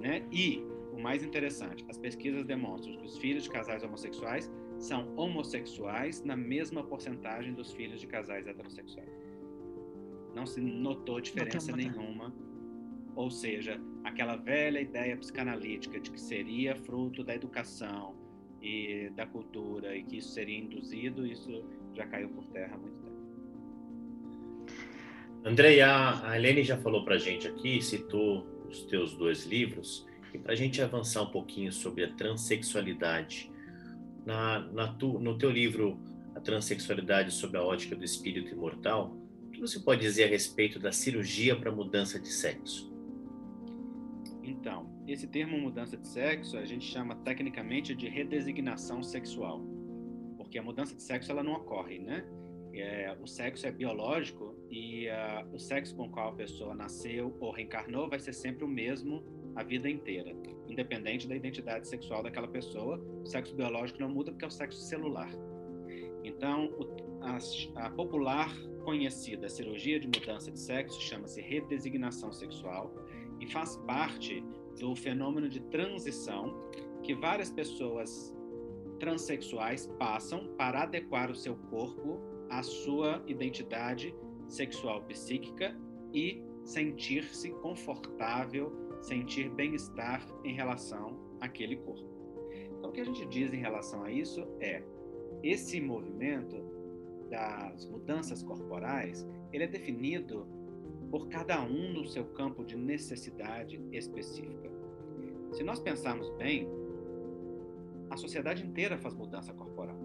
Né? 0.00 0.26
E 0.30 0.62
o 0.92 1.00
mais 1.00 1.24
interessante, 1.24 1.84
as 1.88 1.98
pesquisas 1.98 2.44
demonstram 2.44 2.96
que 2.96 3.04
os 3.04 3.18
filhos 3.18 3.44
de 3.44 3.50
casais 3.50 3.82
homossexuais 3.82 4.50
são 4.78 5.14
homossexuais 5.16 6.22
na 6.22 6.36
mesma 6.36 6.82
porcentagem 6.82 7.54
dos 7.54 7.72
filhos 7.72 8.00
de 8.00 8.06
casais 8.06 8.46
heterossexuais. 8.46 9.08
Não 10.34 10.46
se 10.46 10.60
notou 10.60 11.20
diferença 11.20 11.74
nenhuma. 11.74 12.34
Ou 13.14 13.30
seja, 13.30 13.80
aquela 14.02 14.36
velha 14.36 14.80
ideia 14.80 15.16
psicanalítica 15.16 16.00
de 16.00 16.10
que 16.10 16.20
seria 16.20 16.74
fruto 16.74 17.22
da 17.22 17.34
educação 17.34 18.16
e 18.60 19.10
da 19.14 19.24
cultura 19.24 19.96
e 19.96 20.02
que 20.02 20.16
isso 20.16 20.30
seria 20.30 20.58
induzido, 20.58 21.26
isso 21.26 21.64
já 21.94 22.06
caiu 22.06 22.28
por 22.30 22.44
terra 22.46 22.74
há 22.74 22.78
muito 22.78 22.96
tempo. 22.96 23.14
Andrei, 25.44 25.80
a, 25.80 26.28
a 26.28 26.36
Helene 26.36 26.64
já 26.64 26.76
falou 26.78 27.04
para 27.04 27.14
a 27.14 27.18
gente 27.18 27.46
aqui, 27.46 27.80
citou 27.80 28.46
os 28.68 28.82
teus 28.84 29.14
dois 29.14 29.44
livros, 29.44 30.06
e 30.32 30.38
para 30.38 30.52
a 30.54 30.56
gente 30.56 30.82
avançar 30.82 31.22
um 31.22 31.30
pouquinho 31.30 31.70
sobre 31.70 32.04
a 32.04 32.12
transexualidade, 32.14 33.52
na, 34.24 34.60
na 34.72 34.88
tu, 34.94 35.18
no 35.18 35.36
teu 35.36 35.50
livro 35.50 35.98
A 36.34 36.40
Transsexualidade 36.40 37.30
sob 37.30 37.56
a 37.56 37.62
Ótica 37.62 37.94
do 37.94 38.04
Espírito 38.04 38.52
Imortal, 38.52 39.16
o 39.42 39.50
que 39.50 39.60
você 39.60 39.78
pode 39.78 40.00
dizer 40.00 40.24
a 40.24 40.28
respeito 40.28 40.78
da 40.78 40.92
cirurgia 40.92 41.54
para 41.54 41.70
mudança 41.70 42.18
de 42.18 42.28
sexo? 42.28 42.92
Então, 44.42 44.90
esse 45.06 45.26
termo 45.26 45.58
mudança 45.58 45.96
de 45.96 46.06
sexo 46.06 46.56
a 46.56 46.64
gente 46.64 46.84
chama 46.84 47.16
tecnicamente 47.16 47.94
de 47.94 48.08
redesignação 48.08 49.02
sexual, 49.02 49.64
porque 50.36 50.58
a 50.58 50.62
mudança 50.62 50.94
de 50.94 51.02
sexo 51.02 51.30
ela 51.30 51.42
não 51.42 51.52
ocorre, 51.52 51.98
né? 51.98 52.24
É, 52.72 53.16
o 53.22 53.26
sexo 53.26 53.66
é 53.66 53.70
biológico 53.70 54.56
e 54.68 55.06
uh, 55.06 55.54
o 55.54 55.58
sexo 55.60 55.94
com 55.94 56.06
o 56.06 56.10
qual 56.10 56.30
a 56.30 56.34
pessoa 56.34 56.74
nasceu 56.74 57.36
ou 57.38 57.52
reencarnou 57.52 58.08
vai 58.08 58.18
ser 58.18 58.32
sempre 58.32 58.64
o 58.64 58.68
mesmo 58.68 59.22
a 59.54 59.62
vida 59.62 59.88
inteira, 59.88 60.34
independente 60.68 61.28
da 61.28 61.34
identidade 61.34 61.88
sexual 61.88 62.22
daquela 62.22 62.48
pessoa. 62.48 62.98
O 63.22 63.26
sexo 63.26 63.54
biológico 63.54 64.00
não 64.00 64.08
muda 64.08 64.32
porque 64.32 64.44
é 64.44 64.48
o 64.48 64.50
sexo 64.50 64.80
celular. 64.80 65.30
Então, 66.24 66.70
a 67.76 67.90
popular 67.90 68.54
conhecida 68.84 69.48
cirurgia 69.48 69.98
de 70.00 70.06
mudança 70.06 70.50
de 70.50 70.58
sexo 70.58 71.00
chama-se 71.00 71.40
redesignação 71.40 72.32
sexual 72.32 72.94
e 73.40 73.46
faz 73.46 73.76
parte 73.86 74.42
do 74.78 74.94
fenômeno 74.94 75.48
de 75.48 75.60
transição 75.60 76.70
que 77.02 77.14
várias 77.14 77.50
pessoas 77.50 78.34
transexuais 78.98 79.86
passam 79.98 80.48
para 80.56 80.82
adequar 80.82 81.30
o 81.30 81.34
seu 81.34 81.56
corpo 81.56 82.20
à 82.50 82.62
sua 82.62 83.22
identidade 83.26 84.14
sexual 84.48 85.02
psíquica 85.02 85.76
e 86.12 86.42
sentir-se 86.62 87.50
confortável 87.60 88.72
sentir 89.04 89.50
bem-estar 89.50 90.26
em 90.42 90.54
relação 90.54 91.18
àquele 91.40 91.76
corpo. 91.76 92.08
Então, 92.78 92.90
o 92.90 92.92
que 92.92 93.00
a 93.00 93.04
gente 93.04 93.26
diz 93.26 93.52
em 93.52 93.58
relação 93.58 94.02
a 94.02 94.10
isso 94.10 94.46
é 94.60 94.82
esse 95.42 95.80
movimento 95.80 96.56
das 97.30 97.86
mudanças 97.86 98.42
corporais, 98.42 99.26
ele 99.52 99.64
é 99.64 99.66
definido 99.66 100.46
por 101.10 101.28
cada 101.28 101.62
um 101.62 101.92
no 101.92 102.04
seu 102.06 102.24
campo 102.24 102.64
de 102.64 102.76
necessidade 102.76 103.80
específica. 103.92 104.70
Se 105.52 105.62
nós 105.62 105.78
pensarmos 105.80 106.30
bem, 106.36 106.68
a 108.10 108.16
sociedade 108.16 108.64
inteira 108.64 108.96
faz 108.98 109.14
mudança 109.14 109.52
corporal. 109.52 109.96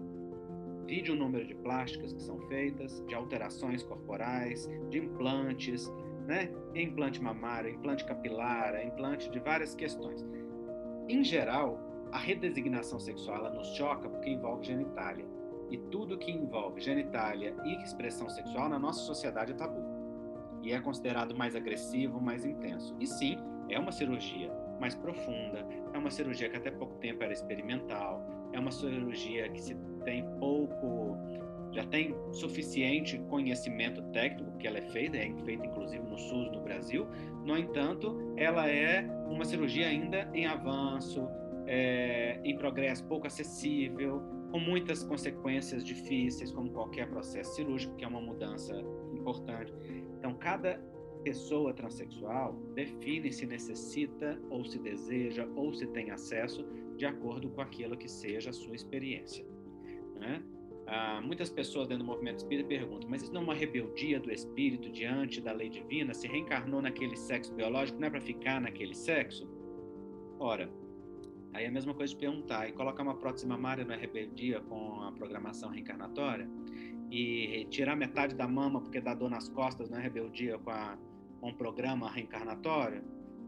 Vide 0.86 1.10
o 1.10 1.16
número 1.16 1.46
de 1.46 1.54
plásticas 1.54 2.12
que 2.12 2.22
são 2.22 2.38
feitas, 2.48 3.04
de 3.06 3.14
alterações 3.14 3.82
corporais, 3.82 4.68
de 4.88 4.98
implantes, 4.98 5.90
né? 6.30 6.48
Implante 6.76 7.20
mamário, 7.20 7.68
implante 7.68 8.04
capilar, 8.04 8.86
implante 8.86 9.28
de 9.28 9.40
várias 9.40 9.74
questões. 9.74 10.24
Em 11.08 11.24
geral, 11.24 11.76
a 12.12 12.18
redesignação 12.18 13.00
sexual 13.00 13.38
ela 13.38 13.50
nos 13.50 13.66
choca 13.74 14.08
porque 14.08 14.30
envolve 14.30 14.64
genitália. 14.64 15.26
E 15.68 15.76
tudo 15.76 16.16
que 16.16 16.30
envolve 16.30 16.80
genitália 16.80 17.54
e 17.64 17.82
expressão 17.82 18.28
sexual 18.28 18.68
na 18.68 18.78
nossa 18.78 19.00
sociedade 19.00 19.52
é 19.52 19.54
tabu. 19.56 19.82
E 20.62 20.72
é 20.72 20.80
considerado 20.80 21.36
mais 21.36 21.56
agressivo, 21.56 22.20
mais 22.20 22.44
intenso. 22.44 22.94
E 23.00 23.08
sim, 23.08 23.36
é 23.68 23.76
uma 23.76 23.90
cirurgia 23.90 24.52
mais 24.80 24.94
profunda, 24.94 25.66
é 25.92 25.98
uma 25.98 26.10
cirurgia 26.10 26.48
que 26.48 26.56
até 26.56 26.70
pouco 26.70 26.94
tempo 26.98 27.24
era 27.24 27.32
experimental, 27.32 28.24
é 28.52 28.58
uma 28.58 28.70
cirurgia 28.70 29.48
que 29.48 29.60
se 29.60 29.74
tem 30.04 30.24
pouco 30.38 31.18
já 31.72 31.84
tem 31.84 32.14
suficiente 32.32 33.18
conhecimento 33.28 34.02
técnico 34.12 34.56
que 34.58 34.66
ela 34.66 34.78
é 34.78 34.82
feita, 34.82 35.16
é 35.16 35.32
feita 35.44 35.66
inclusive 35.66 36.02
no 36.02 36.18
SUS 36.18 36.50
no 36.52 36.60
Brasil. 36.62 37.06
No 37.44 37.56
entanto, 37.56 38.34
ela 38.36 38.68
é 38.68 39.02
uma 39.28 39.44
cirurgia 39.44 39.86
ainda 39.86 40.30
em 40.34 40.46
avanço, 40.46 41.28
é, 41.66 42.40
em 42.44 42.56
progresso, 42.56 43.04
pouco 43.04 43.26
acessível, 43.26 44.22
com 44.50 44.58
muitas 44.58 45.04
consequências 45.04 45.84
difíceis, 45.84 46.50
como 46.50 46.70
qualquer 46.70 47.08
processo 47.08 47.54
cirúrgico, 47.54 47.94
que 47.94 48.04
é 48.04 48.08
uma 48.08 48.20
mudança 48.20 48.74
importante. 49.12 49.72
Então, 50.18 50.34
cada 50.34 50.80
pessoa 51.22 51.72
transexual 51.72 52.54
define 52.74 53.32
se 53.32 53.46
necessita 53.46 54.40
ou 54.50 54.64
se 54.64 54.78
deseja 54.78 55.46
ou 55.54 55.72
se 55.72 55.86
tem 55.88 56.10
acesso 56.10 56.66
de 56.96 57.06
acordo 57.06 57.48
com 57.50 57.60
aquilo 57.60 57.96
que 57.96 58.08
seja 58.08 58.50
a 58.50 58.52
sua 58.52 58.74
experiência. 58.74 59.44
Né? 60.18 60.42
Ah, 60.92 61.20
muitas 61.24 61.48
pessoas 61.48 61.86
dentro 61.86 62.02
do 62.02 62.06
movimento 62.08 62.38
espírita 62.38 62.68
perguntam, 62.68 63.08
mas 63.08 63.22
isso 63.22 63.32
não 63.32 63.42
é 63.42 63.44
uma 63.44 63.54
rebeldia 63.54 64.18
do 64.18 64.28
espírito 64.28 64.90
diante 64.90 65.40
da 65.40 65.52
lei 65.52 65.68
divina? 65.68 66.12
Se 66.12 66.26
reencarnou 66.26 66.82
naquele 66.82 67.16
sexo 67.16 67.54
biológico, 67.54 68.00
não 68.00 68.08
é 68.08 68.10
para 68.10 68.20
ficar 68.20 68.60
naquele 68.60 68.92
sexo? 68.92 69.48
Ora, 70.40 70.68
aí 71.52 71.64
é 71.64 71.68
a 71.68 71.70
mesma 71.70 71.94
coisa 71.94 72.12
de 72.12 72.18
perguntar, 72.18 72.68
e 72.68 72.72
colocar 72.72 73.04
uma 73.04 73.14
prótese 73.14 73.46
mamária 73.46 73.84
não 73.84 73.94
é 73.94 73.98
rebeldia 73.98 74.60
com 74.62 75.00
a 75.02 75.12
programação 75.12 75.70
reencarnatória? 75.70 76.50
E 77.08 77.68
tirar 77.70 77.94
metade 77.94 78.34
da 78.34 78.48
mama 78.48 78.80
porque 78.80 79.00
dá 79.00 79.14
dor 79.14 79.30
nas 79.30 79.48
costas 79.48 79.88
não 79.88 79.98
é 79.98 80.02
rebeldia 80.02 80.58
com, 80.58 80.70
a, 80.70 80.98
com 81.40 81.50
o 81.50 81.54
programa 81.54 82.10
reencarnatório? 82.10 83.04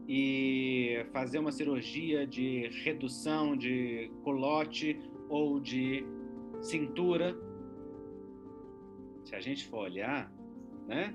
E 0.07 1.05
fazer 1.11 1.39
uma 1.39 1.51
cirurgia 1.51 2.25
de 2.25 2.69
redução 2.85 3.57
de 3.57 4.09
colote 4.23 4.97
ou 5.27 5.59
de 5.59 6.05
cintura. 6.63 7.37
Se 9.25 9.35
a 9.35 9.39
gente 9.39 9.67
for 9.67 9.79
olhar, 9.79 10.31
né, 10.87 11.13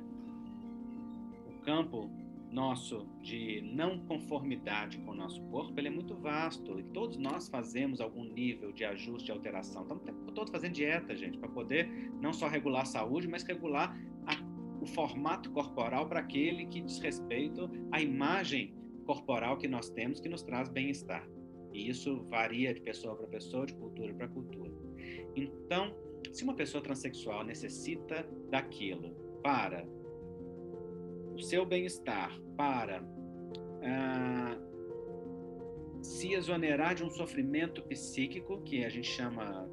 o 1.47 1.61
campo 1.65 2.11
nosso 2.51 3.07
de 3.21 3.61
não 3.61 3.99
conformidade 4.01 4.99
com 4.99 5.11
o 5.11 5.15
nosso 5.15 5.43
corpo, 5.45 5.79
ele 5.79 5.89
é 5.89 5.91
muito 5.91 6.15
vasto 6.15 6.81
e 6.81 6.83
todos 6.83 7.19
nós 7.19 7.49
fazemos 7.49 8.01
algum 8.01 8.25
nível 8.25 8.73
de 8.73 8.85
ajuste, 8.85 9.31
alteração. 9.31 9.83
Estamos 9.83 10.03
o 10.03 10.07
tempo 10.07 10.33
todo 10.33 10.51
fazendo 10.51 10.73
dieta, 10.73 11.15
gente, 11.15 11.37
para 11.39 11.49
poder 11.49 11.87
não 12.21 12.33
só 12.33 12.49
regular 12.49 12.83
a 12.83 12.87
saúde, 12.87 13.29
mas 13.29 13.43
regular 13.43 13.97
a, 14.27 14.33
o 14.81 14.87
formato 14.87 15.51
corporal 15.51 16.09
para 16.09 16.21
aquele 16.21 16.67
que 16.67 16.81
diz 16.81 16.99
respeito 16.99 17.69
à 17.93 18.01
imagem 18.01 18.75
corporal 19.05 19.59
que 19.59 19.69
nós 19.69 19.91
temos 19.91 20.21
que 20.21 20.29
nos 20.29 20.43
traz 20.43 20.69
bem-estar. 20.69 21.29
E 21.73 21.89
isso 21.89 22.23
varia 22.25 22.73
de 22.73 22.81
pessoa 22.81 23.15
para 23.15 23.27
pessoa, 23.27 23.67
de 23.67 23.75
cultura 23.75 24.15
para 24.15 24.29
cultura. 24.29 24.78
Então, 25.35 25.95
se 26.33 26.45
uma 26.45 26.55
pessoa 26.55 26.83
transexual 26.83 27.45
necessita 27.45 28.29
daquilo 28.51 29.11
para 29.43 29.87
o 31.35 31.41
seu 31.41 31.65
bem-estar, 31.65 32.39
para 32.57 33.03
ah, 33.83 34.59
se 36.03 36.33
exonerar 36.33 36.95
de 36.95 37.05
um 37.05 37.11
sofrimento 37.11 37.83
psíquico, 37.83 38.61
que 38.63 38.85
a 38.85 38.89
gente 38.89 39.09
chama, 39.09 39.69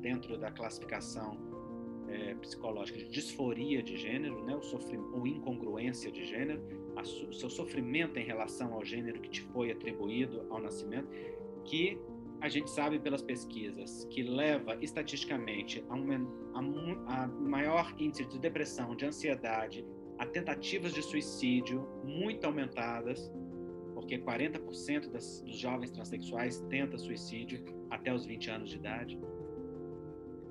dentro 0.00 0.36
da 0.36 0.50
classificação 0.50 1.36
é, 2.08 2.34
psicológica, 2.34 2.98
de 2.98 3.08
disforia 3.08 3.82
de 3.82 3.96
gênero, 3.96 4.44
né? 4.44 4.56
o 4.56 5.16
ou 5.16 5.26
incongruência 5.26 6.10
de 6.10 6.24
gênero, 6.24 6.62
o 7.28 7.32
seu 7.32 7.50
sofrimento 7.50 8.18
em 8.18 8.24
relação 8.24 8.74
ao 8.74 8.84
gênero 8.84 9.20
que 9.20 9.28
te 9.28 9.42
foi 9.42 9.70
atribuído 9.70 10.46
ao 10.48 10.60
nascimento, 10.60 11.08
que 11.64 11.98
a 12.40 12.48
gente 12.48 12.70
sabe 12.70 12.98
pelas 12.98 13.22
pesquisas 13.22 14.04
que 14.10 14.22
leva 14.22 14.76
estatisticamente 14.80 15.84
a, 15.88 15.94
a, 15.94 17.24
a 17.24 17.26
maior 17.28 17.94
índice 17.98 18.24
de 18.26 18.38
depressão, 18.38 18.94
de 18.94 19.06
ansiedade, 19.06 19.84
a 20.18 20.26
tentativas 20.26 20.92
de 20.92 21.02
suicídio 21.02 21.88
muito 22.04 22.44
aumentadas, 22.44 23.30
porque 23.94 24.18
40% 24.18 25.10
das, 25.10 25.40
dos 25.42 25.58
jovens 25.58 25.90
transexuais 25.90 26.60
tenta 26.68 26.98
suicídio 26.98 27.64
até 27.90 28.12
os 28.12 28.26
20 28.26 28.50
anos 28.50 28.70
de 28.70 28.76
idade. 28.76 29.18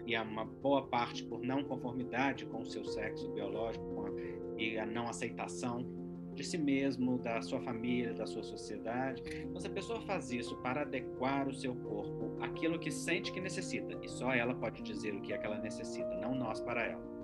E 0.06 0.16
há 0.16 0.22
uma 0.22 0.46
boa 0.46 0.88
parte 0.88 1.24
por 1.24 1.42
não 1.42 1.64
conformidade 1.64 2.46
com 2.46 2.62
o 2.62 2.66
seu 2.66 2.86
sexo 2.86 3.32
biológico 3.32 4.06
a, 4.06 4.62
e 4.62 4.78
a 4.78 4.86
não 4.86 5.08
aceitação 5.08 6.05
de 6.36 6.44
si 6.44 6.58
mesmo, 6.58 7.18
da 7.18 7.42
sua 7.42 7.60
família, 7.62 8.14
da 8.14 8.28
sua 8.28 8.44
sociedade. 8.44 9.24
Então, 9.44 9.60
se 9.60 9.68
a 9.68 9.70
pessoa 9.70 10.02
faz 10.02 10.32
isso 10.32 10.56
para 10.58 10.82
adequar 10.82 11.48
o 11.48 11.54
seu 11.54 11.74
corpo 11.76 12.38
àquilo 12.42 12.78
que 12.78 12.92
sente 12.92 13.32
que 13.32 13.40
necessita, 13.40 13.98
e 14.04 14.10
só 14.10 14.34
ela 14.34 14.54
pode 14.54 14.84
dizer 14.84 15.16
o 15.16 15.22
que 15.22 15.34
é 15.34 15.38
que 15.38 15.46
ela 15.46 15.58
necessita, 15.58 16.16
não 16.18 16.36
nós 16.36 16.60
para 16.62 16.84
ela. 16.84 17.16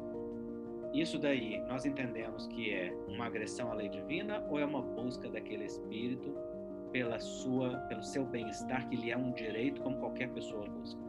Isso 0.94 1.18
daí, 1.18 1.62
nós 1.68 1.86
entendemos 1.86 2.48
que 2.48 2.72
é 2.72 2.94
uma 3.08 3.26
agressão 3.26 3.72
à 3.72 3.76
lei 3.76 3.90
divina 3.90 4.46
ou 4.50 4.60
é 4.60 4.66
uma 4.66 4.82
busca 4.82 5.30
daquele 5.30 5.66
espírito 5.66 6.36
pela 6.92 7.20
sua, 7.20 7.78
pelo 7.88 8.04
seu 8.04 8.26
bem-estar, 8.26 8.88
que 8.90 8.98
lhe 8.98 9.12
é 9.12 9.18
um 9.18 9.32
direito 9.32 9.82
como 9.82 9.98
qualquer 9.98 10.30
pessoa 10.30 10.68
busca? 10.68 11.00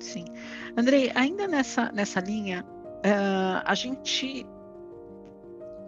Sim. 0.00 0.24
Andrei, 0.76 1.12
ainda 1.14 1.46
nessa, 1.46 1.92
nessa 1.92 2.20
linha, 2.20 2.64
uh, 2.64 3.62
a 3.64 3.74
gente 3.74 4.46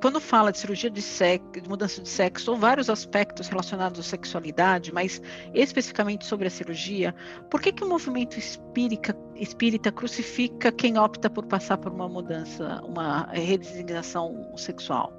quando 0.00 0.20
fala 0.20 0.52
de 0.52 0.58
cirurgia 0.58 0.90
de, 0.90 1.00
sexo, 1.00 1.60
de 1.60 1.68
mudança 1.68 2.02
de 2.02 2.08
sexo, 2.08 2.50
ou 2.50 2.56
vários 2.56 2.90
aspectos 2.90 3.48
relacionados 3.48 4.00
à 4.00 4.02
sexualidade, 4.02 4.92
mas 4.92 5.20
especificamente 5.54 6.26
sobre 6.26 6.46
a 6.46 6.50
cirurgia, 6.50 7.14
por 7.50 7.60
que, 7.60 7.72
que 7.72 7.84
o 7.84 7.88
movimento 7.88 8.38
espírita, 8.38 9.16
espírita 9.36 9.90
crucifica 9.90 10.70
quem 10.70 10.98
opta 10.98 11.30
por 11.30 11.46
passar 11.46 11.78
por 11.78 11.92
uma 11.92 12.08
mudança, 12.08 12.82
uma 12.84 13.26
redesignação 13.32 14.52
sexual? 14.56 15.12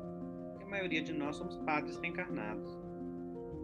A 0.61 0.69
maioria 0.69 1.01
de 1.01 1.13
nós 1.13 1.35
somos 1.37 1.57
padres 1.57 1.97
reencarnados. 1.97 2.77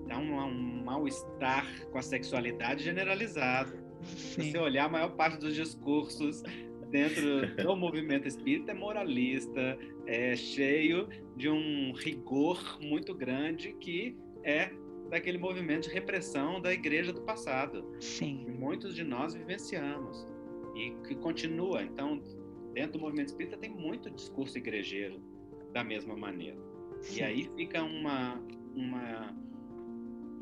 Então, 0.05 0.39
há 0.39 0.45
um 0.45 0.83
mal-estar 0.83 1.65
com 1.91 1.97
a 1.97 2.01
sexualidade 2.01 2.83
generalizado. 2.83 3.73
Se 4.03 4.51
você 4.51 4.57
olhar 4.57 4.85
a 4.85 4.89
maior 4.89 5.11
parte 5.11 5.37
dos 5.37 5.55
discursos 5.55 6.43
dentro 6.91 7.55
do 7.63 7.75
movimento 7.75 8.27
espírita 8.27 8.71
é 8.71 8.75
moralista, 8.75 9.77
é 10.05 10.35
cheio 10.35 11.07
de 11.35 11.49
um 11.49 11.93
rigor 11.93 12.77
muito 12.81 13.15
grande 13.15 13.73
que 13.79 14.15
é 14.43 14.71
daquele 15.09 15.37
movimento 15.37 15.87
de 15.87 15.93
repressão 15.93 16.61
da 16.61 16.71
igreja 16.73 17.11
do 17.11 17.21
passado. 17.21 17.85
Sim. 17.99 18.43
Que 18.45 18.51
muitos 18.51 18.93
de 18.95 19.03
nós 19.03 19.33
vivenciamos 19.33 20.27
e 20.75 20.91
que 21.07 21.15
continua. 21.15 21.83
Então, 21.83 22.21
dentro 22.73 22.93
do 22.93 22.99
movimento 22.99 23.29
espírita 23.29 23.57
tem 23.57 23.69
muito 23.69 24.09
discurso 24.09 24.57
igrejeiro 24.57 25.21
da 25.73 25.83
mesma 25.83 26.15
maneira. 26.15 26.57
Sim. 27.01 27.19
E 27.19 27.23
aí 27.23 27.49
fica 27.55 27.83
uma 27.83 28.41
uma 28.73 29.35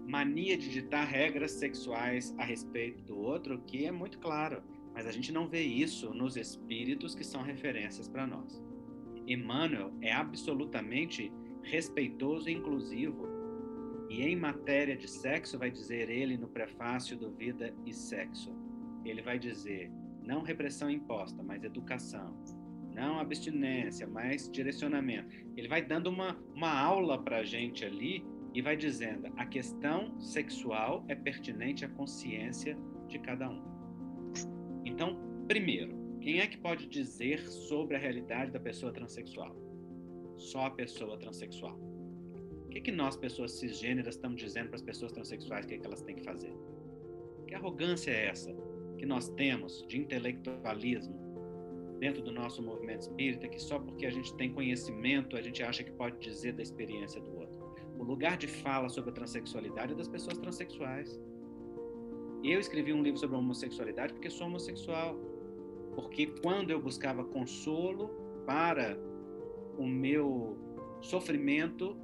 mania 0.08 0.58
de 0.58 0.70
ditar 0.70 1.06
regras 1.06 1.52
sexuais 1.52 2.34
a 2.38 2.44
respeito 2.44 3.02
do 3.04 3.18
outro 3.18 3.60
que 3.62 3.86
é 3.86 3.92
muito 3.92 4.20
claro 4.20 4.62
mas 5.00 5.08
a 5.08 5.12
gente 5.14 5.32
não 5.32 5.48
vê 5.48 5.62
isso 5.62 6.14
nos 6.14 6.36
espíritos 6.36 7.16
que 7.16 7.24
são 7.24 7.42
referências 7.42 8.06
para 8.06 8.28
nós. 8.28 8.62
Emmanuel 9.26 9.94
é 10.02 10.12
absolutamente 10.12 11.32
respeitoso 11.64 12.50
e 12.50 12.54
inclusivo. 12.54 13.26
E 14.10 14.22
em 14.24 14.36
matéria 14.36 14.98
de 14.98 15.10
sexo, 15.10 15.58
vai 15.58 15.72
dizer 15.72 16.10
ele 16.10 16.38
no 16.38 16.50
prefácio 16.50 17.16
do 17.18 17.32
Vida 17.32 17.74
e 17.86 17.94
Sexo: 17.94 18.54
ele 19.06 19.22
vai 19.22 19.40
dizer, 19.40 19.90
não 20.22 20.42
repressão 20.42 20.90
imposta, 20.90 21.42
mas 21.42 21.64
educação. 21.64 22.36
Não 22.94 23.20
abstinência, 23.20 24.06
mas 24.06 24.52
direcionamento. 24.52 25.34
Ele 25.56 25.70
vai 25.70 25.82
dando 25.82 26.08
uma, 26.08 26.38
uma 26.54 26.78
aula 26.78 27.18
para 27.24 27.38
a 27.38 27.44
gente 27.46 27.86
ali 27.86 28.22
e 28.54 28.62
vai 28.62 28.76
dizendo: 28.76 29.32
a 29.38 29.46
questão 29.46 30.20
sexual 30.20 31.06
é 31.08 31.16
pertinente 31.16 31.86
à 31.86 31.88
consciência 31.88 32.78
de 33.08 33.18
cada 33.18 33.50
um. 33.50 33.79
Então, 34.86 35.18
primeiro, 35.48 35.98
quem 36.22 36.40
é 36.40 36.48
que 36.48 36.58
pode 36.58 36.88
dizer 36.88 37.48
sobre 37.48 37.96
a 37.96 38.00
realidade 38.00 38.52
da 38.52 38.60
pessoa 38.60 38.92
transexual? 38.92 39.56
Só 40.38 40.66
a 40.66 40.72
pessoa 40.72 41.18
transexual. 41.18 41.78
O 42.66 42.70
que, 42.70 42.82
que 42.82 42.92
nós, 42.92 43.18
pessoas 43.18 43.54
cisgêneras, 43.54 44.16
estamos 44.16 44.40
dizendo 44.40 44.68
para 44.68 44.76
as 44.76 44.82
pessoas 44.82 45.12
transexuais 45.12 45.66
que, 45.66 45.74
é 45.74 45.78
que 45.78 45.86
elas 45.86 46.02
têm 46.02 46.16
que 46.16 46.24
fazer? 46.24 46.54
Que 47.48 47.56
arrogância 47.56 48.12
é 48.12 48.28
essa 48.28 48.56
que 48.98 49.06
nós 49.06 49.30
temos 49.30 49.86
de 49.88 49.98
intelectualismo 49.98 51.18
dentro 52.00 52.22
do 52.22 52.32
nosso 52.32 52.62
movimento 52.62 53.02
espírita, 53.02 53.48
que 53.48 53.60
só 53.60 53.80
porque 53.80 54.06
a 54.06 54.10
gente 54.10 54.34
tem 54.36 54.54
conhecimento 54.54 55.36
a 55.36 55.42
gente 55.42 55.64
acha 55.64 55.84
que 55.84 55.92
pode 55.92 56.20
dizer 56.20 56.54
da 56.54 56.62
experiência 56.62 57.20
do 57.20 57.38
outro? 57.38 57.60
O 57.98 58.04
lugar 58.04 58.38
de 58.38 58.48
fala 58.48 58.88
sobre 58.88 59.10
a 59.10 59.14
transexualidade 59.14 59.94
é 59.94 59.96
das 59.96 60.08
pessoas 60.08 60.38
transexuais. 60.38 61.20
Eu 62.44 62.60
escrevi 62.60 62.94
um 62.94 63.04
livro 63.04 63.20
sobre 63.20 63.36
homossexualidade 63.36 64.14
porque 64.14 64.30
sou 64.30 64.48
homossexual. 64.48 65.16
Porque 65.96 66.28
quando 66.42 66.72
eu 66.72 66.82
buscava 66.82 67.24
consolo 67.24 68.10
para 68.46 68.98
o 69.78 69.86
meu 69.86 70.58
sofrimento 71.02 71.98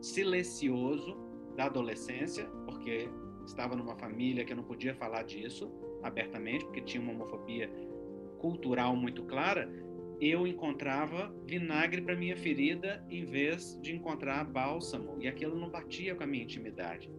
silencioso 0.00 1.16
da 1.56 1.64
adolescência, 1.64 2.44
porque 2.64 3.08
estava 3.46 3.76
numa 3.76 3.96
família 3.96 4.44
que 4.44 4.52
eu 4.52 4.56
não 4.56 4.64
podia 4.64 4.94
falar 4.94 5.22
disso 5.22 5.70
abertamente, 6.02 6.64
porque 6.64 6.80
tinha 6.80 7.02
uma 7.02 7.12
homofobia 7.12 7.70
cultural 8.38 8.96
muito 8.96 9.24
clara, 9.24 9.70
eu 10.20 10.46
encontrava 10.46 11.34
vinagre 11.44 12.00
para 12.00 12.16
minha 12.16 12.36
ferida 12.36 13.04
em 13.10 13.24
vez 13.24 13.78
de 13.80 13.94
encontrar 13.94 14.44
bálsamo, 14.44 15.16
e 15.20 15.28
aquilo 15.28 15.58
não 15.58 15.68
batia 15.68 16.14
com 16.14 16.22
a 16.22 16.26
minha 16.26 16.44
intimidade. 16.44 17.10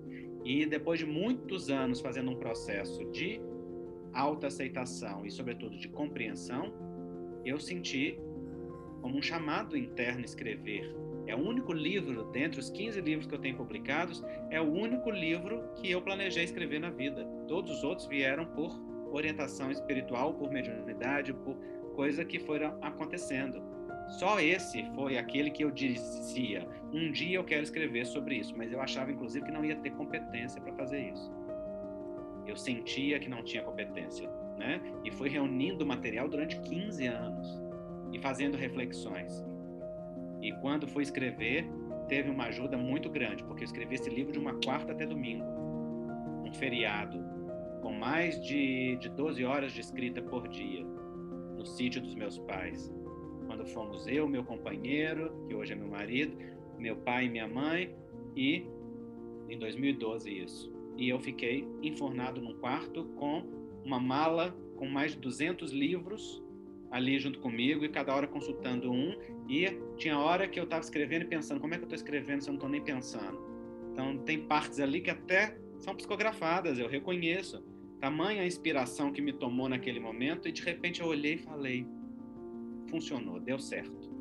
E 0.43 0.65
depois 0.65 0.99
de 0.99 1.05
muitos 1.05 1.69
anos 1.69 2.01
fazendo 2.01 2.31
um 2.31 2.35
processo 2.35 3.03
de 3.11 3.41
autoaceitação 4.13 5.25
e, 5.25 5.31
sobretudo, 5.31 5.77
de 5.77 5.87
compreensão, 5.87 6.73
eu 7.45 7.59
senti 7.59 8.19
como 9.01 9.17
um 9.17 9.21
chamado 9.21 9.77
interno 9.77 10.23
escrever. 10.23 10.95
É 11.25 11.35
o 11.35 11.39
único 11.39 11.71
livro, 11.71 12.25
dentre 12.25 12.59
os 12.59 12.69
15 12.69 12.99
livros 13.01 13.27
que 13.27 13.33
eu 13.33 13.39
tenho 13.39 13.55
publicados, 13.55 14.23
é 14.49 14.59
o 14.59 14.69
único 14.69 15.09
livro 15.09 15.63
que 15.75 15.89
eu 15.89 16.01
planejei 16.01 16.43
escrever 16.43 16.79
na 16.79 16.89
vida. 16.89 17.25
Todos 17.47 17.71
os 17.71 17.83
outros 17.83 18.07
vieram 18.07 18.45
por 18.45 18.71
orientação 19.11 19.71
espiritual, 19.71 20.33
por 20.33 20.51
mediunidade, 20.51 21.33
por 21.33 21.55
coisa 21.95 22.25
que 22.25 22.39
foram 22.39 22.77
acontecendo. 22.81 23.61
Só 24.19 24.39
esse 24.39 24.83
foi 24.93 25.17
aquele 25.17 25.49
que 25.49 25.63
eu 25.63 25.71
dizia: 25.71 26.67
um 26.93 27.11
dia 27.11 27.37
eu 27.37 27.43
quero 27.43 27.63
escrever 27.63 28.05
sobre 28.05 28.35
isso, 28.35 28.55
mas 28.55 28.71
eu 28.71 28.79
achava 28.79 29.11
inclusive 29.11 29.45
que 29.45 29.51
não 29.51 29.65
ia 29.65 29.75
ter 29.75 29.89
competência 29.91 30.61
para 30.61 30.71
fazer 30.73 31.11
isso. 31.11 31.31
Eu 32.45 32.55
sentia 32.55 33.19
que 33.19 33.27
não 33.27 33.43
tinha 33.43 33.63
competência, 33.63 34.29
né? 34.57 34.79
E 35.03 35.09
fui 35.09 35.29
reunindo 35.29 35.85
material 35.85 36.29
durante 36.29 36.59
15 36.59 37.07
anos 37.07 37.61
e 38.11 38.19
fazendo 38.19 38.55
reflexões. 38.55 39.43
E 40.41 40.51
quando 40.61 40.87
fui 40.87 41.01
escrever, 41.01 41.65
teve 42.07 42.29
uma 42.29 42.45
ajuda 42.45 42.77
muito 42.77 43.09
grande, 43.09 43.43
porque 43.43 43.63
eu 43.63 43.65
escrevi 43.65 43.95
esse 43.95 44.09
livro 44.09 44.31
de 44.31 44.37
uma 44.37 44.53
quarta 44.61 44.91
até 44.91 45.07
domingo, 45.07 45.45
um 46.45 46.53
feriado, 46.53 47.17
com 47.81 47.91
mais 47.91 48.39
de, 48.43 48.95
de 48.97 49.09
12 49.09 49.43
horas 49.43 49.71
de 49.71 49.81
escrita 49.81 50.21
por 50.21 50.47
dia, 50.49 50.85
no 51.57 51.65
sítio 51.65 52.01
dos 52.01 52.13
meus 52.13 52.37
pais 52.39 52.93
quando 53.53 53.67
fomos 53.67 54.07
eu, 54.07 54.27
meu 54.27 54.43
companheiro, 54.43 55.31
que 55.47 55.53
hoje 55.53 55.73
é 55.73 55.75
meu 55.75 55.87
marido, 55.87 56.35
meu 56.79 56.95
pai 56.95 57.25
e 57.25 57.29
minha 57.29 57.47
mãe, 57.47 57.95
e 58.35 58.65
em 59.47 59.59
2012 59.59 60.27
isso. 60.31 60.73
E 60.97 61.07
eu 61.07 61.19
fiquei 61.19 61.67
enfornado 61.83 62.41
num 62.41 62.55
quarto 62.55 63.05
com 63.15 63.43
uma 63.85 63.99
mala 63.99 64.57
com 64.75 64.87
mais 64.87 65.11
de 65.11 65.19
200 65.19 65.71
livros 65.71 66.41
ali 66.89 67.19
junto 67.19 67.39
comigo 67.39 67.85
e 67.85 67.89
cada 67.89 68.15
hora 68.15 68.27
consultando 68.27 68.91
um. 68.91 69.15
E 69.47 69.67
tinha 69.97 70.17
hora 70.17 70.47
que 70.47 70.59
eu 70.59 70.63
estava 70.63 70.81
escrevendo 70.81 71.21
e 71.21 71.25
pensando, 71.25 71.61
como 71.61 71.75
é 71.75 71.77
que 71.77 71.83
eu 71.83 71.85
estou 71.87 71.95
escrevendo 71.95 72.41
se 72.41 72.49
eu 72.49 72.53
não 72.53 72.57
estou 72.57 72.69
nem 72.69 72.81
pensando? 72.81 73.39
Então 73.91 74.17
tem 74.17 74.47
partes 74.47 74.79
ali 74.79 74.99
que 74.99 75.11
até 75.11 75.59
são 75.77 75.95
psicografadas, 75.95 76.79
eu 76.79 76.87
reconheço. 76.87 77.63
Tamanha 77.99 78.41
a 78.41 78.47
inspiração 78.47 79.11
que 79.11 79.21
me 79.21 79.31
tomou 79.31 79.69
naquele 79.69 79.99
momento 79.99 80.47
e 80.47 80.51
de 80.51 80.63
repente 80.63 81.01
eu 81.01 81.07
olhei 81.07 81.35
e 81.35 81.37
falei, 81.37 81.85
funcionou, 82.93 83.39
deu 83.39 83.57
certo. 83.57 84.13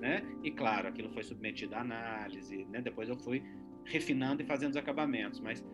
Né? 0.00 0.22
E 0.42 0.50
claro, 0.50 0.88
aquilo 0.88 1.08
foi 1.10 1.22
submetido 1.22 1.74
à 1.76 1.80
análise, 1.80 2.64
né? 2.66 2.80
depois 2.80 3.08
eu 3.08 3.16
fui 3.16 3.42
refinando 3.84 4.42
e 4.42 4.44
fazendo 4.44 4.70
os 4.70 4.76
acabamentos, 4.76 5.38
mas 5.40 5.64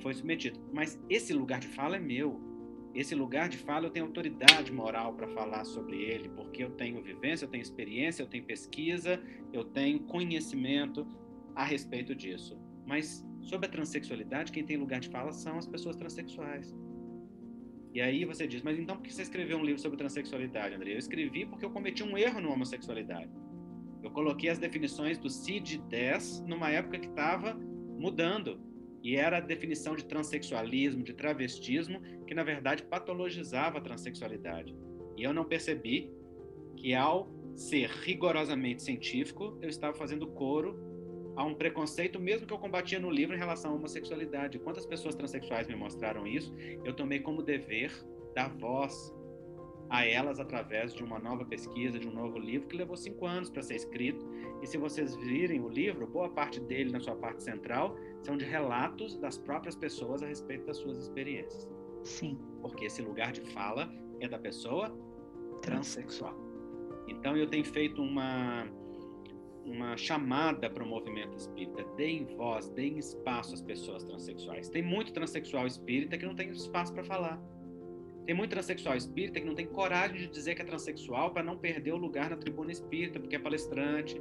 foi 0.00 0.14
submetido. 0.14 0.60
Mas 0.72 1.00
esse 1.08 1.32
lugar 1.32 1.58
de 1.58 1.66
fala 1.68 1.96
é 1.96 2.00
meu. 2.00 2.40
Esse 2.94 3.14
lugar 3.14 3.48
de 3.48 3.56
fala 3.56 3.86
eu 3.86 3.90
tenho 3.90 4.06
autoridade 4.06 4.72
moral 4.72 5.14
para 5.14 5.26
falar 5.28 5.64
sobre 5.64 5.96
ele, 6.02 6.28
porque 6.28 6.62
eu 6.62 6.70
tenho 6.70 7.02
vivência, 7.02 7.44
eu 7.44 7.50
tenho 7.50 7.62
experiência, 7.62 8.22
eu 8.22 8.28
tenho 8.28 8.44
pesquisa, 8.44 9.20
eu 9.52 9.64
tenho 9.64 10.00
conhecimento 10.00 11.06
a 11.54 11.64
respeito 11.64 12.14
disso. 12.14 12.60
Mas 12.86 13.24
sobre 13.40 13.66
a 13.66 13.70
transexualidade, 13.70 14.52
quem 14.52 14.64
tem 14.64 14.76
lugar 14.76 15.00
de 15.00 15.08
fala 15.08 15.32
são 15.32 15.58
as 15.58 15.66
pessoas 15.66 15.96
transexuais. 15.96 16.74
E 17.92 18.00
aí 18.00 18.24
você 18.24 18.46
diz, 18.46 18.62
mas 18.62 18.78
então 18.78 18.96
por 18.96 19.02
que 19.02 19.12
você 19.12 19.22
escreveu 19.22 19.58
um 19.58 19.64
livro 19.64 19.80
sobre 19.80 19.98
transexualidade, 19.98 20.74
André? 20.74 20.94
Eu 20.94 20.98
escrevi 20.98 21.44
porque 21.44 21.64
eu 21.64 21.70
cometi 21.70 22.02
um 22.02 22.16
erro 22.16 22.40
no 22.40 22.50
homossexualidade. 22.50 23.30
Eu 24.02 24.10
coloquei 24.10 24.48
as 24.48 24.58
definições 24.58 25.18
do 25.18 25.28
CID-10 25.28 26.46
numa 26.46 26.70
época 26.70 26.98
que 26.98 27.08
estava 27.08 27.54
mudando. 27.98 28.60
E 29.02 29.16
era 29.16 29.38
a 29.38 29.40
definição 29.40 29.94
de 29.94 30.04
transexualismo, 30.04 31.02
de 31.02 31.12
travestismo, 31.12 32.00
que 32.26 32.34
na 32.34 32.42
verdade 32.42 32.82
patologizava 32.84 33.78
a 33.78 33.80
transexualidade. 33.80 34.74
E 35.16 35.22
eu 35.22 35.34
não 35.34 35.44
percebi 35.44 36.10
que 36.76 36.94
ao 36.94 37.30
ser 37.54 37.90
rigorosamente 37.90 38.82
científico, 38.82 39.58
eu 39.60 39.68
estava 39.68 39.94
fazendo 39.94 40.26
coro 40.28 40.91
a 41.36 41.44
um 41.44 41.54
preconceito, 41.54 42.20
mesmo 42.20 42.46
que 42.46 42.52
eu 42.52 42.58
combatia 42.58 43.00
no 43.00 43.10
livro 43.10 43.34
em 43.34 43.38
relação 43.38 43.72
à 43.72 43.74
homossexualidade. 43.74 44.58
Quantas 44.58 44.86
pessoas 44.86 45.14
transexuais 45.14 45.66
me 45.66 45.74
mostraram 45.74 46.26
isso? 46.26 46.54
Eu 46.84 46.92
tomei 46.92 47.20
como 47.20 47.42
dever 47.42 47.92
dar 48.34 48.48
voz 48.56 49.14
a 49.88 50.06
elas 50.06 50.40
através 50.40 50.94
de 50.94 51.04
uma 51.04 51.18
nova 51.18 51.44
pesquisa, 51.44 51.98
de 51.98 52.08
um 52.08 52.12
novo 52.12 52.38
livro 52.38 52.66
que 52.66 52.76
levou 52.76 52.96
cinco 52.96 53.26
anos 53.26 53.50
para 53.50 53.62
ser 53.62 53.74
escrito. 53.74 54.26
E 54.62 54.66
se 54.66 54.78
vocês 54.78 55.14
virem 55.16 55.60
o 55.60 55.68
livro, 55.68 56.06
boa 56.06 56.30
parte 56.30 56.60
dele, 56.60 56.90
na 56.90 57.00
sua 57.00 57.14
parte 57.14 57.42
central, 57.42 57.96
são 58.22 58.36
de 58.36 58.44
relatos 58.44 59.16
das 59.18 59.36
próprias 59.36 59.76
pessoas 59.76 60.22
a 60.22 60.26
respeito 60.26 60.64
das 60.66 60.78
suas 60.78 60.96
experiências. 60.96 61.68
Sim. 62.04 62.38
Porque 62.60 62.86
esse 62.86 63.02
lugar 63.02 63.32
de 63.32 63.42
fala 63.52 63.92
é 64.20 64.28
da 64.28 64.38
pessoa 64.38 64.96
transexual. 65.60 66.34
Então 67.06 67.36
eu 67.36 67.46
tenho 67.46 67.64
feito 67.64 68.02
uma 68.02 68.66
uma 69.64 69.96
chamada 69.96 70.68
para 70.68 70.82
o 70.82 70.86
movimento 70.86 71.36
espírita. 71.36 71.84
Deem 71.96 72.24
voz, 72.36 72.68
deem 72.70 72.98
espaço 72.98 73.54
às 73.54 73.62
pessoas 73.62 74.04
transexuais. 74.04 74.68
Tem 74.68 74.82
muito 74.82 75.12
transexual 75.12 75.66
espírita 75.66 76.18
que 76.18 76.26
não 76.26 76.34
tem 76.34 76.50
espaço 76.50 76.92
para 76.92 77.04
falar. 77.04 77.40
Tem 78.24 78.34
muito 78.34 78.50
transexual 78.50 78.96
espírita 78.96 79.40
que 79.40 79.46
não 79.46 79.54
tem 79.54 79.66
coragem 79.66 80.16
de 80.16 80.28
dizer 80.28 80.54
que 80.54 80.62
é 80.62 80.64
transexual 80.64 81.32
para 81.32 81.42
não 81.42 81.56
perder 81.56 81.92
o 81.92 81.96
lugar 81.96 82.30
na 82.30 82.36
tribuna 82.36 82.70
espírita, 82.70 83.18
porque 83.18 83.36
é 83.36 83.38
palestrante, 83.38 84.20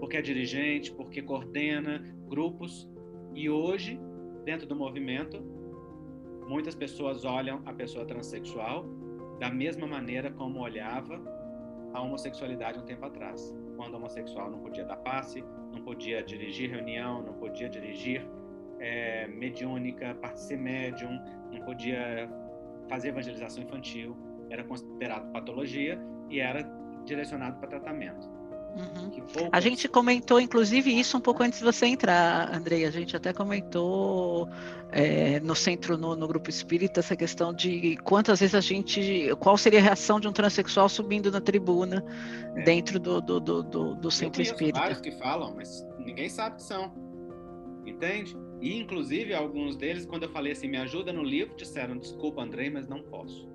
porque 0.00 0.16
é 0.16 0.22
dirigente, 0.22 0.92
porque 0.92 1.20
coordena 1.20 2.02
grupos. 2.28 2.88
E 3.34 3.50
hoje, 3.50 4.00
dentro 4.44 4.66
do 4.66 4.74
movimento, 4.74 5.42
muitas 6.48 6.74
pessoas 6.74 7.24
olham 7.24 7.62
a 7.66 7.72
pessoa 7.72 8.06
transexual 8.06 8.86
da 9.38 9.50
mesma 9.50 9.86
maneira 9.86 10.30
como 10.30 10.60
olhava 10.60 11.20
a 11.92 12.00
homossexualidade 12.00 12.78
um 12.78 12.84
tempo 12.84 13.04
atrás, 13.04 13.54
quando 13.82 13.96
homossexual 13.96 14.48
não 14.48 14.60
podia 14.60 14.84
dar 14.84 14.96
passe, 14.98 15.44
não 15.72 15.82
podia 15.82 16.22
dirigir 16.22 16.70
reunião, 16.70 17.20
não 17.20 17.32
podia 17.32 17.68
dirigir 17.68 18.24
é, 18.78 19.26
mediúnica, 19.26 20.16
ser 20.36 20.56
médium, 20.56 21.18
não 21.50 21.60
podia 21.62 22.30
fazer 22.88 23.08
evangelização 23.08 23.64
infantil, 23.64 24.16
era 24.50 24.62
considerado 24.62 25.32
patologia 25.32 26.00
e 26.30 26.38
era 26.38 26.62
direcionado 27.04 27.58
para 27.58 27.70
tratamento. 27.70 28.30
Uhum. 28.76 29.12
Poucas... 29.32 29.50
A 29.52 29.60
gente 29.60 29.88
comentou, 29.88 30.40
inclusive, 30.40 30.90
isso 30.98 31.16
um 31.16 31.20
pouco 31.20 31.42
antes 31.42 31.58
de 31.58 31.64
você 31.64 31.86
entrar, 31.86 32.54
Andrei. 32.54 32.84
A 32.84 32.90
gente 32.90 33.16
até 33.16 33.32
comentou 33.32 34.48
é, 34.90 35.40
no 35.40 35.54
centro, 35.54 35.96
no, 35.96 36.14
no, 36.14 36.28
grupo 36.28 36.50
espírita, 36.50 37.00
essa 37.00 37.16
questão 37.16 37.52
de 37.52 37.96
quantas 37.98 38.40
vezes 38.40 38.54
a 38.54 38.60
gente. 38.60 39.34
Qual 39.40 39.56
seria 39.56 39.78
a 39.78 39.82
reação 39.82 40.20
de 40.20 40.28
um 40.28 40.32
transexual 40.32 40.88
subindo 40.88 41.30
na 41.30 41.40
tribuna 41.40 42.04
é. 42.56 42.62
dentro 42.62 42.98
do, 42.98 43.20
do, 43.20 43.40
do, 43.40 43.62
do, 43.62 43.94
do 43.94 44.10
centro 44.10 44.40
Eu 44.40 44.44
espírita? 44.44 44.78
vários 44.78 45.00
que 45.00 45.12
falam, 45.12 45.54
mas 45.54 45.86
ninguém 45.98 46.28
sabe 46.28 46.56
que 46.56 46.62
são. 46.62 46.92
Entende? 47.86 48.36
E, 48.60 48.78
inclusive, 48.78 49.34
alguns 49.34 49.76
deles, 49.76 50.06
quando 50.06 50.22
eu 50.22 50.30
falei 50.30 50.52
assim, 50.52 50.68
me 50.68 50.76
ajuda 50.76 51.12
no 51.12 51.22
livro, 51.22 51.56
disseram: 51.56 51.96
desculpa, 51.98 52.42
Andrei, 52.42 52.70
mas 52.70 52.86
não 52.86 53.02
posso. 53.02 53.51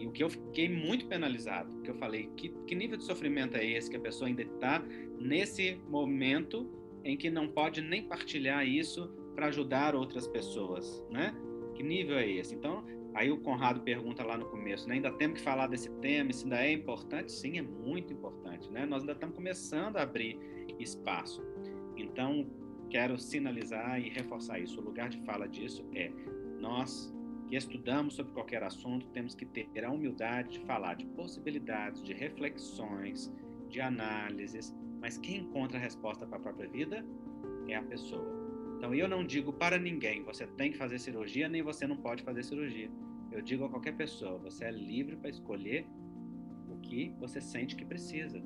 E 0.00 0.06
o 0.06 0.10
que 0.10 0.24
eu 0.24 0.30
fiquei 0.30 0.68
muito 0.68 1.06
penalizado, 1.06 1.70
que 1.82 1.90
eu 1.90 1.94
falei: 1.94 2.30
que, 2.36 2.48
que 2.66 2.74
nível 2.74 2.96
de 2.96 3.04
sofrimento 3.04 3.56
é 3.56 3.64
esse 3.64 3.90
que 3.90 3.96
a 3.96 4.00
pessoa 4.00 4.28
ainda 4.28 4.42
está 4.42 4.82
nesse 5.18 5.78
momento 5.88 6.70
em 7.04 7.16
que 7.16 7.30
não 7.30 7.48
pode 7.48 7.82
nem 7.82 8.08
partilhar 8.08 8.66
isso 8.66 9.08
para 9.34 9.46
ajudar 9.46 9.94
outras 9.94 10.26
pessoas, 10.26 11.04
né? 11.10 11.34
Que 11.74 11.82
nível 11.82 12.16
é 12.16 12.28
esse? 12.28 12.54
Então, 12.54 12.84
aí 13.14 13.30
o 13.30 13.38
Conrado 13.40 13.80
pergunta 13.82 14.24
lá 14.24 14.36
no 14.36 14.46
começo, 14.46 14.88
né? 14.88 14.96
ainda 14.96 15.12
temos 15.12 15.38
que 15.38 15.44
falar 15.44 15.66
desse 15.66 15.90
tema, 16.00 16.30
isso 16.30 16.44
ainda 16.44 16.64
é 16.64 16.72
importante? 16.72 17.32
Sim, 17.32 17.58
é 17.58 17.62
muito 17.62 18.12
importante, 18.12 18.70
né? 18.70 18.86
Nós 18.86 19.02
ainda 19.02 19.12
estamos 19.12 19.34
começando 19.34 19.96
a 19.96 20.02
abrir 20.02 20.38
espaço. 20.78 21.42
Então, 21.96 22.46
quero 22.88 23.18
sinalizar 23.18 24.00
e 24.00 24.08
reforçar 24.08 24.58
isso. 24.58 24.80
O 24.80 24.84
lugar 24.84 25.08
de 25.08 25.18
fala 25.24 25.46
disso 25.46 25.86
é 25.94 26.10
nós 26.58 27.14
que 27.50 27.56
estudamos 27.56 28.14
sobre 28.14 28.32
qualquer 28.32 28.62
assunto 28.62 29.08
temos 29.08 29.34
que 29.34 29.44
ter 29.44 29.84
a 29.84 29.90
humildade 29.90 30.50
de 30.50 30.60
falar 30.60 30.94
de 30.94 31.04
possibilidades, 31.04 32.00
de 32.00 32.12
reflexões, 32.12 33.28
de 33.68 33.80
análises, 33.80 34.72
mas 35.00 35.18
quem 35.18 35.38
encontra 35.38 35.76
a 35.76 35.80
resposta 35.80 36.24
para 36.24 36.36
a 36.36 36.40
própria 36.40 36.68
vida 36.68 37.04
é 37.66 37.74
a 37.74 37.82
pessoa. 37.82 38.24
Então 38.76 38.94
eu 38.94 39.08
não 39.08 39.26
digo 39.26 39.52
para 39.52 39.78
ninguém, 39.78 40.22
você 40.22 40.46
tem 40.46 40.70
que 40.70 40.78
fazer 40.78 41.00
cirurgia, 41.00 41.48
nem 41.48 41.60
você 41.60 41.88
não 41.88 41.96
pode 41.96 42.22
fazer 42.22 42.44
cirurgia. 42.44 42.88
Eu 43.32 43.42
digo 43.42 43.64
a 43.64 43.68
qualquer 43.68 43.96
pessoa, 43.96 44.38
você 44.38 44.66
é 44.66 44.70
livre 44.70 45.16
para 45.16 45.30
escolher 45.30 45.84
o 46.68 46.76
que 46.78 47.12
você 47.18 47.40
sente 47.40 47.74
que 47.74 47.84
precisa. 47.84 48.40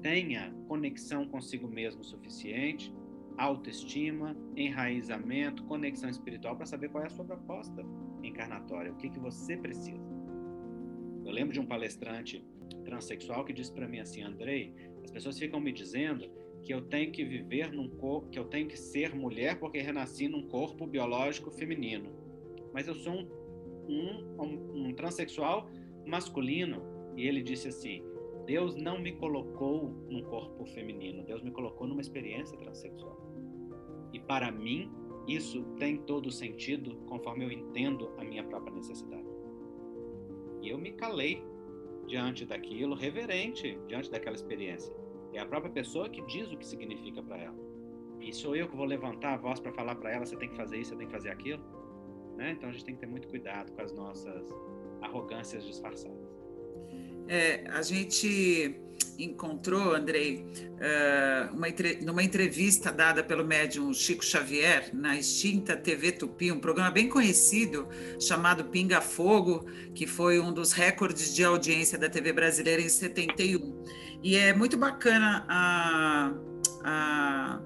Tenha 0.00 0.52
conexão 0.66 1.24
consigo 1.28 1.68
mesmo 1.68 2.00
o 2.00 2.04
suficiente 2.04 2.92
autoestima, 3.36 4.36
enraizamento, 4.56 5.64
conexão 5.64 6.08
espiritual 6.08 6.56
para 6.56 6.66
saber 6.66 6.88
qual 6.88 7.04
é 7.04 7.06
a 7.06 7.10
sua 7.10 7.24
proposta 7.24 7.84
encarnatória, 8.22 8.92
o 8.92 8.96
que, 8.96 9.08
que 9.08 9.18
você 9.18 9.56
precisa. 9.56 10.02
Eu 11.24 11.32
lembro 11.32 11.52
de 11.52 11.60
um 11.60 11.66
palestrante 11.66 12.44
transexual 12.84 13.44
que 13.44 13.52
disse 13.52 13.72
para 13.72 13.88
mim 13.88 14.00
assim, 14.00 14.22
Andrei, 14.22 14.74
as 15.04 15.10
pessoas 15.10 15.38
ficam 15.38 15.60
me 15.60 15.72
dizendo 15.72 16.28
que 16.62 16.72
eu 16.72 16.82
tenho 16.82 17.10
que 17.10 17.24
viver 17.24 17.72
num 17.72 17.88
corpo, 17.88 18.28
que 18.28 18.38
eu 18.38 18.44
tenho 18.44 18.68
que 18.68 18.78
ser 18.78 19.14
mulher 19.14 19.58
porque 19.58 19.80
renasci 19.80 20.28
num 20.28 20.46
corpo 20.46 20.86
biológico 20.86 21.50
feminino. 21.50 22.10
Mas 22.72 22.86
eu 22.86 22.94
sou 22.94 23.12
um, 23.12 24.36
um, 24.40 24.86
um 24.86 24.94
transexual 24.94 25.68
masculino. 26.06 26.82
E 27.16 27.26
ele 27.26 27.42
disse 27.42 27.68
assim: 27.68 28.02
Deus 28.46 28.74
não 28.74 28.98
me 28.98 29.12
colocou 29.12 29.90
num 30.08 30.22
corpo 30.22 30.64
feminino, 30.66 31.22
Deus 31.24 31.42
me 31.42 31.50
colocou 31.50 31.86
numa 31.86 32.00
experiência 32.00 32.56
transexual. 32.58 33.16
E 34.12 34.18
para 34.18 34.50
mim, 34.50 34.90
isso 35.26 35.62
tem 35.78 35.98
todo 35.98 36.30
sentido 36.30 36.96
conforme 37.06 37.44
eu 37.44 37.52
entendo 37.52 38.12
a 38.18 38.24
minha 38.24 38.44
própria 38.44 38.74
necessidade. 38.74 39.26
E 40.60 40.68
eu 40.68 40.78
me 40.78 40.92
calei 40.92 41.42
diante 42.06 42.44
daquilo, 42.44 42.94
reverente 42.94 43.78
diante 43.86 44.10
daquela 44.10 44.36
experiência. 44.36 44.94
É 45.32 45.38
a 45.38 45.46
própria 45.46 45.72
pessoa 45.72 46.08
que 46.08 46.20
diz 46.26 46.52
o 46.52 46.56
que 46.56 46.66
significa 46.66 47.22
para 47.22 47.38
ela. 47.38 47.56
E 48.20 48.32
sou 48.32 48.54
eu 48.54 48.68
que 48.68 48.76
vou 48.76 48.86
levantar 48.86 49.34
a 49.34 49.36
voz 49.36 49.58
para 49.58 49.72
falar 49.72 49.96
para 49.96 50.12
ela: 50.12 50.26
você 50.26 50.36
tem 50.36 50.48
que 50.48 50.56
fazer 50.56 50.78
isso, 50.78 50.90
você 50.90 50.96
tem 50.96 51.06
que 51.06 51.12
fazer 51.12 51.30
aquilo. 51.30 51.62
Né? 52.36 52.52
Então 52.52 52.68
a 52.68 52.72
gente 52.72 52.84
tem 52.84 52.94
que 52.94 53.00
ter 53.00 53.06
muito 53.06 53.28
cuidado 53.28 53.72
com 53.72 53.82
as 53.82 53.92
nossas 53.92 54.48
arrogâncias 55.00 55.64
disfarçadas. 55.64 56.21
É, 57.34 57.64
a 57.70 57.80
gente 57.80 58.78
encontrou, 59.18 59.94
Andrei, 59.94 60.44
eh, 60.78 61.48
uma, 61.50 61.66
numa 62.04 62.22
entrevista 62.22 62.92
dada 62.92 63.24
pelo 63.24 63.42
médium 63.42 63.94
Chico 63.94 64.22
Xavier 64.22 64.90
na 64.92 65.16
extinta 65.16 65.74
TV 65.74 66.12
Tupi, 66.12 66.52
um 66.52 66.60
programa 66.60 66.90
bem 66.90 67.08
conhecido 67.08 67.88
chamado 68.20 68.66
Pinga 68.66 69.00
Fogo, 69.00 69.64
que 69.94 70.06
foi 70.06 70.38
um 70.40 70.52
dos 70.52 70.72
recordes 70.72 71.34
de 71.34 71.42
audiência 71.42 71.96
da 71.96 72.10
TV 72.10 72.34
brasileira 72.34 72.82
em 72.82 72.88
71. 72.90 73.82
E 74.22 74.36
é 74.36 74.52
muito 74.52 74.76
bacana 74.76 75.46
a, 75.48 76.34
a, 76.84 77.60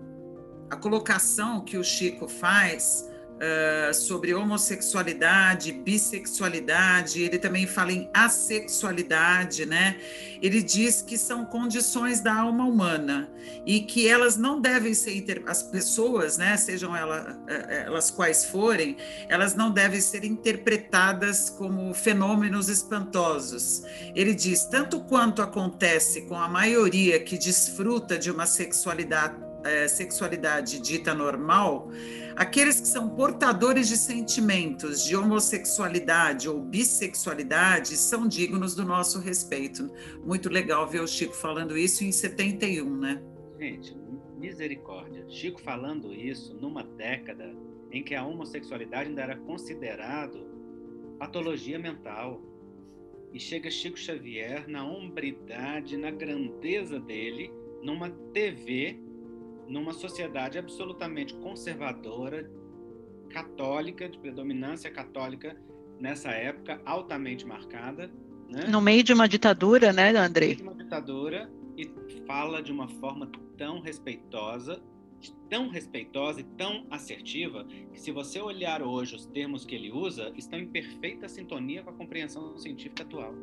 a 0.70 0.76
colocação 0.76 1.64
que 1.64 1.76
o 1.76 1.82
Chico 1.82 2.28
faz 2.28 3.04
uh, 3.36 3.94
sobre 3.94 4.34
homossexualidade, 4.34 5.72
bissexualidade, 5.72 7.22
ele 7.22 7.38
também 7.38 7.66
fala 7.66 7.92
em 7.92 8.10
assexualidade, 8.12 9.66
né? 9.66 9.96
Ele 10.42 10.62
diz 10.62 11.02
que 11.02 11.16
são 11.16 11.44
condições 11.44 12.20
da 12.20 12.34
alma 12.34 12.64
humana 12.64 13.28
e 13.64 13.80
que 13.80 14.06
elas 14.06 14.36
não 14.36 14.60
devem 14.60 14.92
ser 14.92 15.16
inter... 15.16 15.42
as 15.46 15.62
pessoas, 15.62 16.36
né, 16.36 16.56
sejam 16.56 16.94
elas, 16.94 17.36
eh, 17.48 17.84
elas 17.86 18.10
quais 18.10 18.44
forem, 18.44 18.96
elas 19.28 19.54
não 19.54 19.70
devem 19.70 20.00
ser 20.00 20.24
interpretadas 20.24 21.48
como 21.48 21.94
fenômenos 21.94 22.68
espantosos. 22.68 23.82
Ele 24.14 24.34
diz 24.34 24.64
tanto 24.64 25.00
quanto 25.00 25.40
acontece 25.40 26.22
com 26.22 26.36
a 26.38 26.48
maioria 26.48 27.18
que 27.18 27.38
desfruta 27.38 28.18
de 28.18 28.30
uma 28.30 28.46
sexualidade 28.46 29.45
é, 29.68 29.88
sexualidade 29.88 30.80
dita 30.80 31.14
normal, 31.14 31.90
aqueles 32.34 32.80
que 32.80 32.88
são 32.88 33.08
portadores 33.10 33.88
de 33.88 33.96
sentimentos 33.96 35.04
de 35.04 35.16
homossexualidade 35.16 36.48
ou 36.48 36.60
bissexualidade 36.60 37.96
são 37.96 38.26
dignos 38.26 38.74
do 38.74 38.84
nosso 38.84 39.18
respeito. 39.18 39.90
Muito 40.24 40.48
legal 40.48 40.86
ver 40.86 41.00
o 41.00 41.06
Chico 41.06 41.34
falando 41.34 41.76
isso 41.76 42.04
em 42.04 42.12
71, 42.12 42.96
né? 42.96 43.22
Gente, 43.58 43.96
misericórdia. 44.36 45.24
Chico 45.28 45.60
falando 45.60 46.12
isso 46.12 46.54
numa 46.54 46.82
década 46.82 47.54
em 47.90 48.02
que 48.02 48.14
a 48.14 48.24
homossexualidade 48.24 49.08
ainda 49.08 49.22
era 49.22 49.36
considerado 49.36 50.46
patologia 51.18 51.78
mental. 51.78 52.42
E 53.32 53.40
chega 53.40 53.70
Chico 53.70 53.98
Xavier 53.98 54.68
na 54.68 54.84
hombridade, 54.86 55.96
na 55.96 56.10
grandeza 56.10 56.98
dele, 57.00 57.50
numa 57.82 58.10
TV, 58.32 58.98
numa 59.68 59.92
sociedade 59.92 60.58
absolutamente 60.58 61.34
conservadora, 61.34 62.50
católica, 63.30 64.08
de 64.08 64.18
predominância 64.18 64.90
católica 64.90 65.56
nessa 65.98 66.30
época, 66.30 66.80
altamente 66.84 67.44
marcada. 67.46 68.10
Né? 68.48 68.64
No 68.68 68.80
meio 68.80 69.02
de 69.02 69.12
uma 69.12 69.28
ditadura, 69.28 69.92
né, 69.92 70.10
André? 70.10 70.46
No 70.46 70.48
meio 70.48 70.56
de 70.56 70.62
uma 70.62 70.74
ditadura, 70.74 71.50
e 71.76 71.90
fala 72.26 72.62
de 72.62 72.72
uma 72.72 72.88
forma 72.88 73.30
tão 73.56 73.80
respeitosa, 73.80 74.80
tão 75.48 75.68
respeitosa 75.68 76.40
e 76.40 76.44
tão 76.44 76.86
assertiva, 76.90 77.66
que 77.92 78.00
se 78.00 78.10
você 78.10 78.40
olhar 78.40 78.82
hoje 78.82 79.16
os 79.16 79.26
termos 79.26 79.64
que 79.64 79.74
ele 79.74 79.90
usa, 79.90 80.32
estão 80.36 80.58
em 80.58 80.66
perfeita 80.66 81.28
sintonia 81.28 81.82
com 81.82 81.90
a 81.90 81.92
compreensão 81.92 82.56
científica 82.56 83.02
atual. 83.02 83.34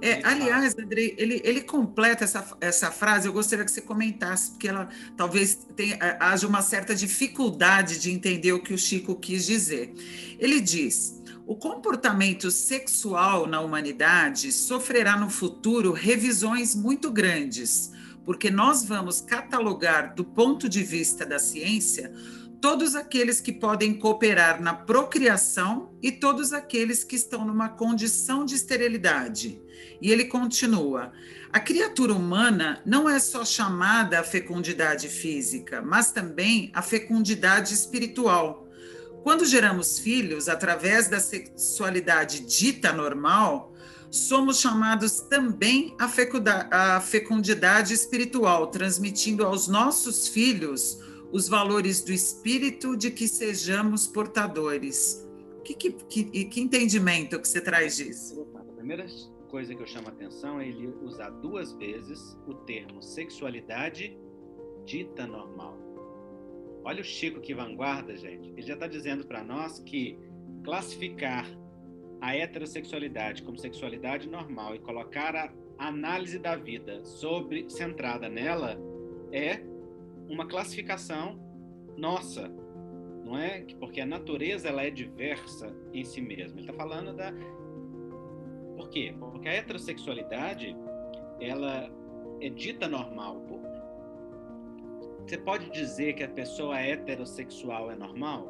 É, 0.00 0.20
aliás, 0.24 0.76
Andrei, 0.78 1.14
ele, 1.18 1.40
ele 1.44 1.60
completa 1.62 2.24
essa, 2.24 2.56
essa 2.60 2.90
frase, 2.90 3.26
eu 3.26 3.32
gostaria 3.32 3.64
que 3.64 3.70
você 3.70 3.80
comentasse, 3.80 4.50
porque 4.50 4.68
ela 4.68 4.88
talvez 5.16 5.54
tenha, 5.74 5.98
haja 6.20 6.46
uma 6.46 6.62
certa 6.62 6.94
dificuldade 6.94 7.98
de 7.98 8.10
entender 8.10 8.52
o 8.52 8.62
que 8.62 8.74
o 8.74 8.78
Chico 8.78 9.16
quis 9.16 9.46
dizer. 9.46 9.92
Ele 10.38 10.60
diz: 10.60 11.22
o 11.46 11.56
comportamento 11.56 12.50
sexual 12.50 13.46
na 13.46 13.60
humanidade 13.60 14.52
sofrerá 14.52 15.16
no 15.16 15.30
futuro 15.30 15.92
revisões 15.92 16.74
muito 16.74 17.10
grandes 17.10 17.94
porque 18.26 18.50
nós 18.50 18.84
vamos 18.84 19.20
catalogar, 19.20 20.12
do 20.16 20.24
ponto 20.24 20.68
de 20.68 20.82
vista 20.82 21.24
da 21.24 21.38
ciência, 21.38 22.12
todos 22.60 22.94
aqueles 22.94 23.40
que 23.40 23.52
podem 23.52 23.94
cooperar 23.94 24.60
na 24.60 24.74
procriação 24.74 25.96
e 26.02 26.10
todos 26.12 26.52
aqueles 26.52 27.04
que 27.04 27.16
estão 27.16 27.44
numa 27.44 27.68
condição 27.68 28.44
de 28.44 28.54
esterilidade. 28.54 29.60
E 30.00 30.10
ele 30.10 30.24
continua: 30.24 31.12
a 31.52 31.60
criatura 31.60 32.12
humana 32.12 32.80
não 32.84 33.08
é 33.08 33.18
só 33.18 33.44
chamada 33.44 34.20
a 34.20 34.24
fecundidade 34.24 35.08
física, 35.08 35.82
mas 35.82 36.12
também 36.12 36.70
a 36.74 36.82
fecundidade 36.82 37.72
espiritual. 37.74 38.66
Quando 39.22 39.44
geramos 39.44 39.98
filhos 39.98 40.48
através 40.48 41.08
da 41.08 41.18
sexualidade 41.18 42.40
dita 42.40 42.92
normal, 42.92 43.74
somos 44.08 44.60
chamados 44.60 45.20
também 45.20 45.96
à 45.98 47.00
fecundidade 47.00 47.92
espiritual, 47.92 48.68
transmitindo 48.68 49.44
aos 49.44 49.66
nossos 49.66 50.28
filhos 50.28 51.00
os 51.32 51.48
valores 51.48 52.02
do 52.02 52.12
espírito 52.12 52.96
de 52.96 53.10
que 53.10 53.28
sejamos 53.28 54.06
portadores. 54.06 55.26
Que, 55.64 55.74
que, 55.74 55.92
que, 55.92 56.44
que 56.44 56.60
entendimento 56.60 57.40
que 57.40 57.48
você 57.48 57.60
traz 57.60 57.96
disso? 57.96 58.46
A 58.54 58.62
primeira 58.74 59.06
coisa 59.48 59.74
que 59.74 59.82
eu 59.82 59.86
chamo 59.86 60.08
a 60.08 60.10
atenção 60.10 60.60
é 60.60 60.68
ele 60.68 60.88
usar 61.02 61.30
duas 61.30 61.72
vezes 61.72 62.38
o 62.46 62.54
termo 62.54 63.02
sexualidade 63.02 64.16
dita 64.84 65.26
normal. 65.26 65.76
Olha 66.84 67.00
o 67.00 67.04
Chico 67.04 67.40
que 67.40 67.52
vanguarda, 67.52 68.16
gente. 68.16 68.50
Ele 68.50 68.62
já 68.62 68.74
está 68.74 68.86
dizendo 68.86 69.26
para 69.26 69.42
nós 69.42 69.80
que 69.80 70.16
classificar 70.62 71.44
a 72.20 72.34
heterossexualidade 72.36 73.42
como 73.42 73.58
sexualidade 73.58 74.28
normal 74.28 74.76
e 74.76 74.78
colocar 74.78 75.34
a 75.34 75.52
análise 75.78 76.38
da 76.38 76.54
vida 76.54 77.04
sobre 77.04 77.68
centrada 77.68 78.28
nela 78.28 78.78
é 79.32 79.60
uma 80.28 80.46
classificação 80.46 81.38
nossa, 81.96 82.48
não 83.24 83.38
é? 83.38 83.64
Porque 83.78 84.00
a 84.00 84.06
natureza 84.06 84.68
ela 84.68 84.82
é 84.82 84.90
diversa 84.90 85.74
em 85.92 86.04
si 86.04 86.20
mesma. 86.20 86.60
Ele 86.60 86.68
está 86.68 86.72
falando 86.72 87.14
da 87.14 87.32
por 88.76 88.90
quê? 88.90 89.14
Porque 89.18 89.48
a 89.48 89.54
heterossexualidade 89.54 90.76
ela 91.40 91.90
é 92.40 92.48
dita 92.48 92.86
normal. 92.86 93.42
Você 95.26 95.38
pode 95.38 95.68
dizer 95.70 96.12
que 96.12 96.22
a 96.22 96.28
pessoa 96.28 96.78
heterossexual 96.78 97.90
é 97.90 97.96
normal? 97.96 98.48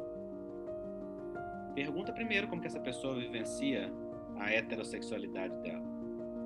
Pergunta 1.73 2.13
primeiro 2.13 2.47
como 2.47 2.61
que 2.61 2.67
essa 2.67 2.79
pessoa 2.79 3.15
vivencia 3.15 3.91
a 4.37 4.51
heterossexualidade 4.51 5.57
dela. 5.61 5.83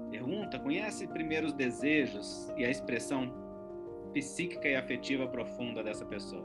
Pergunta, 0.09 0.57
conhece 0.57 1.05
primeiro 1.07 1.47
os 1.47 1.53
desejos 1.53 2.49
e 2.55 2.63
a 2.63 2.69
expressão 2.69 3.29
psíquica 4.13 4.67
e 4.67 4.75
afetiva 4.75 5.27
profunda 5.27 5.83
dessa 5.83 6.05
pessoa. 6.05 6.43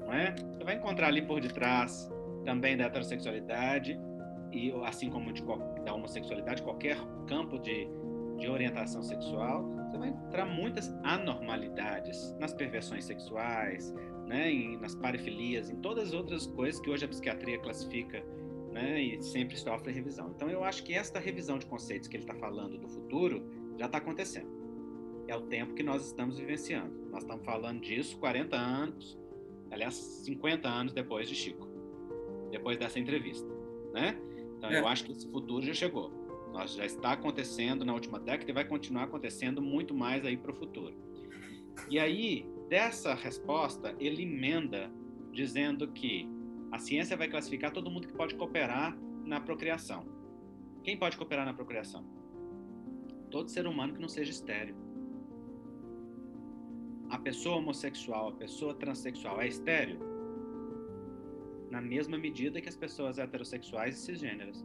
Não 0.00 0.12
é? 0.12 0.34
Você 0.34 0.64
vai 0.64 0.76
encontrar 0.76 1.08
ali 1.08 1.22
por 1.22 1.40
detrás 1.40 2.10
também 2.44 2.76
da 2.76 2.84
heterossexualidade 2.84 3.98
e 4.52 4.72
assim 4.84 5.10
como 5.10 5.32
de, 5.32 5.42
da 5.84 5.94
homossexualidade, 5.94 6.62
qualquer 6.62 6.96
campo 7.26 7.58
de, 7.58 7.88
de 8.38 8.48
orientação 8.48 9.02
sexual, 9.02 9.62
você 9.88 9.98
vai 9.98 10.08
encontrar 10.08 10.46
muitas 10.46 10.88
anormalidades 11.04 12.36
nas 12.38 12.52
perversões 12.52 13.04
sexuais, 13.04 13.94
né, 14.26 14.52
nas 14.80 14.94
parafilias, 14.94 15.70
em 15.70 15.76
todas 15.76 16.08
as 16.08 16.12
outras 16.12 16.46
coisas 16.46 16.80
que 16.80 16.90
hoje 16.90 17.04
a 17.04 17.08
psiquiatria 17.08 17.58
classifica 17.58 18.24
né, 18.72 19.00
e 19.00 19.22
sempre 19.22 19.56
sofre 19.56 19.92
revisão. 19.92 20.32
Então, 20.34 20.48
eu 20.48 20.64
acho 20.64 20.82
que 20.84 20.94
esta 20.94 21.18
revisão 21.18 21.58
de 21.58 21.66
conceitos 21.66 22.08
que 22.08 22.16
ele 22.16 22.24
está 22.24 22.34
falando 22.34 22.78
do 22.78 22.88
futuro 22.88 23.44
já 23.78 23.86
está 23.86 23.98
acontecendo. 23.98 24.59
É 25.30 25.36
o 25.36 25.42
tempo 25.42 25.74
que 25.74 25.82
nós 25.84 26.04
estamos 26.04 26.40
vivenciando. 26.40 26.92
Nós 27.08 27.22
estamos 27.22 27.44
falando 27.44 27.80
disso 27.80 28.18
40 28.18 28.56
anos, 28.56 29.16
aliás, 29.70 29.94
50 29.94 30.68
anos 30.68 30.92
depois 30.92 31.28
de 31.28 31.36
Chico, 31.36 31.68
depois 32.50 32.76
dessa 32.76 32.98
entrevista. 32.98 33.48
Né? 33.92 34.18
Então, 34.58 34.68
é. 34.70 34.80
eu 34.80 34.88
acho 34.88 35.04
que 35.04 35.12
esse 35.12 35.30
futuro 35.30 35.64
já 35.64 35.72
chegou. 35.72 36.10
Nós 36.52 36.74
já 36.74 36.84
está 36.84 37.12
acontecendo 37.12 37.84
na 37.84 37.94
última 37.94 38.18
década 38.18 38.50
e 38.50 38.52
vai 38.52 38.64
continuar 38.64 39.04
acontecendo 39.04 39.62
muito 39.62 39.94
mais 39.94 40.26
aí 40.26 40.36
para 40.36 40.50
o 40.50 40.54
futuro. 40.54 40.96
E 41.88 41.96
aí, 41.96 42.44
dessa 42.68 43.14
resposta, 43.14 43.94
ele 44.00 44.24
emenda 44.24 44.90
dizendo 45.30 45.86
que 45.92 46.28
a 46.72 46.78
ciência 46.80 47.16
vai 47.16 47.28
classificar 47.28 47.70
todo 47.70 47.88
mundo 47.88 48.08
que 48.08 48.14
pode 48.14 48.34
cooperar 48.34 48.98
na 49.24 49.40
procriação. 49.40 50.04
Quem 50.82 50.96
pode 50.96 51.16
cooperar 51.16 51.46
na 51.46 51.54
procriação? 51.54 52.04
Todo 53.30 53.48
ser 53.48 53.68
humano 53.68 53.94
que 53.94 54.00
não 54.00 54.08
seja 54.08 54.32
estéreo. 54.32 54.89
A 57.10 57.18
pessoa 57.18 57.56
homossexual, 57.56 58.28
a 58.28 58.32
pessoa 58.32 58.72
transexual 58.72 59.40
é 59.42 59.48
estéreo? 59.48 59.98
Na 61.68 61.80
mesma 61.80 62.16
medida 62.16 62.60
que 62.60 62.68
as 62.68 62.76
pessoas 62.76 63.18
heterossexuais 63.18 63.96
e 63.96 64.00
cisgêneras. 64.00 64.64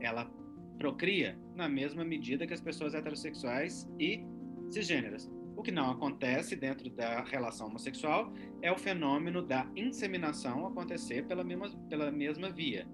Ela 0.00 0.30
procria 0.78 1.38
na 1.54 1.68
mesma 1.68 2.02
medida 2.04 2.46
que 2.46 2.54
as 2.54 2.60
pessoas 2.60 2.94
heterossexuais 2.94 3.86
e 3.98 4.24
cisgêneras. 4.70 5.30
O 5.54 5.62
que 5.62 5.70
não 5.70 5.90
acontece 5.90 6.56
dentro 6.56 6.88
da 6.88 7.22
relação 7.22 7.66
homossexual 7.66 8.32
é 8.62 8.72
o 8.72 8.78
fenômeno 8.78 9.42
da 9.42 9.70
inseminação 9.76 10.66
acontecer 10.66 11.26
pela 11.26 11.44
mesma, 11.44 11.68
pela 11.90 12.10
mesma 12.10 12.48
via. 12.50 12.88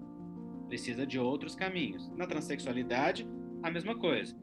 Precisa 0.67 1.07
de 1.07 1.17
outros 1.17 1.55
caminhos. 1.55 2.09
Na 2.09 2.27
transexualidade, 2.27 3.25
a 3.63 3.71
mesma 3.71 3.97
coisa. 3.97 4.35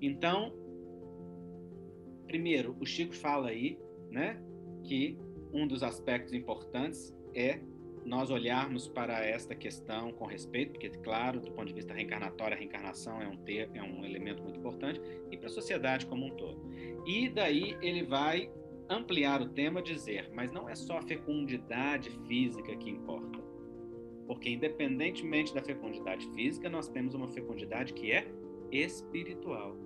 Então, 0.00 0.52
primeiro, 2.28 2.76
o 2.78 2.86
Chico 2.86 3.14
fala 3.14 3.48
aí, 3.48 3.78
né, 4.10 4.40
que 4.84 5.18
um 5.52 5.66
dos 5.66 5.82
aspectos 5.82 6.32
importantes 6.32 7.12
é 7.34 7.58
nós 8.04 8.30
olharmos 8.30 8.88
para 8.88 9.24
esta 9.24 9.54
questão 9.54 10.12
com 10.12 10.24
respeito, 10.24 10.72
porque, 10.72 10.88
claro, 10.88 11.40
do 11.40 11.50
ponto 11.50 11.66
de 11.66 11.74
vista 11.74 11.92
reencarnatório, 11.92 12.54
a 12.54 12.58
reencarnação 12.58 13.20
é 13.20 13.28
um, 13.28 13.36
ter, 13.36 13.70
é 13.74 13.82
um 13.82 14.04
elemento 14.04 14.42
muito 14.42 14.58
importante, 14.58 15.00
e 15.30 15.36
para 15.36 15.46
a 15.46 15.50
sociedade 15.50 16.06
como 16.06 16.26
um 16.26 16.30
todo. 16.30 16.70
E 17.06 17.28
daí 17.28 17.76
ele 17.82 18.04
vai 18.04 18.50
ampliar 18.88 19.42
o 19.42 19.48
tema, 19.48 19.82
dizer, 19.82 20.30
mas 20.32 20.50
não 20.50 20.68
é 20.68 20.74
só 20.74 20.98
a 20.98 21.02
fecundidade 21.02 22.10
física 22.26 22.74
que 22.76 22.88
importa. 22.88 23.38
Porque, 24.26 24.50
independentemente 24.50 25.54
da 25.54 25.62
fecundidade 25.62 26.26
física, 26.34 26.68
nós 26.70 26.88
temos 26.88 27.14
uma 27.14 27.28
fecundidade 27.28 27.92
que 27.92 28.12
é 28.12 28.26
espiritual. 28.70 29.76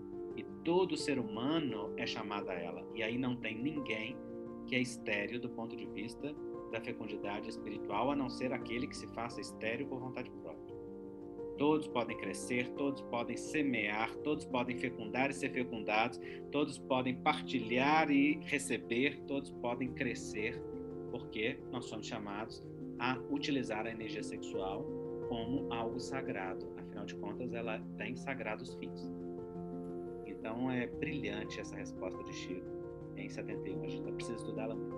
Todo 0.65 0.97
ser 0.97 1.19
humano 1.19 1.93
é 1.97 2.07
chamado 2.07 2.49
a 2.51 2.55
ela. 2.55 2.87
E 2.95 3.03
aí 3.03 3.19
não 3.19 3.35
tem 3.37 3.61
ninguém 3.61 4.17
que 4.67 4.77
é 4.77 4.81
estéreo 4.81 5.41
do 5.41 5.49
ponto 5.49 5.77
de 5.77 5.87
vista 5.87 6.35
da 6.71 6.81
fecundidade 6.81 7.49
espiritual, 7.49 8.11
a 8.11 8.17
não 8.17 8.31
ser 8.31 8.53
aquele 8.53 8.87
que 8.87 8.97
se 8.97 9.07
faça 9.09 9.41
estéreo 9.41 9.87
por 9.87 10.01
vontade 10.01 10.31
própria. 10.31 10.73
Todos 11.59 11.87
podem 11.87 12.17
crescer, 12.17 12.71
todos 12.71 13.03
podem 13.03 13.37
semear, 13.37 14.15
todos 14.19 14.45
podem 14.45 14.77
fecundar 14.77 15.31
e 15.31 15.35
ser 15.35 15.51
fecundados, 15.51 16.19
todos 16.51 16.79
podem 16.79 17.17
partilhar 17.17 18.11
e 18.11 18.41
receber, 18.45 19.21
todos 19.27 19.51
podem 19.51 19.93
crescer, 19.93 20.61
porque 21.11 21.59
nós 21.71 21.85
somos 21.85 22.07
chamados 22.07 22.65
a 22.99 23.19
utilizar 23.31 23.87
a 23.87 23.91
energia 23.91 24.23
sexual 24.23 24.85
como 25.29 25.73
algo 25.73 26.01
sagrado. 26.01 26.73
Afinal 26.79 27.05
de 27.05 27.15
contas, 27.17 27.53
ela 27.53 27.81
tem 27.99 28.17
sagrados 28.17 28.75
fins. 28.77 29.11
Então 30.43 30.69
é 30.69 30.89
brilhante 30.89 31.61
essa 31.61 31.77
resposta 31.77 32.21
de 32.25 32.33
Chico 32.33 32.67
em 33.17 33.29
71. 33.29 33.85
A 33.85 33.89
gente 33.89 34.13
precisa 34.13 34.37
estudá-la 34.37 34.75
muito. 34.75 34.97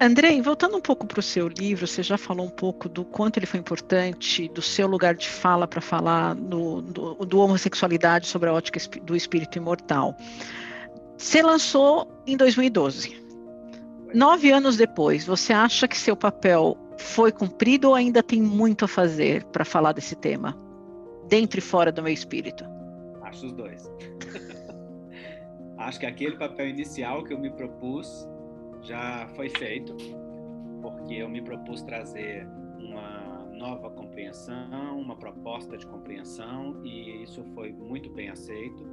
Andrei, 0.00 0.40
voltando 0.40 0.76
um 0.76 0.80
pouco 0.80 1.04
para 1.06 1.18
o 1.18 1.22
seu 1.22 1.48
livro, 1.48 1.88
você 1.88 2.04
já 2.04 2.16
falou 2.16 2.46
um 2.46 2.50
pouco 2.50 2.88
do 2.88 3.04
quanto 3.04 3.38
ele 3.38 3.46
foi 3.46 3.58
importante, 3.58 4.48
do 4.50 4.62
seu 4.62 4.86
lugar 4.86 5.16
de 5.16 5.28
fala 5.28 5.66
para 5.66 5.80
falar 5.80 6.36
no, 6.36 6.80
do, 6.80 7.14
do, 7.16 7.40
homossexualidade 7.40 8.28
sobre 8.28 8.48
a 8.48 8.52
ótica 8.52 8.78
do 9.02 9.16
espírito 9.16 9.58
imortal. 9.58 10.16
Você 11.18 11.42
lançou 11.42 12.08
em 12.26 12.36
2012. 12.36 13.20
Nove 14.14 14.52
anos 14.52 14.76
depois, 14.76 15.26
você 15.26 15.52
acha 15.52 15.88
que 15.88 15.98
seu 15.98 16.16
papel 16.16 16.78
foi 16.96 17.32
cumprido 17.32 17.88
ou 17.88 17.94
ainda 17.94 18.22
tem 18.22 18.40
muito 18.40 18.84
a 18.84 18.88
fazer 18.88 19.44
para 19.46 19.64
falar 19.64 19.92
desse 19.92 20.14
tema, 20.14 20.56
dentro 21.28 21.58
e 21.58 21.62
fora 21.62 21.90
do 21.90 22.02
meu 22.02 22.12
espírito? 22.12 22.79
Acho 23.30 23.46
os 23.46 23.52
dois. 23.52 23.88
Acho 25.78 26.00
que 26.00 26.06
aquele 26.06 26.36
papel 26.36 26.68
inicial 26.68 27.22
que 27.22 27.32
eu 27.32 27.38
me 27.38 27.48
propus 27.50 28.28
já 28.82 29.28
foi 29.36 29.48
feito, 29.48 29.96
porque 30.82 31.14
eu 31.14 31.28
me 31.28 31.40
propus 31.40 31.80
trazer 31.82 32.44
uma 32.76 33.46
nova 33.52 33.88
compreensão, 33.90 34.98
uma 34.98 35.14
proposta 35.14 35.78
de 35.78 35.86
compreensão, 35.86 36.84
e 36.84 37.22
isso 37.22 37.44
foi 37.54 37.72
muito 37.72 38.10
bem 38.10 38.30
aceito 38.30 38.84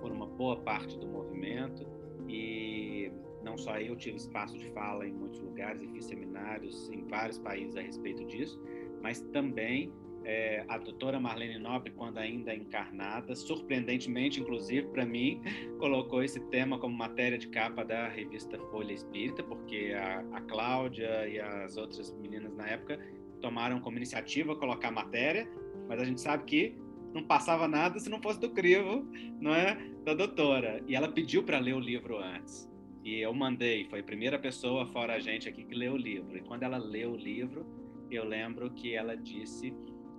por 0.00 0.10
uma 0.10 0.26
boa 0.26 0.56
parte 0.56 0.98
do 0.98 1.06
movimento. 1.06 1.86
E 2.28 3.12
não 3.44 3.56
só 3.56 3.78
eu 3.78 3.94
tive 3.94 4.16
espaço 4.16 4.58
de 4.58 4.68
fala 4.70 5.06
em 5.06 5.12
muitos 5.12 5.40
lugares 5.40 5.80
e 5.80 5.86
fiz 5.86 6.06
seminários 6.06 6.90
em 6.90 7.04
vários 7.04 7.38
países 7.38 7.76
a 7.76 7.82
respeito 7.82 8.24
disso, 8.24 8.60
mas 9.00 9.20
também 9.20 9.92
é, 10.26 10.64
a 10.66 10.76
doutora 10.76 11.20
Marlene 11.20 11.56
Nobre, 11.56 11.92
quando 11.92 12.18
ainda 12.18 12.52
encarnada, 12.52 13.36
surpreendentemente, 13.36 14.40
inclusive 14.40 14.88
para 14.88 15.06
mim, 15.06 15.40
colocou 15.78 16.20
esse 16.22 16.40
tema 16.48 16.78
como 16.80 16.96
matéria 16.96 17.38
de 17.38 17.46
capa 17.46 17.84
da 17.84 18.08
revista 18.08 18.58
Folha 18.72 18.92
Espírita, 18.92 19.44
porque 19.44 19.94
a, 19.96 20.24
a 20.32 20.40
Cláudia 20.40 21.28
e 21.28 21.38
as 21.38 21.76
outras 21.76 22.12
meninas 22.18 22.52
na 22.56 22.66
época 22.66 22.98
tomaram 23.40 23.80
como 23.80 23.96
iniciativa 23.98 24.56
colocar 24.56 24.90
matéria, 24.90 25.48
mas 25.88 26.00
a 26.00 26.04
gente 26.04 26.20
sabe 26.20 26.42
que 26.42 26.76
não 27.14 27.22
passava 27.22 27.68
nada 27.68 28.00
se 28.00 28.10
não 28.10 28.20
fosse 28.20 28.40
do 28.40 28.50
crivo, 28.50 29.08
não 29.40 29.54
é, 29.54 29.78
da 30.04 30.12
doutora. 30.12 30.82
E 30.88 30.96
ela 30.96 31.08
pediu 31.08 31.44
para 31.44 31.60
ler 31.60 31.74
o 31.74 31.80
livro 31.80 32.18
antes. 32.18 32.68
E 33.04 33.20
eu 33.20 33.32
mandei, 33.32 33.84
foi 33.88 34.00
a 34.00 34.02
primeira 34.02 34.40
pessoa 34.40 34.86
fora 34.88 35.14
a 35.14 35.20
gente 35.20 35.48
aqui 35.48 35.64
que 35.64 35.74
leu 35.74 35.92
o 35.92 35.96
livro. 35.96 36.36
E 36.36 36.40
quando 36.40 36.64
ela 36.64 36.78
leu 36.78 37.12
o 37.12 37.16
livro, 37.16 37.64
eu 38.10 38.24
lembro 38.24 38.70
que 38.70 38.92
ela 38.92 39.16
disse 39.16 39.72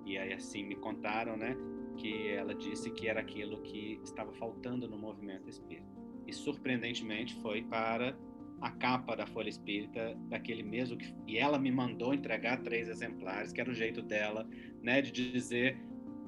e 0.08 0.18
aí 0.18 0.34
assim 0.34 0.64
me 0.64 0.76
contaram, 0.76 1.36
né, 1.36 1.56
que 1.98 2.30
ela 2.30 2.54
disse 2.54 2.90
que 2.92 3.08
era 3.08 3.20
aquilo 3.20 3.62
que 3.62 4.00
estava 4.04 4.32
faltando 4.34 4.88
no 4.88 4.98
movimento 4.98 5.50
espírita. 5.50 5.88
E 6.26 6.34
surpreendentemente 6.34 7.36
foi 7.42 7.64
para 7.64 8.18
a 8.62 8.72
capa 8.72 9.16
da 9.16 9.26
Folha 9.28 9.50
Espírita 9.50 10.18
daquele 10.30 10.64
mesmo 10.64 10.98
que 10.98 11.14
e 11.28 11.38
ela 11.38 11.60
me 11.60 11.72
mandou 11.72 12.14
entregar 12.14 12.62
três 12.64 12.90
exemplares, 12.90 13.52
que 13.52 13.62
era 13.62 13.70
o 13.70 13.74
jeito 13.74 14.02
dela, 14.02 14.48
né, 14.82 15.02
de 15.02 15.12
dizer 15.12 15.78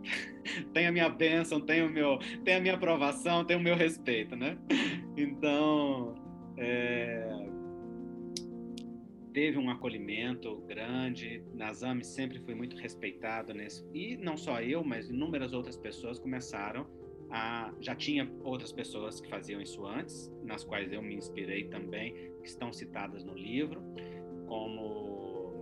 tem 0.73 0.87
a 0.87 0.91
minha 0.91 1.09
bênção, 1.09 1.59
tem 1.59 1.83
o 1.83 1.89
meu, 1.89 2.19
tem 2.43 2.55
a 2.55 2.59
minha 2.61 2.75
aprovação, 2.75 3.43
tem 3.43 3.57
o 3.57 3.59
meu 3.59 3.75
respeito, 3.75 4.35
né? 4.35 4.57
Então, 5.17 6.15
é, 6.57 7.49
teve 9.39 9.57
um 9.57 9.69
acolhimento 9.69 10.57
grande. 10.67 11.41
Nazami 11.53 12.03
sempre 12.03 12.39
foi 12.39 12.53
muito 12.53 12.75
respeitado 12.75 13.53
nesse. 13.53 13.87
E 13.93 14.17
não 14.17 14.35
só 14.35 14.59
eu, 14.61 14.83
mas 14.83 15.09
inúmeras 15.09 15.53
outras 15.53 15.77
pessoas 15.77 16.19
começaram 16.19 16.85
a. 17.29 17.73
Já 17.79 17.95
tinha 17.95 18.29
outras 18.43 18.73
pessoas 18.73 19.21
que 19.21 19.29
faziam 19.29 19.61
isso 19.61 19.85
antes, 19.85 20.29
nas 20.43 20.65
quais 20.65 20.91
eu 20.91 21.01
me 21.01 21.15
inspirei 21.15 21.69
também, 21.69 22.13
que 22.41 22.49
estão 22.49 22.73
citadas 22.73 23.23
no 23.23 23.33
livro, 23.33 23.81
como 24.45 25.53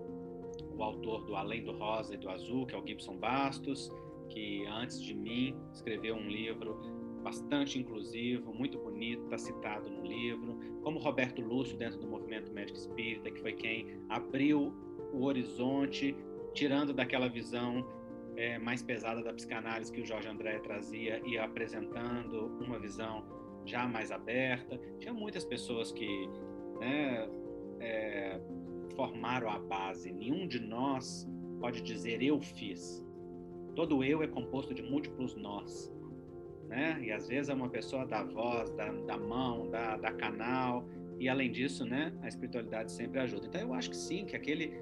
o 0.75 0.81
autor 0.81 1.23
do 1.25 1.35
Além 1.35 1.63
do 1.63 1.73
Rosa 1.73 2.15
e 2.15 2.17
do 2.17 2.31
Azul, 2.31 2.65
que 2.65 2.73
é 2.73 2.79
o 2.79 2.87
Gibson 2.87 3.17
Bastos, 3.17 3.91
que 4.29 4.65
antes 4.65 4.99
de 4.99 5.13
mim 5.13 5.55
escreveu 5.71 6.15
um 6.15 6.27
livro 6.27 6.96
bastante 7.23 7.79
inclusivo, 7.79 8.53
muito 8.53 8.77
bonito, 8.77 9.23
está 9.23 9.37
citado 9.37 9.89
no 9.89 10.05
livro, 10.05 10.57
como 10.81 10.99
Roberto 10.99 11.41
Lúcio 11.41 11.77
dentro 11.77 11.99
do 11.99 12.07
movimento 12.07 12.51
médico 12.51 12.77
espírita, 12.77 13.29
que 13.31 13.39
foi 13.39 13.53
quem 13.53 13.99
abriu 14.09 14.73
o 15.13 15.23
horizonte, 15.23 16.15
tirando 16.53 16.93
daquela 16.93 17.27
visão 17.27 17.85
é, 18.35 18.57
mais 18.59 18.81
pesada 18.81 19.21
da 19.21 19.33
psicanálise 19.33 19.91
que 19.91 20.01
o 20.01 20.05
Jorge 20.05 20.27
André 20.27 20.59
trazia 20.59 21.21
e 21.25 21.37
apresentando 21.37 22.47
uma 22.61 22.79
visão 22.79 23.25
já 23.65 23.87
mais 23.87 24.11
aberta. 24.11 24.79
Tinha 24.99 25.13
muitas 25.13 25.43
pessoas 25.43 25.91
que 25.91 26.29
né, 26.79 27.27
é, 27.79 28.39
formaram 28.95 29.49
a 29.49 29.59
base. 29.59 30.11
Nenhum 30.11 30.47
de 30.47 30.59
nós 30.59 31.27
pode 31.59 31.81
dizer 31.81 32.21
eu 32.21 32.39
fiz. 32.39 33.05
Todo 33.75 34.03
eu 34.03 34.23
é 34.23 34.27
composto 34.27 34.73
de 34.73 34.81
múltiplos 34.81 35.35
nós 35.35 35.91
né? 36.67 36.99
E 37.01 37.11
às 37.11 37.27
vezes 37.27 37.49
é 37.49 37.53
uma 37.53 37.69
pessoa 37.69 38.05
da 38.05 38.23
voz, 38.23 38.69
da, 38.71 38.91
da 38.91 39.17
mão, 39.17 39.69
da, 39.69 39.97
da 39.97 40.11
canal, 40.11 40.87
e 41.19 41.27
além 41.27 41.51
disso, 41.51 41.85
né, 41.85 42.13
a 42.21 42.27
espiritualidade 42.27 42.91
sempre 42.91 43.19
ajuda. 43.19 43.47
Então 43.47 43.61
eu 43.61 43.73
acho 43.73 43.89
que 43.89 43.97
sim, 43.97 44.25
que 44.25 44.35
aquele, 44.35 44.73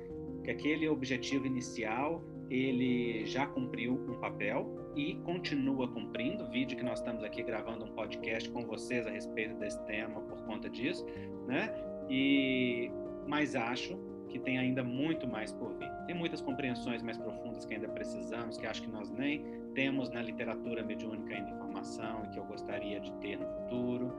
que 0.43 0.51
aquele 0.51 0.87
objetivo 0.87 1.45
inicial 1.45 2.23
ele 2.49 3.25
já 3.25 3.47
cumpriu 3.47 3.93
um 3.93 4.19
papel 4.19 4.91
e 4.95 5.15
continua 5.23 5.87
cumprindo. 5.87 6.47
Vídeo 6.49 6.77
que 6.77 6.83
nós 6.83 6.99
estamos 6.99 7.23
aqui 7.23 7.41
gravando 7.41 7.85
um 7.85 7.91
podcast 7.93 8.49
com 8.49 8.65
vocês 8.65 9.07
a 9.07 9.09
respeito 9.09 9.55
desse 9.55 9.83
tema 9.85 10.21
por 10.21 10.41
conta 10.45 10.69
disso, 10.69 11.05
né? 11.47 11.73
E 12.09 12.91
mas 13.27 13.55
acho 13.55 13.97
que 14.29 14.37
tem 14.37 14.59
ainda 14.59 14.83
muito 14.83 15.27
mais 15.27 15.51
por 15.51 15.73
vir. 15.73 15.89
Tem 16.05 16.15
muitas 16.15 16.41
compreensões 16.41 17.01
mais 17.01 17.17
profundas 17.17 17.65
que 17.65 17.73
ainda 17.73 17.87
precisamos, 17.87 18.57
que 18.57 18.67
acho 18.67 18.83
que 18.83 18.89
nós 18.89 19.09
nem 19.09 19.43
temos 19.73 20.09
na 20.11 20.21
literatura 20.21 20.83
mediúnica 20.83 21.33
ainda 21.33 21.51
informação 21.75 22.23
e 22.25 22.29
que 22.29 22.39
eu 22.39 22.45
gostaria 22.45 22.99
de 22.99 23.11
ter 23.13 23.37
no 23.37 23.47
futuro. 23.47 24.13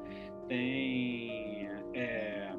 Tem 0.49 1.69
é, 1.95 2.53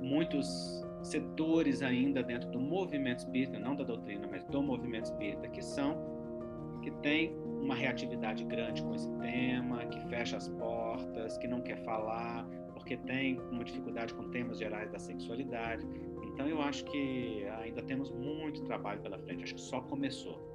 muitos 0.00 0.84
setores 1.02 1.82
ainda 1.82 2.22
dentro 2.22 2.50
do 2.50 2.60
movimento 2.60 3.18
espírita, 3.18 3.58
não 3.58 3.74
da 3.74 3.84
doutrina, 3.84 4.26
mas 4.30 4.44
do 4.44 4.62
movimento 4.62 5.06
espírita, 5.06 5.48
que 5.48 5.62
são 5.62 6.14
que 6.82 6.90
tem 6.90 7.34
uma 7.62 7.74
reatividade 7.74 8.44
grande 8.44 8.82
com 8.82 8.94
esse 8.94 9.10
tema, 9.16 9.86
que 9.86 9.98
fecha 10.08 10.36
as 10.36 10.48
portas, 10.48 11.38
que 11.38 11.48
não 11.48 11.62
quer 11.62 11.82
falar, 11.82 12.46
porque 12.74 12.94
tem 12.94 13.40
uma 13.50 13.64
dificuldade 13.64 14.12
com 14.12 14.28
temas 14.30 14.58
gerais 14.58 14.90
da 14.90 14.98
sexualidade. 14.98 15.86
Então 16.24 16.46
eu 16.46 16.60
acho 16.60 16.84
que 16.84 17.46
ainda 17.62 17.82
temos 17.82 18.10
muito 18.10 18.62
trabalho 18.64 19.00
pela 19.00 19.18
frente, 19.18 19.44
acho 19.44 19.54
que 19.54 19.62
só 19.62 19.80
começou. 19.80 20.53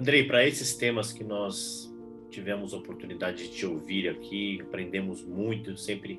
Andrei, 0.00 0.24
para 0.24 0.48
esses 0.48 0.74
temas 0.74 1.12
que 1.12 1.22
nós 1.22 1.94
tivemos 2.30 2.72
oportunidade 2.72 3.42
de 3.42 3.48
te 3.50 3.66
ouvir 3.66 4.08
aqui, 4.08 4.58
aprendemos 4.62 5.22
muito, 5.22 5.76
sempre 5.76 6.18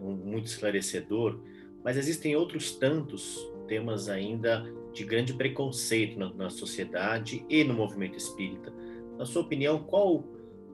muito 0.00 0.46
esclarecedor, 0.46 1.38
mas 1.84 1.96
existem 1.96 2.34
outros 2.34 2.72
tantos 2.72 3.38
temas 3.68 4.08
ainda 4.08 4.66
de 4.92 5.04
grande 5.04 5.32
preconceito 5.32 6.18
na, 6.18 6.34
na 6.34 6.50
sociedade 6.50 7.46
e 7.48 7.62
no 7.62 7.72
movimento 7.72 8.18
espírita. 8.18 8.72
Na 9.16 9.24
sua 9.24 9.42
opinião, 9.42 9.78
qual 9.78 10.24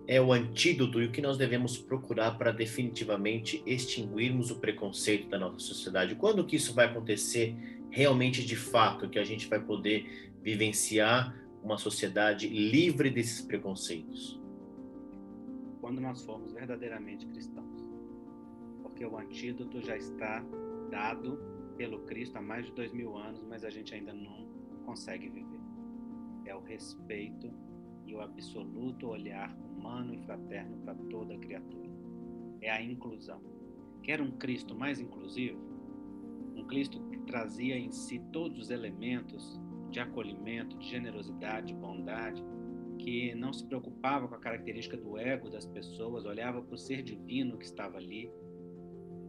é 0.06 0.18
o 0.18 0.32
antídoto 0.32 1.02
e 1.02 1.04
o 1.04 1.10
que 1.10 1.20
nós 1.20 1.36
devemos 1.36 1.76
procurar 1.76 2.38
para 2.38 2.52
definitivamente 2.52 3.62
extinguirmos 3.66 4.50
o 4.50 4.60
preconceito 4.60 5.28
da 5.28 5.38
nossa 5.38 5.58
sociedade? 5.58 6.14
Quando 6.14 6.42
que 6.46 6.56
isso 6.56 6.72
vai 6.72 6.86
acontecer 6.86 7.54
realmente 7.90 8.42
de 8.42 8.56
fato, 8.56 9.10
que 9.10 9.18
a 9.18 9.24
gente 9.24 9.46
vai 9.46 9.60
poder 9.60 10.32
vivenciar 10.42 11.43
uma 11.64 11.78
sociedade 11.78 12.46
livre 12.46 13.08
desses 13.08 13.40
preconceitos? 13.40 14.38
Quando 15.80 15.98
nós 15.98 16.22
formos 16.22 16.52
verdadeiramente 16.52 17.26
cristãos. 17.26 17.82
Porque 18.82 19.04
o 19.06 19.16
antídoto 19.16 19.80
já 19.80 19.96
está 19.96 20.44
dado 20.90 21.38
pelo 21.78 22.00
Cristo 22.00 22.36
há 22.36 22.42
mais 22.42 22.66
de 22.66 22.72
dois 22.72 22.92
mil 22.92 23.16
anos, 23.16 23.42
mas 23.48 23.64
a 23.64 23.70
gente 23.70 23.94
ainda 23.94 24.12
não 24.12 24.46
consegue 24.84 25.30
viver. 25.30 25.58
É 26.44 26.54
o 26.54 26.60
respeito 26.60 27.50
e 28.06 28.14
o 28.14 28.20
absoluto 28.20 29.08
olhar 29.08 29.56
humano 29.56 30.14
e 30.14 30.18
fraterno 30.18 30.76
para 30.84 30.94
toda 30.94 31.38
criatura. 31.38 31.88
É 32.60 32.70
a 32.70 32.82
inclusão. 32.82 33.40
Quer 34.02 34.20
um 34.20 34.32
Cristo 34.32 34.74
mais 34.74 35.00
inclusivo? 35.00 35.58
Um 36.54 36.64
Cristo 36.66 37.00
que 37.08 37.18
trazia 37.20 37.78
em 37.78 37.90
si 37.90 38.18
todos 38.30 38.58
os 38.58 38.70
elementos 38.70 39.58
de 39.94 40.00
acolhimento, 40.00 40.76
de 40.76 40.90
generosidade, 40.90 41.68
de 41.68 41.74
bondade, 41.74 42.44
que 42.98 43.32
não 43.36 43.52
se 43.52 43.64
preocupava 43.64 44.26
com 44.26 44.34
a 44.34 44.38
característica 44.38 44.96
do 44.96 45.16
ego 45.16 45.48
das 45.48 45.64
pessoas, 45.66 46.24
olhava 46.24 46.60
para 46.60 46.74
o 46.74 46.78
ser 46.78 47.00
divino 47.00 47.56
que 47.56 47.64
estava 47.64 47.98
ali 47.98 48.28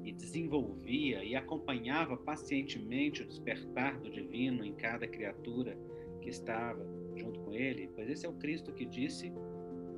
e 0.04 0.12
desenvolvia 0.12 1.24
e 1.24 1.36
acompanhava 1.36 2.18
pacientemente 2.18 3.22
o 3.22 3.28
despertar 3.28 4.00
do 4.00 4.10
divino 4.10 4.66
em 4.66 4.74
cada 4.74 5.08
criatura 5.08 5.78
que 6.20 6.30
estava 6.30 6.84
junto 7.16 7.40
com 7.42 7.54
ele, 7.54 7.88
pois 7.94 8.10
esse 8.10 8.26
é 8.26 8.30
o 8.30 8.34
Cristo 8.34 8.74
que 8.74 8.86
disse: 8.86 9.32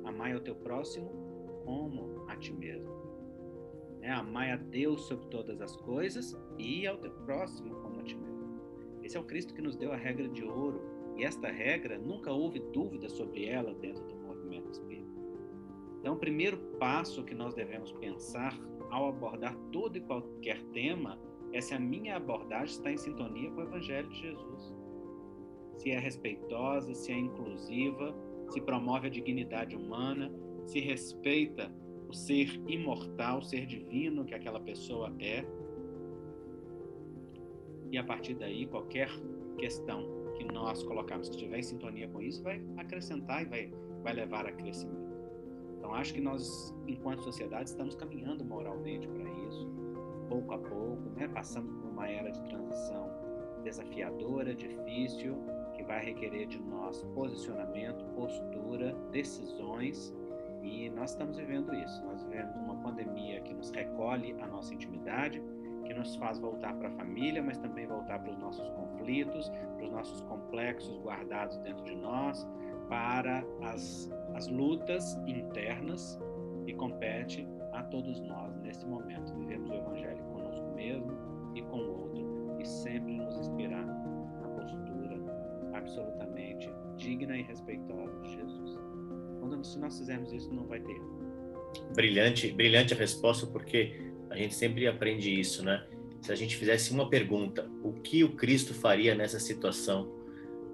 Amai 0.04 0.34
ao 0.34 0.40
teu 0.40 0.54
próximo 0.54 1.08
como 1.64 2.26
a 2.28 2.36
ti 2.36 2.52
mesmo. 2.52 2.92
É, 4.02 4.10
amai 4.10 4.52
a 4.52 4.56
Deus 4.56 5.06
sobre 5.06 5.28
todas 5.28 5.60
as 5.62 5.74
coisas 5.76 6.36
e 6.58 6.86
ao 6.86 6.98
teu 6.98 7.10
próximo 7.24 7.74
como. 7.76 7.87
Esse 9.08 9.16
é 9.16 9.20
o 9.20 9.24
Cristo 9.24 9.54
que 9.54 9.62
nos 9.62 9.74
deu 9.74 9.90
a 9.90 9.96
regra 9.96 10.28
de 10.28 10.44
ouro, 10.44 10.82
e 11.16 11.24
esta 11.24 11.48
regra 11.48 11.96
nunca 11.96 12.30
houve 12.30 12.60
dúvida 12.74 13.08
sobre 13.08 13.46
ela 13.46 13.72
dentro 13.72 14.04
do 14.04 14.14
movimento 14.16 14.68
espírita. 14.70 15.08
Então, 15.98 16.12
o 16.12 16.18
primeiro 16.18 16.58
passo 16.78 17.24
que 17.24 17.34
nós 17.34 17.54
devemos 17.54 17.90
pensar 17.92 18.54
ao 18.90 19.08
abordar 19.08 19.56
todo 19.72 19.96
e 19.96 20.02
qualquer 20.02 20.62
tema 20.74 21.18
é 21.54 21.60
se 21.62 21.72
a 21.72 21.80
minha 21.80 22.16
abordagem 22.16 22.76
está 22.76 22.92
em 22.92 22.98
sintonia 22.98 23.50
com 23.50 23.62
o 23.62 23.64
Evangelho 23.64 24.10
de 24.10 24.20
Jesus. 24.20 24.76
Se 25.78 25.90
é 25.90 25.98
respeitosa, 25.98 26.92
se 26.92 27.10
é 27.10 27.16
inclusiva, 27.16 28.14
se 28.50 28.60
promove 28.60 29.06
a 29.06 29.10
dignidade 29.10 29.74
humana, 29.74 30.30
se 30.66 30.80
respeita 30.80 31.74
o 32.10 32.12
ser 32.12 32.60
imortal, 32.66 33.38
o 33.38 33.42
ser 33.42 33.64
divino 33.64 34.26
que 34.26 34.34
aquela 34.34 34.60
pessoa 34.60 35.10
é. 35.18 35.46
E 37.90 37.98
a 37.98 38.04
partir 38.04 38.34
daí, 38.34 38.66
qualquer 38.66 39.08
questão 39.56 40.06
que 40.36 40.44
nós 40.44 40.82
colocarmos 40.82 41.28
que 41.28 41.36
estiver 41.36 41.58
em 41.58 41.62
sintonia 41.62 42.08
com 42.08 42.20
isso 42.20 42.42
vai 42.42 42.62
acrescentar 42.76 43.42
e 43.42 43.46
vai, 43.46 43.72
vai 44.02 44.12
levar 44.12 44.46
a 44.46 44.52
crescimento. 44.52 45.08
Então, 45.76 45.94
acho 45.94 46.12
que 46.12 46.20
nós, 46.20 46.74
enquanto 46.86 47.22
sociedade, 47.22 47.70
estamos 47.70 47.94
caminhando 47.94 48.44
moralmente 48.44 49.08
para 49.08 49.28
isso, 49.46 49.68
pouco 50.28 50.54
a 50.54 50.58
pouco, 50.58 51.08
né? 51.16 51.28
passando 51.28 51.68
por 51.80 51.88
uma 51.88 52.08
era 52.08 52.30
de 52.30 52.42
transição 52.44 53.10
desafiadora, 53.64 54.54
difícil, 54.54 55.36
que 55.74 55.82
vai 55.82 56.04
requerer 56.04 56.46
de 56.46 56.60
nós 56.60 57.02
posicionamento, 57.14 58.04
postura, 58.14 58.92
decisões, 59.10 60.14
e 60.62 60.90
nós 60.90 61.10
estamos 61.10 61.36
vivendo 61.36 61.74
isso. 61.74 62.04
Nós 62.04 62.22
vivemos 62.24 62.54
uma 62.56 62.76
pandemia 62.76 63.40
que 63.40 63.54
nos 63.54 63.70
recolhe 63.70 64.34
a 64.40 64.46
nossa 64.46 64.74
intimidade, 64.74 65.42
que 65.88 65.94
nos 65.94 66.14
faz 66.16 66.38
voltar 66.38 66.74
para 66.74 66.88
a 66.88 66.90
família, 66.92 67.42
mas 67.42 67.56
também 67.56 67.86
voltar 67.86 68.18
para 68.18 68.30
os 68.30 68.38
nossos 68.38 68.68
conflitos, 68.70 69.48
para 69.48 69.84
os 69.86 69.90
nossos 69.90 70.20
complexos 70.22 70.98
guardados 70.98 71.56
dentro 71.58 71.82
de 71.84 71.96
nós, 71.96 72.46
para 72.90 73.42
as, 73.62 74.10
as 74.34 74.46
lutas 74.48 75.14
internas 75.26 76.20
que 76.66 76.74
compete 76.74 77.48
a 77.72 77.82
todos 77.84 78.20
nós 78.20 78.54
nesse 78.60 78.86
momento. 78.86 79.34
Vivemos 79.34 79.70
o 79.70 79.74
Evangelho 79.74 80.22
conosco 80.24 80.74
mesmo 80.74 81.10
e 81.54 81.62
com 81.62 81.78
o 81.78 82.00
outro 82.02 82.56
e 82.60 82.66
sempre 82.66 83.14
nos 83.14 83.34
inspirar 83.38 83.86
na 83.86 84.48
postura 84.48 85.18
absolutamente 85.72 86.70
digna 86.96 87.34
e 87.34 87.42
respeitosa 87.42 88.20
de 88.20 88.34
Jesus. 88.34 88.78
Quando 89.40 89.64
se 89.64 89.78
nós 89.78 89.98
fizermos 89.98 90.32
isso, 90.34 90.52
não 90.52 90.66
vai 90.66 90.80
ter. 90.80 91.00
Brilhante, 91.94 92.52
brilhante 92.52 92.92
a 92.92 92.96
resposta, 92.96 93.46
porque 93.46 94.07
gente 94.38 94.54
sempre 94.54 94.86
aprende 94.86 95.38
isso, 95.38 95.64
né? 95.64 95.84
Se 96.20 96.32
a 96.32 96.34
gente 96.34 96.56
fizesse 96.56 96.90
uma 96.92 97.08
pergunta, 97.08 97.70
o 97.82 97.92
que 97.92 98.24
o 98.24 98.30
Cristo 98.34 98.74
faria 98.74 99.14
nessa 99.14 99.38
situação? 99.38 100.12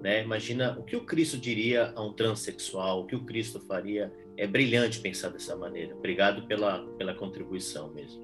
Né? 0.01 0.23
Imagina 0.23 0.77
o 0.79 0.83
que 0.83 0.95
o 0.95 1.05
Cristo 1.05 1.37
diria 1.37 1.93
a 1.95 2.03
um 2.03 2.13
transexual, 2.13 3.01
o 3.01 3.05
que 3.05 3.15
o 3.15 3.23
Cristo 3.23 3.59
faria. 3.59 4.11
É 4.37 4.45
brilhante 4.45 4.99
pensar 4.99 5.29
dessa 5.29 5.55
maneira. 5.55 5.95
Obrigado 5.95 6.45
pela, 6.45 6.85
pela 6.97 7.13
contribuição 7.13 7.93
mesmo. 7.93 8.23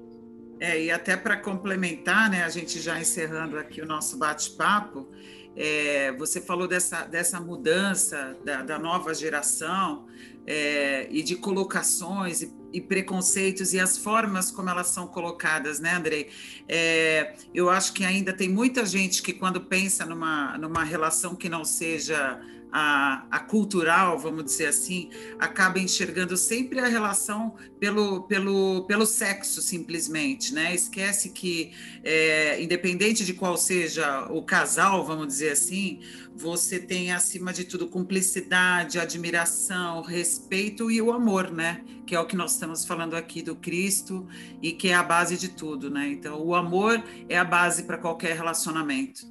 É, 0.60 0.80
e 0.80 0.90
até 0.90 1.16
para 1.16 1.36
complementar, 1.38 2.30
né, 2.30 2.44
a 2.44 2.48
gente 2.48 2.80
já 2.80 3.00
encerrando 3.00 3.58
aqui 3.58 3.80
o 3.80 3.86
nosso 3.86 4.18
bate-papo, 4.18 5.10
é, 5.56 6.12
você 6.12 6.40
falou 6.40 6.68
dessa, 6.68 7.04
dessa 7.04 7.40
mudança 7.40 8.36
da, 8.44 8.62
da 8.62 8.78
nova 8.78 9.12
geração 9.14 10.06
é, 10.46 11.08
e 11.10 11.22
de 11.22 11.36
colocações 11.36 12.42
e, 12.42 12.61
e, 12.72 12.80
preconceitos 12.80 13.72
e 13.72 13.80
as 13.80 13.98
formas 13.98 14.50
como 14.50 14.70
elas 14.70 14.88
são 14.88 15.06
colocadas, 15.06 15.80
né, 15.80 15.94
Andrei? 15.94 16.30
É, 16.68 17.34
eu 17.54 17.68
acho 17.68 17.92
que 17.92 18.04
ainda 18.04 18.32
tem 18.32 18.48
muita 18.48 18.84
gente 18.86 19.22
que, 19.22 19.32
quando 19.32 19.60
pensa 19.60 20.04
numa, 20.06 20.56
numa 20.58 20.84
relação 20.84 21.34
que 21.34 21.48
não 21.48 21.64
seja 21.64 22.40
a, 22.72 23.26
a, 23.30 23.38
cultural, 23.38 24.18
vamos 24.18 24.46
dizer 24.46 24.66
assim, 24.66 25.10
acaba 25.38 25.78
enxergando 25.78 26.36
sempre 26.38 26.80
a 26.80 26.86
relação 26.86 27.54
pelo, 27.78 28.22
pelo, 28.22 28.86
pelo 28.86 29.04
sexo, 29.04 29.60
simplesmente, 29.60 30.54
né? 30.54 30.74
Esquece 30.74 31.30
que, 31.30 31.72
é, 32.02 32.62
independente 32.62 33.26
de 33.26 33.34
qual 33.34 33.58
seja 33.58 34.26
o 34.30 34.42
casal, 34.42 35.04
vamos 35.04 35.26
dizer 35.26 35.50
assim, 35.50 36.00
você 36.34 36.78
tem, 36.78 37.12
acima 37.12 37.52
de 37.52 37.64
tudo, 37.64 37.86
cumplicidade, 37.86 38.98
admiração, 38.98 40.00
respeito 40.00 40.90
e 40.90 41.02
o 41.02 41.12
amor, 41.12 41.50
né? 41.50 41.84
Que 42.06 42.14
é 42.14 42.20
o 42.20 42.26
que 42.26 42.36
nós 42.36 42.54
estamos 42.54 42.86
falando 42.86 43.14
aqui 43.14 43.42
do 43.42 43.54
Cristo 43.54 44.26
e 44.62 44.72
que 44.72 44.88
é 44.88 44.94
a 44.94 45.02
base 45.02 45.36
de 45.36 45.48
tudo, 45.50 45.90
né? 45.90 46.08
Então, 46.08 46.40
o 46.40 46.54
amor 46.54 47.02
é 47.28 47.36
a 47.36 47.44
base 47.44 47.82
para 47.82 47.98
qualquer 47.98 48.34
relacionamento 48.34 49.30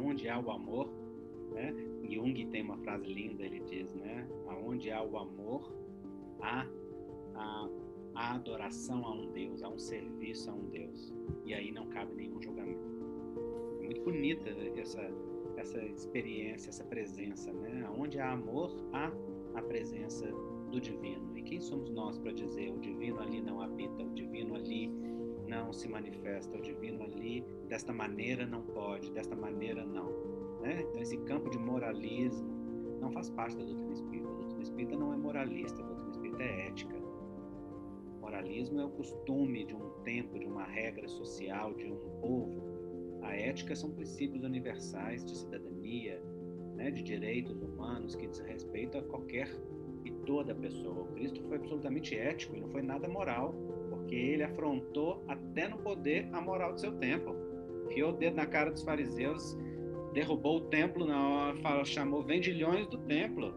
aonde 0.00 0.28
há 0.28 0.40
o 0.40 0.50
amor, 0.50 0.90
né? 1.52 1.74
Jung 2.08 2.46
tem 2.46 2.62
uma 2.62 2.78
frase 2.78 3.06
linda, 3.06 3.44
ele 3.44 3.60
diz, 3.60 3.94
né? 3.94 4.26
Aonde 4.48 4.90
há 4.90 5.02
o 5.02 5.18
amor, 5.18 5.72
há 6.40 6.66
a, 7.34 7.68
a 8.14 8.34
adoração 8.34 9.04
a 9.06 9.12
um 9.12 9.30
Deus, 9.32 9.62
há 9.62 9.68
um 9.68 9.78
serviço 9.78 10.50
a 10.50 10.54
um 10.54 10.68
Deus. 10.70 11.14
E 11.44 11.54
aí 11.54 11.70
não 11.70 11.86
cabe 11.88 12.14
nenhum 12.14 12.40
julgamento. 12.40 12.80
É 13.80 13.84
muito 13.84 14.02
bonita 14.02 14.48
essa 14.76 15.00
essa 15.56 15.84
experiência, 15.84 16.70
essa 16.70 16.84
presença, 16.84 17.52
né? 17.52 17.86
Onde 17.94 18.18
há 18.18 18.32
amor, 18.32 18.74
há 18.94 19.12
a 19.54 19.62
presença 19.62 20.26
do 20.70 20.80
divino. 20.80 21.36
E 21.36 21.42
quem 21.42 21.60
somos 21.60 21.90
nós 21.90 22.18
para 22.18 22.32
dizer 22.32 22.72
o 22.72 22.78
divino 22.78 23.20
ali 23.20 23.42
não 23.42 23.60
habita, 23.60 24.02
o 24.02 24.14
divino 24.14 24.54
ali 24.54 24.90
não 25.50 25.72
se 25.72 25.88
manifesta, 25.88 26.56
o 26.56 26.62
divino 26.62 27.02
ali 27.02 27.44
desta 27.68 27.92
maneira 27.92 28.46
não 28.46 28.62
pode, 28.62 29.10
desta 29.10 29.34
maneira 29.34 29.84
não. 29.84 30.08
Né? 30.60 30.82
Então, 30.88 31.02
esse 31.02 31.16
campo 31.18 31.50
de 31.50 31.58
moralismo 31.58 32.48
não 33.00 33.10
faz 33.10 33.28
parte 33.30 33.56
da 33.56 33.64
doutrina 33.64 33.92
espírita. 33.92 34.28
A 34.28 34.34
doutrina 34.34 34.62
espírita 34.62 34.96
não 34.96 35.12
é 35.12 35.16
moralista, 35.16 35.82
a 35.82 35.86
doutrina 35.86 36.10
espírita 36.10 36.42
é 36.42 36.68
ética. 36.68 36.96
moralismo 38.20 38.80
é 38.80 38.84
o 38.84 38.90
costume 38.90 39.64
de 39.64 39.74
um 39.74 39.90
tempo, 40.04 40.38
de 40.38 40.46
uma 40.46 40.64
regra 40.64 41.08
social, 41.08 41.74
de 41.74 41.86
um 41.86 41.96
povo. 42.20 42.62
A 43.22 43.34
ética 43.34 43.74
são 43.74 43.90
princípios 43.90 44.44
universais 44.44 45.24
de 45.24 45.36
cidadania, 45.36 46.22
né, 46.76 46.90
de 46.90 47.02
direitos 47.02 47.60
humanos 47.60 48.14
que 48.14 48.26
diz 48.28 48.38
respeito 48.38 48.98
a 48.98 49.02
qualquer 49.02 49.48
e 50.04 50.10
toda 50.24 50.54
pessoa. 50.54 51.02
O 51.02 51.06
Cristo 51.08 51.42
foi 51.42 51.56
absolutamente 51.56 52.16
ético 52.16 52.56
e 52.56 52.60
não 52.60 52.68
foi 52.68 52.82
nada 52.82 53.08
moral 53.08 53.54
porque 54.10 54.16
ele 54.16 54.42
afrontou 54.42 55.24
até 55.28 55.68
no 55.68 55.78
poder 55.78 56.28
a 56.32 56.40
moral 56.40 56.72
do 56.72 56.80
seu 56.80 56.90
tempo. 56.90 57.32
Enfiou 57.86 58.10
o 58.10 58.16
dedo 58.16 58.34
na 58.34 58.44
cara 58.44 58.72
dos 58.72 58.82
fariseus, 58.82 59.56
derrubou 60.12 60.56
o 60.56 60.60
templo 60.62 61.06
na 61.06 61.28
hora, 61.28 61.56
falou, 61.58 61.84
chamou 61.84 62.20
vendilhões 62.20 62.88
do 62.88 62.98
templo. 62.98 63.54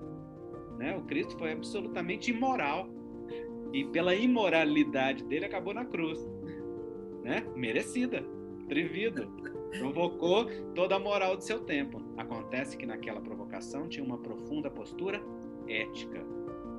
Né? 0.77 0.95
O 0.95 1.01
Cristo 1.05 1.35
foi 1.39 1.53
absolutamente 1.53 2.29
imoral. 2.29 2.87
E 3.73 3.83
pela 3.85 4.13
imoralidade 4.13 5.23
dele 5.23 5.45
acabou 5.45 5.73
na 5.73 5.85
cruz. 5.85 6.19
Né? 7.23 7.43
Merecida, 7.55 8.23
atrevido. 8.63 9.27
Provocou 9.79 10.45
toda 10.75 10.95
a 10.95 10.99
moral 10.99 11.35
do 11.35 11.43
seu 11.43 11.61
tempo. 11.61 11.99
Acontece 12.15 12.77
que 12.77 12.85
naquela 12.85 13.19
provocação 13.19 13.89
tinha 13.89 14.05
uma 14.05 14.19
profunda 14.19 14.69
postura 14.69 15.19
ética, 15.67 16.23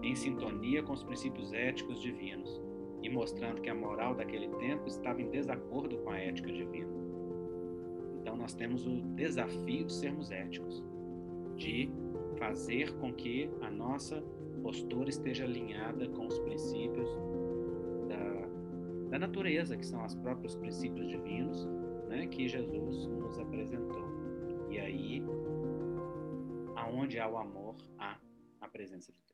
em 0.01 0.15
sintonia 0.15 0.81
com 0.81 0.93
os 0.93 1.03
princípios 1.03 1.53
éticos 1.53 2.01
divinos 2.01 2.64
e 3.05 3.11
mostrando 3.11 3.61
que 3.61 3.69
a 3.69 3.75
moral 3.75 4.15
daquele 4.15 4.49
tempo 4.57 4.89
estava 4.89 5.21
em 5.21 5.29
desacordo 5.29 5.99
com 5.99 6.11
a 6.11 6.19
ética 6.19 6.51
divina. 6.51 6.89
Então 8.19 8.35
nós 8.35 8.55
temos 8.55 8.87
o 8.87 9.03
desafio 9.15 9.85
de 9.85 9.93
sermos 9.93 10.31
éticos, 10.31 10.83
de 11.55 11.91
fazer 12.39 12.97
com 12.97 13.13
que 13.13 13.51
a 13.61 13.71
nossa 13.71 14.25
postura 14.63 15.11
esteja 15.11 15.45
alinhada 15.45 16.09
com 16.09 16.27
os 16.27 16.39
princípios 16.39 17.07
da, 18.09 19.11
da 19.11 19.19
natureza, 19.19 19.77
que 19.77 19.85
são 19.85 20.03
os 20.03 20.15
próprios 20.15 20.57
princípios 20.57 21.07
divinos, 21.07 21.67
né, 22.09 22.27
que 22.27 22.49
Jesus 22.49 23.07
nos 23.07 23.39
apresentou. 23.39 24.09
E 24.71 24.79
aí, 24.79 25.23
aonde 26.75 27.19
há 27.19 27.29
o 27.29 27.37
amor, 27.37 27.77
há 27.99 28.19
a 28.63 28.69
presença 28.69 29.13
de 29.13 29.19
Deus. 29.27 29.34